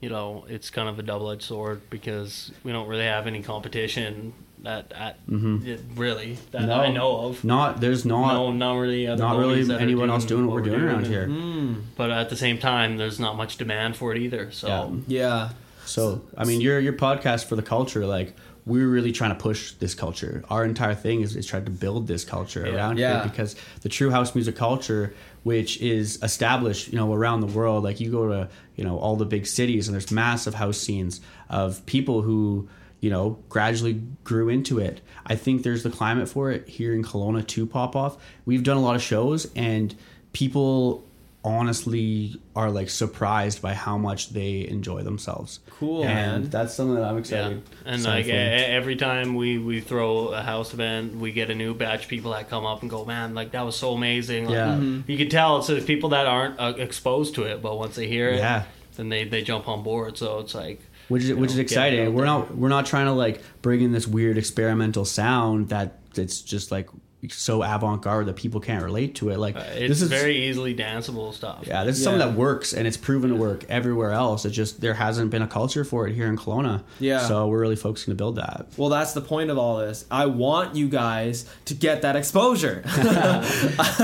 you 0.00 0.08
know, 0.08 0.44
it's 0.48 0.70
kind 0.70 0.88
of 0.88 0.98
a 1.00 1.02
double 1.02 1.30
edged 1.32 1.42
sword 1.42 1.80
because 1.90 2.52
we 2.62 2.70
don't 2.70 2.86
really 2.86 3.04
have 3.06 3.26
any 3.26 3.42
competition 3.42 4.32
that 4.62 4.92
at 4.92 5.18
it- 5.30 5.80
really 5.96 6.36
that 6.50 6.62
No. 6.66 6.74
I 6.74 6.90
know 6.90 7.16
of. 7.26 7.44
not 7.44 7.80
there's 7.80 8.04
not 8.04 8.32
no, 8.34 8.52
not 8.52 8.74
really. 8.74 9.06
Other 9.06 9.22
not 9.22 9.36
really 9.38 9.62
homies 9.62 9.68
that 9.68 9.78
are 9.78 9.82
anyone 9.82 10.10
else 10.10 10.24
doing 10.24 10.46
what 10.46 10.54
we're 10.54 10.62
doing 10.62 10.80
around 10.80 11.06
here. 11.06 11.26
Mm. 11.28 11.82
But 11.96 12.10
at 12.10 12.28
the 12.30 12.36
same 12.36 12.58
time, 12.58 12.96
there's 12.96 13.20
not 13.20 13.36
much 13.36 13.56
demand 13.56 13.96
for 13.96 14.12
it 14.14 14.18
either. 14.18 14.50
So, 14.50 14.68
Yeah. 15.06 15.18
Yeah. 15.22 15.48
So 15.86 16.22
I 16.36 16.44
mean, 16.44 16.60
your 16.60 16.80
your 16.80 16.92
podcast 16.92 17.44
for 17.46 17.56
the 17.56 17.62
culture, 17.62 18.04
like 18.06 18.34
we're 18.66 18.86
really 18.88 19.12
trying 19.12 19.30
to 19.30 19.36
push 19.42 19.72
this 19.72 19.94
culture. 19.94 20.44
Our 20.50 20.62
entire 20.66 20.94
thing 20.94 21.22
is, 21.22 21.34
is 21.34 21.46
trying 21.46 21.64
to 21.64 21.70
build 21.70 22.06
this 22.06 22.24
culture 22.24 22.66
Yeah. 22.66 22.74
around 22.74 22.98
Yeah. 22.98 23.20
here 23.22 23.30
because 23.30 23.56
the 23.80 23.88
true 23.88 24.10
house 24.10 24.34
music 24.34 24.56
culture, 24.56 25.14
which 25.42 25.80
is 25.80 26.18
established, 26.22 26.88
you 26.88 26.98
know, 26.98 27.14
around 27.14 27.40
the 27.40 27.46
world. 27.46 27.82
Like 27.84 27.98
you 28.00 28.10
go 28.10 28.28
to 28.28 28.48
you 28.76 28.84
know 28.84 28.98
all 28.98 29.16
the 29.16 29.24
big 29.24 29.46
cities 29.46 29.88
and 29.88 29.94
there's 29.94 30.10
massive 30.10 30.54
house 30.54 30.76
scenes 30.78 31.20
of 31.48 31.84
people 31.86 32.20
who 32.22 32.68
you 33.00 33.10
know 33.10 33.38
gradually 33.48 34.02
grew 34.24 34.48
into 34.48 34.78
it. 34.78 35.00
I 35.26 35.34
think 35.36 35.62
there's 35.62 35.82
the 35.82 35.90
climate 35.90 36.28
for 36.28 36.50
it 36.50 36.68
here 36.68 36.94
in 36.94 37.02
Kelowna 37.04 37.46
to 37.48 37.66
pop 37.66 37.94
off. 37.94 38.16
We've 38.46 38.62
done 38.62 38.76
a 38.76 38.80
lot 38.82 38.96
of 38.96 39.02
shows 39.02 39.50
and 39.54 39.94
people 40.32 41.04
honestly 41.44 42.40
are 42.56 42.70
like 42.70 42.90
surprised 42.90 43.62
by 43.62 43.72
how 43.72 43.96
much 43.96 44.30
they 44.30 44.66
enjoy 44.68 45.02
themselves. 45.02 45.60
Cool, 45.78 46.04
and 46.04 46.42
man. 46.42 46.50
that's 46.50 46.74
something 46.74 46.96
that 46.96 47.04
I'm 47.04 47.14
yeah. 47.14 47.20
excited. 47.20 47.62
And 47.84 48.02
like 48.02 48.26
for. 48.26 48.32
every 48.32 48.96
time 48.96 49.34
we 49.34 49.58
we 49.58 49.80
throw 49.80 50.28
a 50.28 50.42
house 50.42 50.74
event, 50.74 51.16
we 51.16 51.32
get 51.32 51.50
a 51.50 51.54
new 51.54 51.74
batch 51.74 52.04
of 52.04 52.08
people 52.08 52.32
that 52.32 52.50
come 52.50 52.66
up 52.66 52.82
and 52.82 52.90
go, 52.90 53.04
"Man, 53.04 53.34
like 53.34 53.52
that 53.52 53.62
was 53.64 53.76
so 53.76 53.92
amazing!" 53.92 54.46
Like, 54.46 54.54
Yeah. 54.54 54.78
you 55.06 55.16
can 55.16 55.28
tell 55.28 55.58
it's 55.58 55.68
the 55.68 55.80
people 55.80 56.10
that 56.10 56.26
aren't 56.26 56.58
uh, 56.58 56.74
exposed 56.76 57.34
to 57.36 57.44
it, 57.44 57.62
but 57.62 57.78
once 57.78 57.94
they 57.96 58.08
hear 58.08 58.28
it, 58.30 58.38
Yeah. 58.38 58.64
then 58.96 59.08
they 59.08 59.24
they 59.24 59.42
jump 59.42 59.68
on 59.68 59.82
board. 59.82 60.18
So 60.18 60.40
it's 60.40 60.54
like. 60.54 60.82
Which 61.08 61.24
is 61.24 61.34
which 61.34 61.50
know, 61.50 61.54
is 61.54 61.58
exciting. 61.58 62.14
We're 62.14 62.24
not 62.24 62.56
we're 62.56 62.68
not 62.68 62.86
trying 62.86 63.06
to 63.06 63.12
like 63.12 63.42
bring 63.62 63.80
in 63.80 63.92
this 63.92 64.06
weird 64.06 64.38
experimental 64.38 65.04
sound 65.04 65.70
that 65.70 65.98
it's 66.16 66.40
just 66.40 66.70
like 66.70 66.88
so 67.30 67.62
avant 67.64 68.00
garde 68.02 68.26
that 68.26 68.36
people 68.36 68.60
can't 68.60 68.84
relate 68.84 69.16
to 69.16 69.30
it. 69.30 69.38
Like 69.38 69.56
Uh, 69.56 69.64
it's 69.74 69.88
this 69.88 70.02
is 70.02 70.08
very 70.08 70.48
easily 70.48 70.74
danceable 70.74 71.34
stuff. 71.34 71.64
yeah, 71.66 71.82
this 71.84 71.96
is 71.96 72.02
Yeah. 72.02 72.04
something 72.12 72.28
that 72.28 72.38
works 72.38 72.72
and 72.72 72.86
it's 72.86 72.96
proven 72.96 73.30
to 73.30 73.36
work 73.36 73.64
everywhere 73.68 74.12
else. 74.12 74.44
It 74.44 74.50
just 74.50 74.80
there 74.80 74.94
hasn't 74.94 75.30
been 75.30 75.42
a 75.42 75.48
culture 75.48 75.84
for 75.84 76.06
it 76.06 76.14
here 76.14 76.28
in 76.28 76.36
Kelowna. 76.36 76.82
Yeah. 77.00 77.26
so 77.26 77.48
we're 77.48 77.58
really 77.60 77.74
focusing 77.76 78.12
to 78.12 78.16
build 78.16 78.36
that. 78.36 78.66
Well, 78.76 78.88
that's 78.88 79.14
the 79.14 79.20
point 79.20 79.50
of 79.50 79.58
all 79.58 79.78
this. 79.78 80.04
I 80.10 80.26
want 80.26 80.76
you 80.76 80.88
guys 80.88 81.44
to 81.64 81.74
get 81.74 82.02
that 82.02 82.14
exposure. 82.16 82.82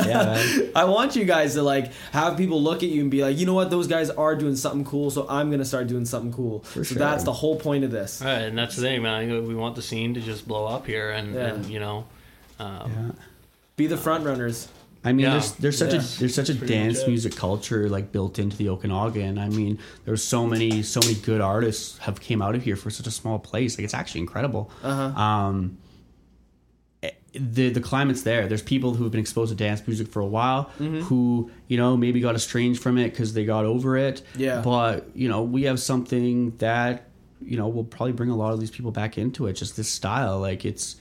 Yeah. 0.04 0.42
I 0.74 0.84
want 0.84 1.16
you 1.16 1.24
guys 1.24 1.54
to 1.54 1.62
like 1.62 1.92
have 2.12 2.36
people 2.36 2.60
look 2.60 2.82
at 2.82 2.88
you 2.88 3.00
and 3.02 3.10
be 3.10 3.22
like, 3.22 3.38
you 3.38 3.46
know 3.46 3.54
what, 3.54 3.70
those 3.70 3.86
guys 3.86 4.10
are 4.10 4.34
doing 4.34 4.56
something 4.56 4.84
cool, 4.84 5.10
so 5.10 5.26
I'm 5.28 5.50
gonna 5.50 5.64
start 5.64 5.86
doing 5.86 6.04
something 6.04 6.32
cool. 6.32 6.64
so 6.64 6.82
sure. 6.82 6.98
that's 6.98 7.24
the 7.24 7.32
whole 7.32 7.56
point 7.56 7.84
of 7.84 7.90
this. 7.90 8.20
Right, 8.24 8.42
and 8.42 8.58
that's 8.58 8.76
the 8.76 8.82
thing, 8.82 9.02
man. 9.02 9.46
We 9.46 9.54
want 9.54 9.76
the 9.76 9.82
scene 9.82 10.14
to 10.14 10.20
just 10.20 10.46
blow 10.48 10.66
up 10.66 10.86
here, 10.86 11.10
and, 11.10 11.34
Yeah. 11.34 11.46
and 11.54 11.66
you 11.66 11.78
know, 11.80 12.04
um, 12.58 12.90
Yeah. 12.90 13.12
Be 13.76 13.86
the 13.86 13.96
front 13.96 14.24
runners. 14.24 14.68
I 15.06 15.12
mean, 15.12 15.24
Yeah. 15.26 15.32
there's 15.32 15.52
there's 15.52 15.78
such 15.78 15.92
Yeah. 15.92 16.00
a 16.00 16.18
there's 16.20 16.34
such 16.34 16.48
a 16.48 16.54
Pretty 16.54 16.72
dance 16.74 17.06
music 17.06 17.36
culture 17.36 17.88
like 17.90 18.10
built 18.12 18.38
into 18.38 18.56
the 18.56 18.68
Okanagan. 18.70 19.36
I 19.38 19.48
mean, 19.50 19.78
there's 20.06 20.22
so 20.24 20.46
many 20.46 20.82
so 20.82 21.00
many 21.00 21.14
good 21.14 21.40
artists 21.42 21.98
have 21.98 22.20
came 22.20 22.40
out 22.40 22.54
of 22.54 22.62
here 22.62 22.76
for 22.76 22.88
such 22.90 23.06
a 23.06 23.10
small 23.10 23.38
place. 23.38 23.76
Like 23.76 23.84
it's 23.84 23.92
actually 23.94 24.22
incredible. 24.22 24.70
Uh-huh. 24.82 25.20
Um, 25.20 25.76
eh, 27.02 27.10
the 27.34 27.68
the 27.70 27.80
climate's 27.80 28.22
there. 28.22 28.46
There's 28.48 28.62
people 28.62 28.94
who've 28.94 29.10
been 29.10 29.20
exposed 29.20 29.50
to 29.50 29.56
dance 29.56 29.82
music 29.86 30.08
for 30.08 30.20
a 30.20 30.26
while 30.26 30.70
Mm-hmm. 30.78 31.00
who 31.02 31.50
you 31.68 31.76
know 31.76 31.96
maybe 31.96 32.20
got 32.20 32.34
estranged 32.34 32.80
from 32.82 32.96
it 32.96 33.10
because 33.10 33.34
they 33.34 33.44
got 33.44 33.64
over 33.66 33.96
it. 33.96 34.22
Yeah. 34.36 34.62
But 34.62 35.10
you 35.14 35.28
know 35.28 35.42
we 35.42 35.64
have 35.64 35.80
something 35.80 36.56
that 36.58 37.08
you 37.42 37.56
know 37.58 37.68
will 37.68 37.84
probably 37.84 38.12
bring 38.12 38.30
a 38.30 38.36
lot 38.36 38.54
of 38.54 38.60
these 38.60 38.70
people 38.70 38.90
back 38.90 39.18
into 39.18 39.46
it. 39.48 39.54
Just 39.54 39.76
this 39.76 39.88
style, 39.88 40.40
like 40.40 40.64
it's 40.64 40.96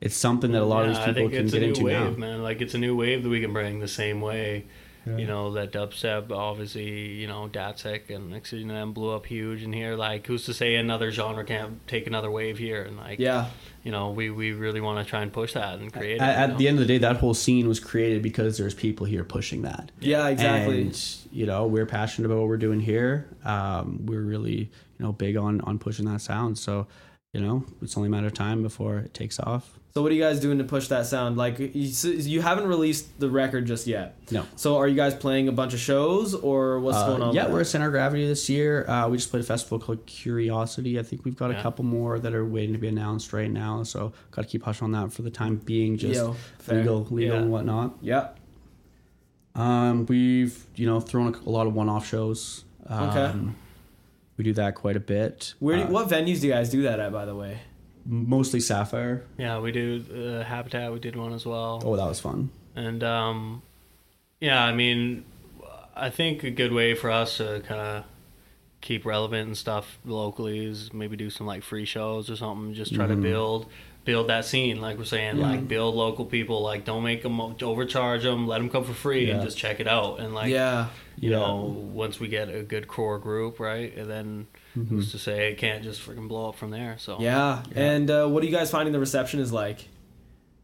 it's 0.00 0.16
something 0.16 0.52
that 0.52 0.62
a 0.62 0.64
lot 0.64 0.84
of 0.86 0.92
Yeah, 0.92 0.98
these 0.98 1.02
I 1.02 1.06
people 1.06 1.30
think 1.30 1.32
can 1.32 1.60
get 1.60 1.62
into 1.62 1.84
wave, 1.84 1.94
now. 1.96 2.10
man. 2.18 2.42
Like 2.42 2.60
it's 2.60 2.74
a 2.74 2.78
new 2.78 2.96
wave 2.96 3.22
that 3.22 3.28
we 3.28 3.40
can 3.40 3.52
bring 3.52 3.80
the 3.80 3.88
same 3.88 4.20
way. 4.20 4.66
Yeah. 5.06 5.18
You 5.18 5.26
know 5.28 5.52
that 5.52 5.70
dubstep, 5.70 6.32
obviously, 6.32 6.90
you 7.12 7.28
know 7.28 7.48
Datsik 7.48 8.10
and 8.10 8.28
next 8.30 8.50
thing 8.50 8.58
you 8.58 8.66
know, 8.66 8.74
them 8.74 8.92
blew 8.92 9.10
up 9.14 9.24
huge 9.26 9.62
in 9.62 9.72
here. 9.72 9.94
Like, 9.94 10.26
who's 10.26 10.44
to 10.46 10.52
say 10.54 10.74
another 10.74 11.12
genre 11.12 11.44
can't 11.44 11.86
take 11.86 12.08
another 12.08 12.28
wave 12.28 12.58
here? 12.58 12.82
And 12.82 12.96
like, 12.96 13.20
Yeah. 13.20 13.46
you 13.84 13.92
know, 13.92 14.10
we, 14.10 14.30
we 14.30 14.50
really 14.50 14.80
want 14.80 14.98
to 14.98 15.08
try 15.08 15.22
and 15.22 15.32
push 15.32 15.52
that 15.52 15.78
and 15.78 15.92
create. 15.92 16.20
At, 16.20 16.28
it, 16.30 16.38
at 16.40 16.50
know? 16.50 16.56
the 16.58 16.66
end 16.66 16.78
of 16.80 16.88
the 16.88 16.92
day, 16.92 16.98
that 16.98 17.18
whole 17.18 17.34
scene 17.34 17.68
was 17.68 17.78
created 17.78 18.20
because 18.20 18.58
there's 18.58 18.74
people 18.74 19.06
here 19.06 19.22
pushing 19.22 19.62
that. 19.62 19.92
Yeah, 20.00 20.26
exactly. 20.26 20.82
And 20.82 21.06
you 21.30 21.46
know, 21.46 21.66
we're 21.68 21.86
passionate 21.86 22.26
about 22.26 22.38
what 22.40 22.48
we're 22.48 22.56
doing 22.56 22.80
here. 22.80 23.28
Um, 23.44 24.04
we're 24.06 24.22
really, 24.22 24.56
you 24.58 25.04
know, 25.04 25.12
big 25.12 25.36
on 25.36 25.60
on 25.60 25.78
pushing 25.78 26.06
that 26.06 26.20
sound. 26.20 26.58
So, 26.58 26.88
you 27.32 27.40
know, 27.40 27.64
it's 27.80 27.96
only 27.96 28.08
a 28.08 28.10
matter 28.10 28.26
of 28.26 28.34
time 28.34 28.60
before 28.60 28.98
it 28.98 29.14
takes 29.14 29.38
off. 29.38 29.75
So 29.96 30.02
what 30.02 30.12
are 30.12 30.14
you 30.14 30.20
guys 30.20 30.40
doing 30.40 30.58
to 30.58 30.64
push 30.64 30.88
that 30.88 31.06
sound? 31.06 31.38
Like 31.38 31.58
you, 31.58 31.70
you 31.72 32.42
haven't 32.42 32.66
released 32.66 33.18
the 33.18 33.30
record 33.30 33.64
just 33.64 33.86
yet. 33.86 34.14
No. 34.30 34.44
So 34.54 34.76
are 34.76 34.86
you 34.86 34.94
guys 34.94 35.14
playing 35.14 35.48
a 35.48 35.52
bunch 35.52 35.72
of 35.72 35.80
shows 35.80 36.34
or 36.34 36.80
what's 36.80 36.98
Uh, 36.98 37.06
going 37.06 37.22
on? 37.22 37.34
yeah, 37.34 37.48
we're 37.48 37.62
at 37.62 37.66
Center 37.66 37.90
Gravity 37.90 38.26
this 38.26 38.46
year. 38.50 38.86
Uh, 38.90 39.08
we 39.08 39.16
just 39.16 39.30
played 39.30 39.40
a 39.40 39.46
festival 39.46 39.78
called 39.78 40.04
Curiosity. 40.04 40.98
I 40.98 41.02
think 41.02 41.24
we've 41.24 41.34
got 41.34 41.50
a 41.50 41.62
couple 41.62 41.82
more 41.86 42.18
that 42.18 42.34
are 42.34 42.44
waiting 42.44 42.74
to 42.74 42.78
be 42.78 42.88
announced 42.88 43.32
right 43.32 43.50
now. 43.50 43.84
So, 43.84 44.12
got 44.32 44.42
to 44.42 44.48
keep 44.48 44.64
hush 44.64 44.82
on 44.82 44.92
that 44.92 45.14
for 45.14 45.22
the 45.22 45.30
time 45.30 45.56
being, 45.64 45.96
just 45.96 46.14
Yo, 46.16 46.36
legal, 46.68 47.04
legal 47.10 47.36
Yeah. 47.36 47.40
and 47.42 47.50
whatnot. 47.50 47.96
Yeah. 48.02 48.28
Um, 49.54 50.04
we've 50.04 50.62
you 50.74 50.84
know 50.84 51.00
thrown 51.00 51.34
a, 51.34 51.48
a 51.48 51.50
lot 51.50 51.66
of 51.66 51.72
one-off 51.74 52.06
shows. 52.06 52.66
Um, 52.86 53.08
Okay. 53.08 53.32
We 54.36 54.44
do 54.44 54.52
that 54.52 54.74
quite 54.74 54.96
a 54.96 55.00
bit. 55.00 55.54
Where? 55.58 55.78
do- 55.78 55.82
Uh, 55.84 55.86
what 55.86 56.08
venues 56.10 56.42
do 56.42 56.48
you 56.48 56.52
guys 56.52 56.68
do 56.68 56.82
that 56.82 57.00
at? 57.00 57.10
By 57.14 57.24
the 57.24 57.34
way. 57.34 57.60
Mostly 58.06 58.60
Sapphire. 58.60 59.24
yeah, 59.36 59.58
we 59.58 59.72
do 59.72 60.04
uh, 60.40 60.44
Habitat. 60.44 60.92
We 60.92 60.98
did 61.00 61.16
one 61.16 61.32
as 61.32 61.44
well. 61.44 61.82
Oh, 61.84 61.96
that 61.96 62.06
was 62.06 62.20
fun. 62.20 62.50
And 62.76 63.02
um, 63.02 63.62
yeah, 64.40 64.62
I 64.64 64.72
mean, 64.72 65.24
I 65.94 66.10
think 66.10 66.44
a 66.44 66.50
good 66.50 66.72
way 66.72 66.94
for 66.94 67.10
us 67.10 67.38
to 67.38 67.62
kind 67.66 67.80
of 67.80 68.04
keep 68.80 69.04
relevant 69.04 69.48
and 69.48 69.56
stuff 69.58 69.98
locally 70.04 70.64
is 70.66 70.92
maybe 70.92 71.16
do 71.16 71.30
some 71.30 71.46
like 71.46 71.62
free 71.62 71.84
shows 71.84 72.30
or 72.30 72.36
something. 72.36 72.74
Just 72.74 72.94
try 72.94 73.06
to 73.06 73.16
build 73.16 73.66
build 74.06 74.28
that 74.28 74.46
scene, 74.46 74.80
like 74.80 74.96
we're 74.96 75.04
saying, 75.04 75.36
like 75.36 75.68
build 75.68 75.94
local 75.94 76.24
people. 76.24 76.62
Like 76.62 76.86
don't 76.86 77.02
make 77.02 77.22
them 77.22 77.38
overcharge 77.40 78.22
them. 78.22 78.46
Let 78.48 78.58
them 78.58 78.70
come 78.70 78.84
for 78.84 78.94
free 78.94 79.28
and 79.30 79.42
just 79.42 79.58
check 79.58 79.80
it 79.80 79.86
out. 79.88 80.20
And 80.20 80.32
like 80.34 80.48
yeah. 80.50 80.86
you 81.18 81.30
Yeah. 81.32 81.36
know, 81.40 81.64
once 81.92 82.18
we 82.18 82.28
get 82.28 82.48
a 82.48 82.62
good 82.62 82.88
core 82.88 83.18
group, 83.18 83.60
right, 83.60 83.94
and 83.94 84.08
then 84.08 84.46
who's 84.74 85.10
to 85.12 85.18
say 85.18 85.52
it 85.52 85.58
can't 85.58 85.82
just 85.84 86.00
freaking 86.00 86.28
blow 86.28 86.48
up 86.48 86.54
from 86.56 86.70
there? 86.70 86.96
So 86.98 87.18
Yeah. 87.20 87.62
And 87.74 88.10
uh, 88.10 88.26
what 88.28 88.42
are 88.42 88.46
you 88.46 88.52
guys 88.52 88.70
finding 88.70 88.92
the 88.94 89.00
reception 89.00 89.40
is 89.40 89.52
like? 89.52 89.88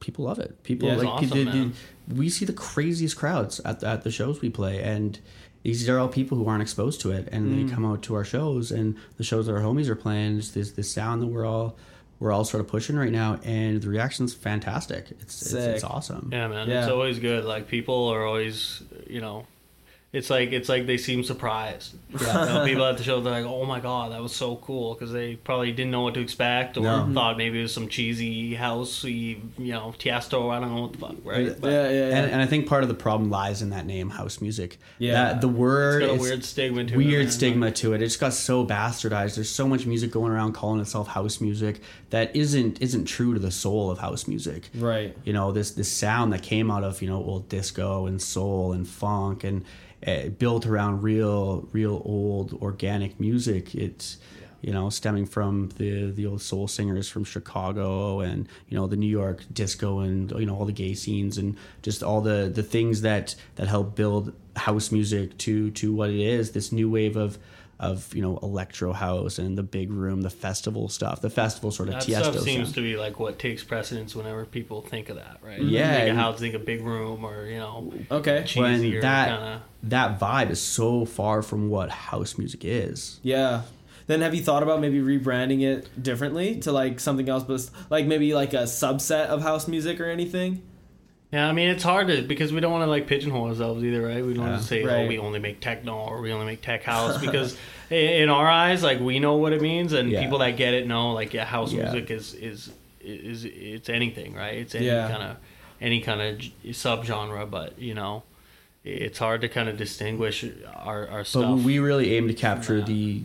People 0.00 0.24
love 0.24 0.38
it. 0.38 0.62
People 0.64 0.88
Yeah, 0.88 0.96
like 0.96 1.06
awesome, 1.06 1.28
the- 1.30 1.44
the- 1.44 1.50
man. 1.50 1.72
we 2.12 2.28
see 2.28 2.44
the 2.44 2.52
craziest 2.52 3.16
crowds 3.16 3.60
at 3.64 3.80
the, 3.80 3.86
at 3.88 4.02
the 4.02 4.10
shows 4.10 4.40
we 4.40 4.50
play, 4.50 4.82
and 4.82 5.18
these 5.62 5.88
are 5.88 5.98
all 5.98 6.08
people 6.08 6.36
who 6.38 6.46
aren't 6.48 6.62
exposed 6.62 7.00
to 7.02 7.12
it, 7.12 7.28
and 7.30 7.52
Mm. 7.52 7.66
they 7.68 7.72
come 7.74 7.84
out 7.84 8.02
to 8.02 8.14
our 8.14 8.24
shows, 8.24 8.72
and 8.72 8.96
the 9.16 9.22
shows 9.24 9.46
that 9.46 9.52
our 9.52 9.60
homies 9.62 9.86
are 9.88 9.94
playing. 9.94 10.38
It's 10.38 10.50
this 10.50 10.72
this 10.72 10.90
sound 10.90 11.22
that 11.22 11.28
we're 11.28 11.44
all 11.46 11.76
we're 12.22 12.30
all 12.30 12.44
sort 12.44 12.60
of 12.60 12.68
pushing 12.68 12.94
right 12.94 13.10
now, 13.10 13.40
and 13.42 13.82
the 13.82 13.88
reaction's 13.88 14.32
fantastic. 14.32 15.10
It's 15.10 15.42
it's, 15.42 15.52
it's 15.54 15.82
awesome. 15.84 16.30
Yeah, 16.32 16.46
man. 16.46 16.68
Yeah. 16.68 16.84
It's 16.84 16.92
always 16.92 17.18
good. 17.18 17.44
Like 17.44 17.66
people 17.66 18.08
are 18.10 18.24
always, 18.24 18.80
you 19.08 19.20
know, 19.20 19.44
it's 20.12 20.28
like 20.28 20.52
it's 20.52 20.68
like 20.68 20.86
they 20.86 20.98
seem 20.98 21.24
surprised. 21.24 21.94
Yeah. 22.20 22.40
You 22.46 22.52
know, 22.52 22.64
people 22.66 22.84
at 22.84 22.98
the 22.98 23.02
show 23.04 23.20
they're 23.22 23.32
like, 23.32 23.46
"Oh 23.46 23.64
my 23.64 23.80
god, 23.80 24.12
that 24.12 24.20
was 24.22 24.34
so 24.34 24.56
cool," 24.56 24.92
because 24.92 25.12
they 25.12 25.36
probably 25.36 25.72
didn't 25.72 25.90
know 25.90 26.02
what 26.02 26.12
to 26.14 26.20
expect 26.20 26.76
or 26.76 26.82
No. 26.82 26.90
Mm-hmm. 26.98 27.14
thought 27.14 27.38
maybe 27.38 27.58
it 27.58 27.62
was 27.62 27.72
some 27.72 27.88
cheesy 27.88 28.54
housey, 28.54 29.40
you 29.58 29.72
know, 29.72 29.94
Tiesto. 29.98 30.50
I 30.50 30.60
don't 30.60 30.74
know 30.74 30.82
what 30.82 30.92
the 30.92 30.98
fuck, 30.98 31.16
right? 31.24 31.46
yeah, 31.46 31.52
But 31.58 31.68
yeah, 31.72 31.88
yeah. 31.90 32.04
And, 32.16 32.30
and 32.32 32.42
I 32.42 32.46
think 32.46 32.66
part 32.68 32.82
of 32.82 32.88
the 32.90 32.94
problem 32.94 33.30
lies 33.30 33.62
in 33.62 33.70
that 33.70 33.86
name, 33.86 34.10
house 34.10 34.40
music. 34.42 34.78
Yeah. 34.98 35.12
That- 35.32 35.40
the 35.40 35.48
it's 35.48 35.56
word 35.56 36.00
got 36.02 36.10
a 36.10 36.20
weird 36.20 36.44
stigma 36.44 36.84
to 36.84 36.92
it. 36.94 36.96
weird 36.98 37.22
man. 37.24 37.30
stigma 37.32 37.70
to 37.70 37.94
it. 37.94 38.02
It 38.02 38.06
just 38.06 38.20
got 38.20 38.34
so 38.34 38.66
bastardized. 38.66 39.36
There's 39.36 39.48
so 39.50 39.66
much 39.66 39.86
music 39.86 40.10
going 40.10 40.32
around 40.32 40.52
calling 40.52 40.80
itself 40.82 41.08
house 41.08 41.40
music 41.40 41.80
that 42.10 42.36
isn't 42.36 42.82
isn't 42.82 43.06
true 43.06 43.32
to 43.32 43.40
the 43.40 43.50
soul 43.50 43.90
of 43.90 43.98
house 44.00 44.28
music. 44.28 44.68
right. 44.76 45.16
You 45.24 45.32
know 45.32 45.52
this 45.52 45.70
this 45.70 45.90
sound 45.90 46.34
that 46.34 46.42
came 46.42 46.70
out 46.70 46.84
of 46.84 47.00
you 47.00 47.08
know 47.08 47.16
old 47.24 47.48
disco 47.48 48.04
and 48.06 48.20
soul 48.20 48.72
and 48.72 48.86
funk 48.86 49.44
and 49.44 49.64
uh, 50.06 50.28
built 50.28 50.66
around 50.66 51.02
real 51.02 51.68
real 51.72 52.02
old 52.04 52.54
organic 52.54 53.20
music. 53.20 53.74
It's 53.74 54.18
you 54.60 54.72
know 54.72 54.90
stemming 54.90 55.26
from 55.26 55.70
the 55.76 56.10
the 56.10 56.26
old 56.26 56.40
soul 56.40 56.68
singers 56.68 57.08
from 57.08 57.24
Chicago 57.24 58.20
and 58.20 58.48
you 58.68 58.76
know 58.76 58.86
the 58.86 58.96
New 58.96 59.08
York 59.08 59.44
disco 59.52 60.00
and 60.00 60.30
you 60.32 60.46
know 60.46 60.56
all 60.56 60.64
the 60.64 60.72
gay 60.72 60.94
scenes 60.94 61.38
and 61.38 61.56
just 61.82 62.02
all 62.02 62.20
the 62.20 62.50
the 62.52 62.62
things 62.62 63.02
that 63.02 63.34
that 63.56 63.68
help 63.68 63.94
build 63.94 64.32
house 64.56 64.92
music 64.92 65.36
to 65.38 65.70
to 65.72 65.92
what 65.92 66.10
it 66.10 66.20
is. 66.20 66.52
This 66.52 66.72
new 66.72 66.90
wave 66.90 67.16
of 67.16 67.38
of 67.82 68.14
you 68.14 68.22
know 68.22 68.38
electro 68.42 68.92
house 68.92 69.38
and 69.38 69.58
the 69.58 69.62
big 69.62 69.90
room, 69.92 70.22
the 70.22 70.30
festival 70.30 70.88
stuff, 70.88 71.20
the 71.20 71.28
festival 71.30 71.70
sort 71.70 71.88
of 71.88 71.94
That 71.96 72.04
Tiesto 72.04 72.30
stuff 72.32 72.38
seems 72.40 72.68
sound. 72.68 72.74
to 72.76 72.80
be 72.82 72.96
like 72.96 73.18
what 73.20 73.38
takes 73.38 73.62
precedence 73.64 74.14
whenever 74.16 74.46
people 74.46 74.80
think 74.80 75.08
of 75.10 75.16
that, 75.16 75.38
right? 75.42 75.58
Mm-hmm. 75.60 75.68
Yeah, 75.68 75.90
think 75.92 76.02
of 76.04 76.08
and- 76.10 76.18
house, 76.18 76.38
think 76.40 76.54
of 76.54 76.64
big 76.64 76.82
room, 76.82 77.24
or 77.24 77.46
you 77.46 77.58
know, 77.58 77.92
Okay. 78.10 78.46
when 78.56 79.00
that 79.00 79.28
kind 79.28 79.54
of. 79.54 79.60
that 79.90 80.18
vibe 80.20 80.50
is 80.50 80.60
so 80.62 81.04
far 81.04 81.42
from 81.42 81.68
what 81.68 81.90
house 81.90 82.38
music 82.38 82.64
is. 82.64 83.20
Yeah. 83.22 83.62
Then 84.08 84.20
have 84.22 84.34
you 84.34 84.42
thought 84.42 84.62
about 84.64 84.80
maybe 84.80 85.00
rebranding 85.00 85.62
it 85.62 85.88
differently 86.02 86.56
to 86.60 86.72
like 86.72 86.98
something 87.00 87.28
else, 87.28 87.44
but 87.44 87.68
like 87.88 88.04
maybe 88.06 88.34
like 88.34 88.52
a 88.52 88.62
subset 88.64 89.26
of 89.26 89.42
house 89.42 89.68
music 89.68 90.00
or 90.00 90.06
anything? 90.06 90.62
Yeah, 91.32 91.48
I 91.48 91.52
mean 91.52 91.70
it's 91.70 91.82
hard 91.82 92.08
to 92.08 92.22
because 92.22 92.52
we 92.52 92.60
don't 92.60 92.72
want 92.72 92.82
to 92.82 92.90
like 92.90 93.06
pigeonhole 93.06 93.48
ourselves 93.48 93.82
either, 93.82 94.02
right? 94.06 94.24
We 94.24 94.34
don't 94.34 94.42
want 94.42 94.52
Yeah. 94.52 94.58
to 94.58 94.64
say 94.64 94.82
oh, 94.82 94.86
Right. 94.86 95.04
oh 95.04 95.06
we 95.08 95.18
only 95.18 95.38
make 95.38 95.60
techno 95.60 95.94
or 95.96 96.20
we 96.20 96.30
only 96.32 96.44
make 96.46 96.60
tech 96.60 96.82
house 96.82 97.18
because 97.26 97.56
in 97.90 98.28
our 98.28 98.48
eyes 98.48 98.82
like 98.82 99.00
we 99.00 99.18
know 99.18 99.36
what 99.36 99.52
it 99.54 99.62
means 99.62 99.92
and 99.94 100.10
Yeah. 100.10 100.22
people 100.22 100.38
that 100.38 100.56
get 100.58 100.74
it 100.74 100.86
know 100.86 101.12
like 101.12 101.32
yeah 101.32 101.44
house 101.46 101.72
Yeah. 101.72 101.84
music 101.84 102.10
is 102.10 102.34
is 102.34 102.70
is 103.00 103.44
it's 103.46 103.88
anything, 103.88 104.34
right? 104.34 104.54
It's 104.58 104.74
any 104.74 104.86
Yeah. 104.86 105.08
kind 105.08 105.22
of 105.22 105.36
any 105.80 106.00
kind 106.00 106.20
of 106.20 106.38
subgenre, 106.74 107.50
but 107.50 107.78
you 107.78 107.94
know 107.94 108.22
it's 108.84 109.18
hard 109.18 109.40
to 109.40 109.48
kind 109.48 109.68
of 109.70 109.76
distinguish 109.78 110.44
our 110.76 111.08
our 111.08 111.24
But 111.32 111.58
we 111.58 111.78
really 111.78 112.14
aim 112.16 112.28
to 112.28 112.34
capture 112.34 112.82
the 112.82 113.22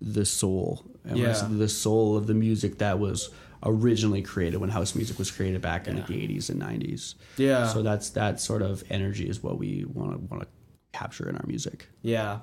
the 0.00 0.24
soul, 0.24 0.82
and 1.04 1.16
Yeah. 1.18 1.46
the 1.50 1.68
soul 1.68 2.16
of 2.16 2.26
the 2.26 2.34
music 2.34 2.78
that 2.78 2.98
was 2.98 3.30
originally 3.64 4.22
created 4.22 4.58
when 4.58 4.70
house 4.70 4.94
music 4.94 5.18
was 5.18 5.30
created 5.30 5.60
back 5.60 5.88
in 5.88 5.96
like 5.96 6.06
the 6.06 6.14
80s 6.14 6.50
and 6.50 6.60
90s. 6.60 7.14
Yeah. 7.36 7.66
So 7.68 7.82
that's 7.82 8.10
that 8.10 8.40
sort 8.40 8.62
of 8.62 8.84
energy 8.90 9.28
is 9.28 9.42
what 9.42 9.58
we 9.58 9.84
want 9.86 10.12
to 10.12 10.18
want 10.34 10.42
to 10.42 10.48
capture 10.92 11.28
in 11.28 11.36
our 11.36 11.46
music. 11.46 11.88
Yeah. 12.02 12.40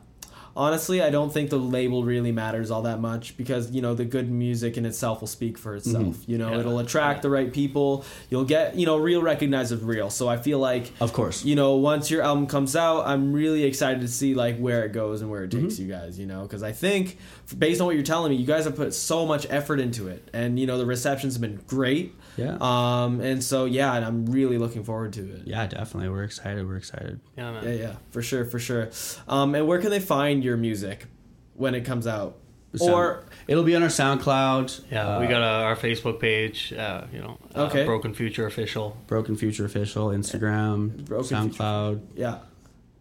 Honestly, 0.56 1.02
I 1.02 1.10
don't 1.10 1.32
think 1.32 1.50
the 1.50 1.58
label 1.58 2.04
really 2.04 2.32
matters 2.32 2.72
all 2.72 2.82
that 2.82 3.00
much 3.00 3.38
because, 3.38 3.72
you 3.72 3.82
know, 3.82 3.94
the 3.96 4.04
good 4.06 4.30
music 4.30 4.78
in 4.78 4.86
itself 4.86 5.22
will 5.22 5.28
speak 5.28 5.58
for 5.58 5.76
itself. 5.76 6.18
You 6.28 6.38
know, 6.38 6.52
Yeah. 6.52 6.60
it'll 6.60 6.80
attract 6.80 7.22
the 7.22 7.30
right 7.30 7.52
people. 7.54 8.04
You'll 8.30 8.44
get, 8.44 8.76
you 8.76 8.86
know, 8.86 8.98
real 8.98 9.22
recognized 9.22 9.72
as 9.72 9.82
real. 9.82 10.10
So 10.10 10.28
I 10.28 10.38
feel 10.38 10.60
like 10.60 10.92
Of 11.00 11.14
course. 11.14 11.46
you 11.46 11.56
know, 11.56 11.76
once 11.78 12.12
your 12.12 12.22
album 12.22 12.48
comes 12.48 12.76
out, 12.76 13.08
I'm 13.08 13.32
really 13.32 13.64
excited 13.64 14.02
to 14.02 14.08
see 14.08 14.34
like 14.36 14.58
where 14.58 14.84
it 14.84 14.92
goes 14.92 15.22
and 15.22 15.30
where 15.32 15.44
it 15.44 15.52
takes 15.52 15.76
Mm-hmm. 15.76 15.84
you 15.84 15.88
guys. 15.90 16.20
You 16.20 16.26
know, 16.26 16.42
because 16.44 16.64
I 16.64 16.74
think 16.74 17.18
based 17.58 17.80
on 17.80 17.88
what 17.88 17.96
you're 17.96 18.04
telling 18.04 18.32
me, 18.32 18.38
you 18.38 18.46
guys 18.46 18.66
have 18.66 18.76
put 18.76 18.94
so 18.94 19.26
much 19.26 19.48
effort 19.50 19.80
into 19.80 20.08
it, 20.08 20.28
and 20.34 20.60
you 20.60 20.66
know 20.68 20.78
the 20.78 20.86
reception's 20.86 21.38
been 21.38 21.60
great. 21.68 22.14
Yeah. 22.38 22.58
Um, 22.62 23.20
and 23.22 23.44
so 23.44 23.66
yeah, 23.66 23.94
and 23.94 24.06
I'm 24.06 24.26
really 24.26 24.58
looking 24.58 24.84
forward 24.84 25.14
to 25.14 25.22
it. 25.22 25.42
yeah, 25.48 25.68
definitely. 25.68 26.10
We're 26.10 26.24
excited. 26.24 26.68
We're 26.68 26.78
excited. 26.78 27.20
yeah, 27.38 27.52
man. 27.52 27.64
Yeah, 27.64 27.72
yeah, 27.74 27.96
for 28.12 28.22
sure, 28.22 28.46
for 28.46 28.60
sure. 28.60 28.90
Um, 29.28 29.54
and 29.56 29.68
where 29.68 29.80
can 29.80 29.90
they 29.90 30.00
find 30.00 30.44
your 30.44 30.58
music 30.58 31.06
when 31.56 31.76
it 31.76 31.82
comes 31.82 32.08
out? 32.08 32.38
Sound- 32.76 32.92
Or 32.94 33.26
it'll 33.48 33.66
be 33.66 33.76
on 33.76 33.84
our 33.84 33.90
SoundCloud. 33.90 34.82
Yeah, 34.90 35.20
we 35.20 35.26
uh, 35.26 35.30
got 35.30 35.42
a, 35.42 35.66
our 35.66 35.76
Facebook 35.76 36.22
page, 36.22 36.72
uh, 36.72 37.04
you 37.12 37.20
know, 37.20 37.38
uh, 37.54 37.64
Okay. 37.64 37.84
Broken 37.86 38.14
Future 38.14 38.46
Official. 38.46 38.96
Broken 39.08 39.36
Future 39.36 39.66
Official, 39.66 40.08
Instagram, 40.08 41.06
Broken 41.06 41.50
Future. 41.50 41.64
SoundCloud. 41.64 42.02
yeah, 42.16 42.38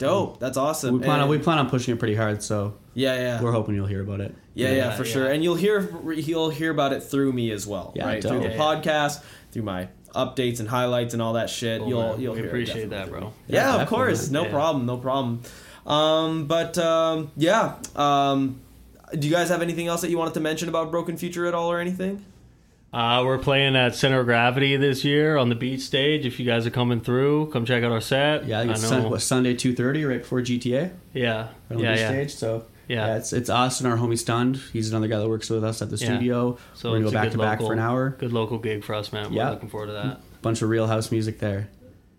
dope. 0.00 0.40
That's 0.40 0.56
awesome. 0.56 0.98
We 0.98 1.04
plan 1.04 1.20
on 1.20 1.28
we 1.28 1.38
plan 1.38 1.58
on 1.58 1.70
pushing 1.70 1.94
it 1.94 1.98
pretty 1.98 2.16
hard, 2.16 2.42
so 2.42 2.74
yeah, 2.94 3.14
yeah. 3.16 3.42
we're 3.42 3.52
hoping 3.52 3.74
you'll 3.76 3.86
hear 3.86 4.02
about 4.02 4.20
it. 4.20 4.34
Yeah, 4.54 4.68
yeah, 4.70 4.74
Yeah, 4.76 4.96
for 4.96 5.04
yeah. 5.04 5.12
sure. 5.12 5.26
And 5.30 5.44
you'll 5.44 5.54
hear 5.54 5.88
you'll 6.12 6.50
hear 6.50 6.70
about 6.72 6.92
it 6.92 7.02
through 7.04 7.32
me 7.32 7.52
as 7.52 7.66
well, 7.66 7.92
Yeah, 7.94 8.06
right? 8.06 8.20
dope. 8.20 8.32
Through 8.32 8.40
the 8.40 8.48
Yeah, 8.48 8.54
yeah. 8.56 8.60
podcast, 8.82 9.22
through 9.52 9.62
my 9.62 9.88
updates 10.14 10.58
and 10.58 10.68
highlights 10.68 11.14
and 11.14 11.22
all 11.22 11.34
that 11.34 11.48
shit. 11.48 11.78
Cool, 11.80 11.88
you'll 11.88 12.02
man. 12.12 12.20
you'll 12.20 12.32
We 12.34 12.40
hear 12.40 12.48
appreciate 12.48 12.90
definitely 12.90 13.12
that, 13.12 13.20
bro. 13.20 13.32
Yeah, 13.46 13.76
Yeah, 13.76 13.82
of 13.82 13.88
course, 13.88 14.28
no 14.30 14.42
Yeah. 14.44 14.50
problem, 14.50 14.86
no 14.86 14.96
problem. 14.96 15.40
Um, 15.86 16.46
but 16.46 16.76
um, 16.78 17.30
yeah, 17.36 17.74
um, 17.96 18.60
do 19.16 19.26
you 19.26 19.32
guys 19.32 19.48
have 19.48 19.62
anything 19.62 19.86
else 19.86 20.00
that 20.02 20.10
you 20.10 20.18
wanted 20.18 20.34
to 20.34 20.40
mention 20.40 20.68
about 20.68 20.90
Broken 20.90 21.16
Future 21.16 21.46
at 21.46 21.54
all 21.54 21.70
or 21.70 21.78
anything? 21.80 22.24
Uh, 22.92 23.22
we're 23.24 23.38
playing 23.38 23.76
at 23.76 23.94
Center 23.94 24.20
of 24.20 24.26
Gravity 24.26 24.76
this 24.76 25.04
year 25.04 25.36
on 25.36 25.48
the 25.48 25.54
beach 25.54 25.80
stage. 25.82 26.26
If 26.26 26.40
you 26.40 26.46
guys 26.46 26.66
are 26.66 26.70
coming 26.70 27.00
through, 27.00 27.50
come 27.52 27.64
check 27.64 27.84
out 27.84 27.92
our 27.92 28.00
set. 28.00 28.46
Yeah, 28.46 28.58
I 28.58 28.62
think 28.62 28.72
it's 28.74 28.84
I 28.84 28.88
Sun- 28.88 29.10
what, 29.10 29.22
Sunday 29.22 29.54
two 29.54 29.74
thirty 29.76 30.04
right 30.04 30.20
before 30.22 30.40
GTA. 30.40 30.90
yeah, 31.12 31.36
Right 31.36 31.50
on 31.70 31.78
yeah, 31.78 31.94
the 31.94 32.00
yeah. 32.00 32.08
stage. 32.08 32.34
So 32.34 32.64
Yeah. 32.88 33.06
Yeah, 33.06 33.16
it's 33.18 33.32
it's 33.32 33.48
us 33.48 33.80
and 33.80 33.88
our 33.88 33.96
homie 33.96 34.18
Stunned. 34.18 34.56
He's 34.72 34.90
another 34.90 35.06
guy 35.06 35.18
that 35.20 35.28
works 35.28 35.48
with 35.48 35.62
us 35.62 35.80
at 35.82 35.90
the 35.90 35.96
Yeah. 35.98 36.06
studio. 36.16 36.58
So 36.74 36.90
We're 36.90 36.98
gonna 36.98 37.04
go 37.06 37.12
back 37.12 37.24
good 37.26 37.32
to 37.32 37.38
back 37.38 37.60
for 37.60 37.72
an 37.72 37.78
hour. 37.78 38.16
Good 38.18 38.32
local 38.32 38.58
gig 38.58 38.82
for 38.82 38.94
us, 38.94 39.12
man. 39.12 39.30
We're 39.30 39.36
Yeah. 39.36 39.50
looking 39.50 39.68
forward 39.68 39.86
to 39.86 39.92
that. 39.92 40.20
Bunch 40.42 40.60
of 40.60 40.68
real 40.68 40.88
house 40.88 41.12
music 41.12 41.38
there. 41.38 41.68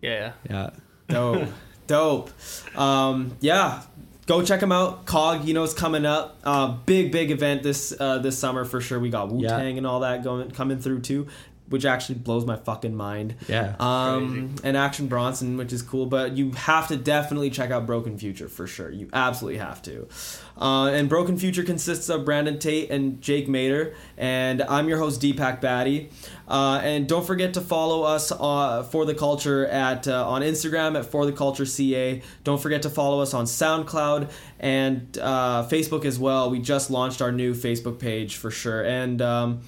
Yeah. 0.01 0.31
Yeah. 0.49 0.69
Dope. 1.09 1.49
Dope. 1.87 2.29
Um, 2.77 3.35
yeah. 3.41 3.81
Go 4.27 4.43
check 4.43 4.59
them 4.59 4.71
out. 4.71 5.05
Cog, 5.07 5.45
you 5.45 5.53
know, 5.53 5.63
is 5.63 5.73
coming 5.73 6.05
up. 6.05 6.39
Uh, 6.43 6.67
big, 6.85 7.11
big 7.11 7.31
event 7.31 7.63
this 7.63 7.93
uh, 7.99 8.19
this 8.19 8.37
summer 8.37 8.65
for 8.65 8.79
sure. 8.79 8.99
We 8.99 9.09
got 9.09 9.29
Wu 9.29 9.41
Tang 9.47 9.71
Yeah. 9.71 9.77
and 9.77 9.87
all 9.87 10.01
that 10.01 10.23
going 10.23 10.51
coming 10.51 10.79
through 10.79 11.01
too, 11.01 11.27
which 11.71 11.85
actually 11.85 12.15
blows 12.15 12.45
my 12.45 12.55
fucking 12.55 12.95
mind. 12.95 13.35
Yeah. 13.47 13.75
Um, 13.79 14.55
and 14.63 14.77
Action 14.77 15.07
Bronson, 15.07 15.57
which 15.57 15.73
is 15.73 15.81
cool, 15.81 16.05
but 16.05 16.37
you 16.37 16.51
have 16.51 16.87
to 16.89 16.97
definitely 16.97 17.49
check 17.49 17.71
out 17.71 17.85
Broken 17.85 18.17
Future 18.17 18.47
for 18.47 18.67
sure. 18.67 18.89
You 18.89 19.09
absolutely 19.13 19.59
have 19.59 19.81
to. 19.83 20.07
Uh, 20.57 20.87
and 20.87 21.09
Broken 21.09 21.37
Future 21.37 21.63
consists 21.63 22.09
of 22.09 22.23
Brandon 22.23 22.59
Tate 22.59 22.91
and 22.91 23.21
Jake 23.21 23.47
Mater, 23.47 23.95
and 24.17 24.61
I'm 24.61 24.87
your 24.87 24.99
host 24.99 25.21
Deepak 25.21 25.59
Batty. 25.59 26.09
Uh, 26.47 26.81
and 26.83 27.07
don't 27.07 27.25
forget 27.25 27.53
to 27.53 27.61
follow 27.61 28.03
us 28.03 28.31
uh, 28.31 28.83
for 28.83 29.05
the 29.05 29.15
culture 29.15 29.65
at 29.67 30.07
uh, 30.07 30.27
on 30.27 30.41
Instagram 30.41 30.99
at 30.99 31.05
for 31.05 31.25
the 31.25 31.31
culture 31.31 31.65
ca. 31.65 32.21
Don't 32.43 32.61
forget 32.61 32.81
to 32.83 32.89
follow 32.89 33.21
us 33.21 33.33
on 33.33 33.45
SoundCloud 33.45 34.29
and 34.59 35.17
uh, 35.19 35.65
Facebook 35.67 36.05
as 36.05 36.19
well. 36.19 36.51
We 36.51 36.59
just 36.59 36.91
launched 36.91 37.21
our 37.21 37.31
new 37.31 37.53
Facebook 37.53 37.99
page 37.99 38.35
for 38.35 38.51
sure, 38.51 38.83
and 38.83 39.21
um, 39.21 39.61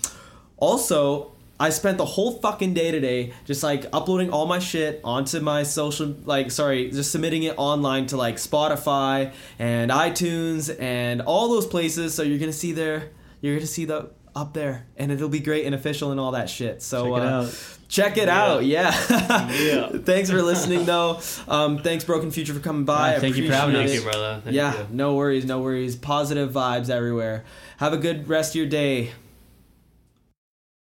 also 0.57 1.32
I 1.59 1.69
spent 1.69 1.97
the 1.97 2.05
whole 2.05 2.33
fucking 2.39 2.73
day 2.73 2.91
today 2.91 3.31
just 3.45 3.63
like 3.63 3.85
uploading 3.93 4.31
all 4.31 4.47
my 4.47 4.59
shit 4.59 4.99
onto 5.03 5.39
my 5.39 5.63
social 5.63 6.15
like 6.25 6.51
sorry, 6.51 6.89
just 6.91 7.11
submitting 7.11 7.43
it 7.43 7.55
online 7.57 8.07
to 8.07 8.17
like 8.17 8.35
Spotify 8.35 9.31
and 9.59 9.91
iTunes 9.91 10.75
and 10.81 11.21
all 11.21 11.49
those 11.49 11.67
places. 11.67 12.13
So 12.13 12.23
you're 12.23 12.39
gonna 12.39 12.51
see 12.51 12.71
there 12.71 13.11
you're 13.41 13.55
gonna 13.55 13.67
see 13.67 13.85
the 13.85 14.09
up 14.35 14.53
there 14.53 14.87
and 14.97 15.11
it'll 15.11 15.29
be 15.29 15.39
great 15.39 15.63
and 15.65 15.75
official 15.75 16.09
and 16.11 16.19
all 16.19 16.31
that 16.31 16.49
shit. 16.49 16.81
So 16.81 17.05
Check 17.13 17.21
it 17.21 17.27
uh, 17.27 17.29
out. 17.29 17.77
check 17.87 18.17
it 18.17 18.27
Yeah. 18.27 18.43
out. 18.43 18.65
Yeah. 18.65 19.51
Yeah. 19.51 19.87
thanks 20.03 20.29
for 20.31 20.41
listening 20.41 20.85
though. 20.85 21.19
Um, 21.47 21.77
thanks 21.83 22.03
Broken 22.03 22.31
Future 22.31 22.53
for 22.55 22.59
coming 22.59 22.83
by. 22.83 23.11
Yeah, 23.11 23.17
I 23.17 23.19
thank 23.19 23.37
you 23.37 23.47
for 23.47 23.53
having 23.53 23.75
appreciate 23.75 23.99
Thank 24.01 24.07
it. 24.13 24.17
you, 24.17 24.19
brother. 24.19 24.41
Thank 24.43 24.55
yeah, 24.55 24.79
you. 24.79 24.87
no 24.91 25.13
worries, 25.15 25.45
no 25.45 25.59
worries. 25.61 25.95
Positive 25.95 26.51
vibes 26.51 26.89
everywhere. 26.89 27.45
Have 27.77 27.93
a 27.93 27.97
good 27.97 28.27
rest 28.27 28.53
of 28.53 28.55
your 28.55 28.65
day. 28.65 29.11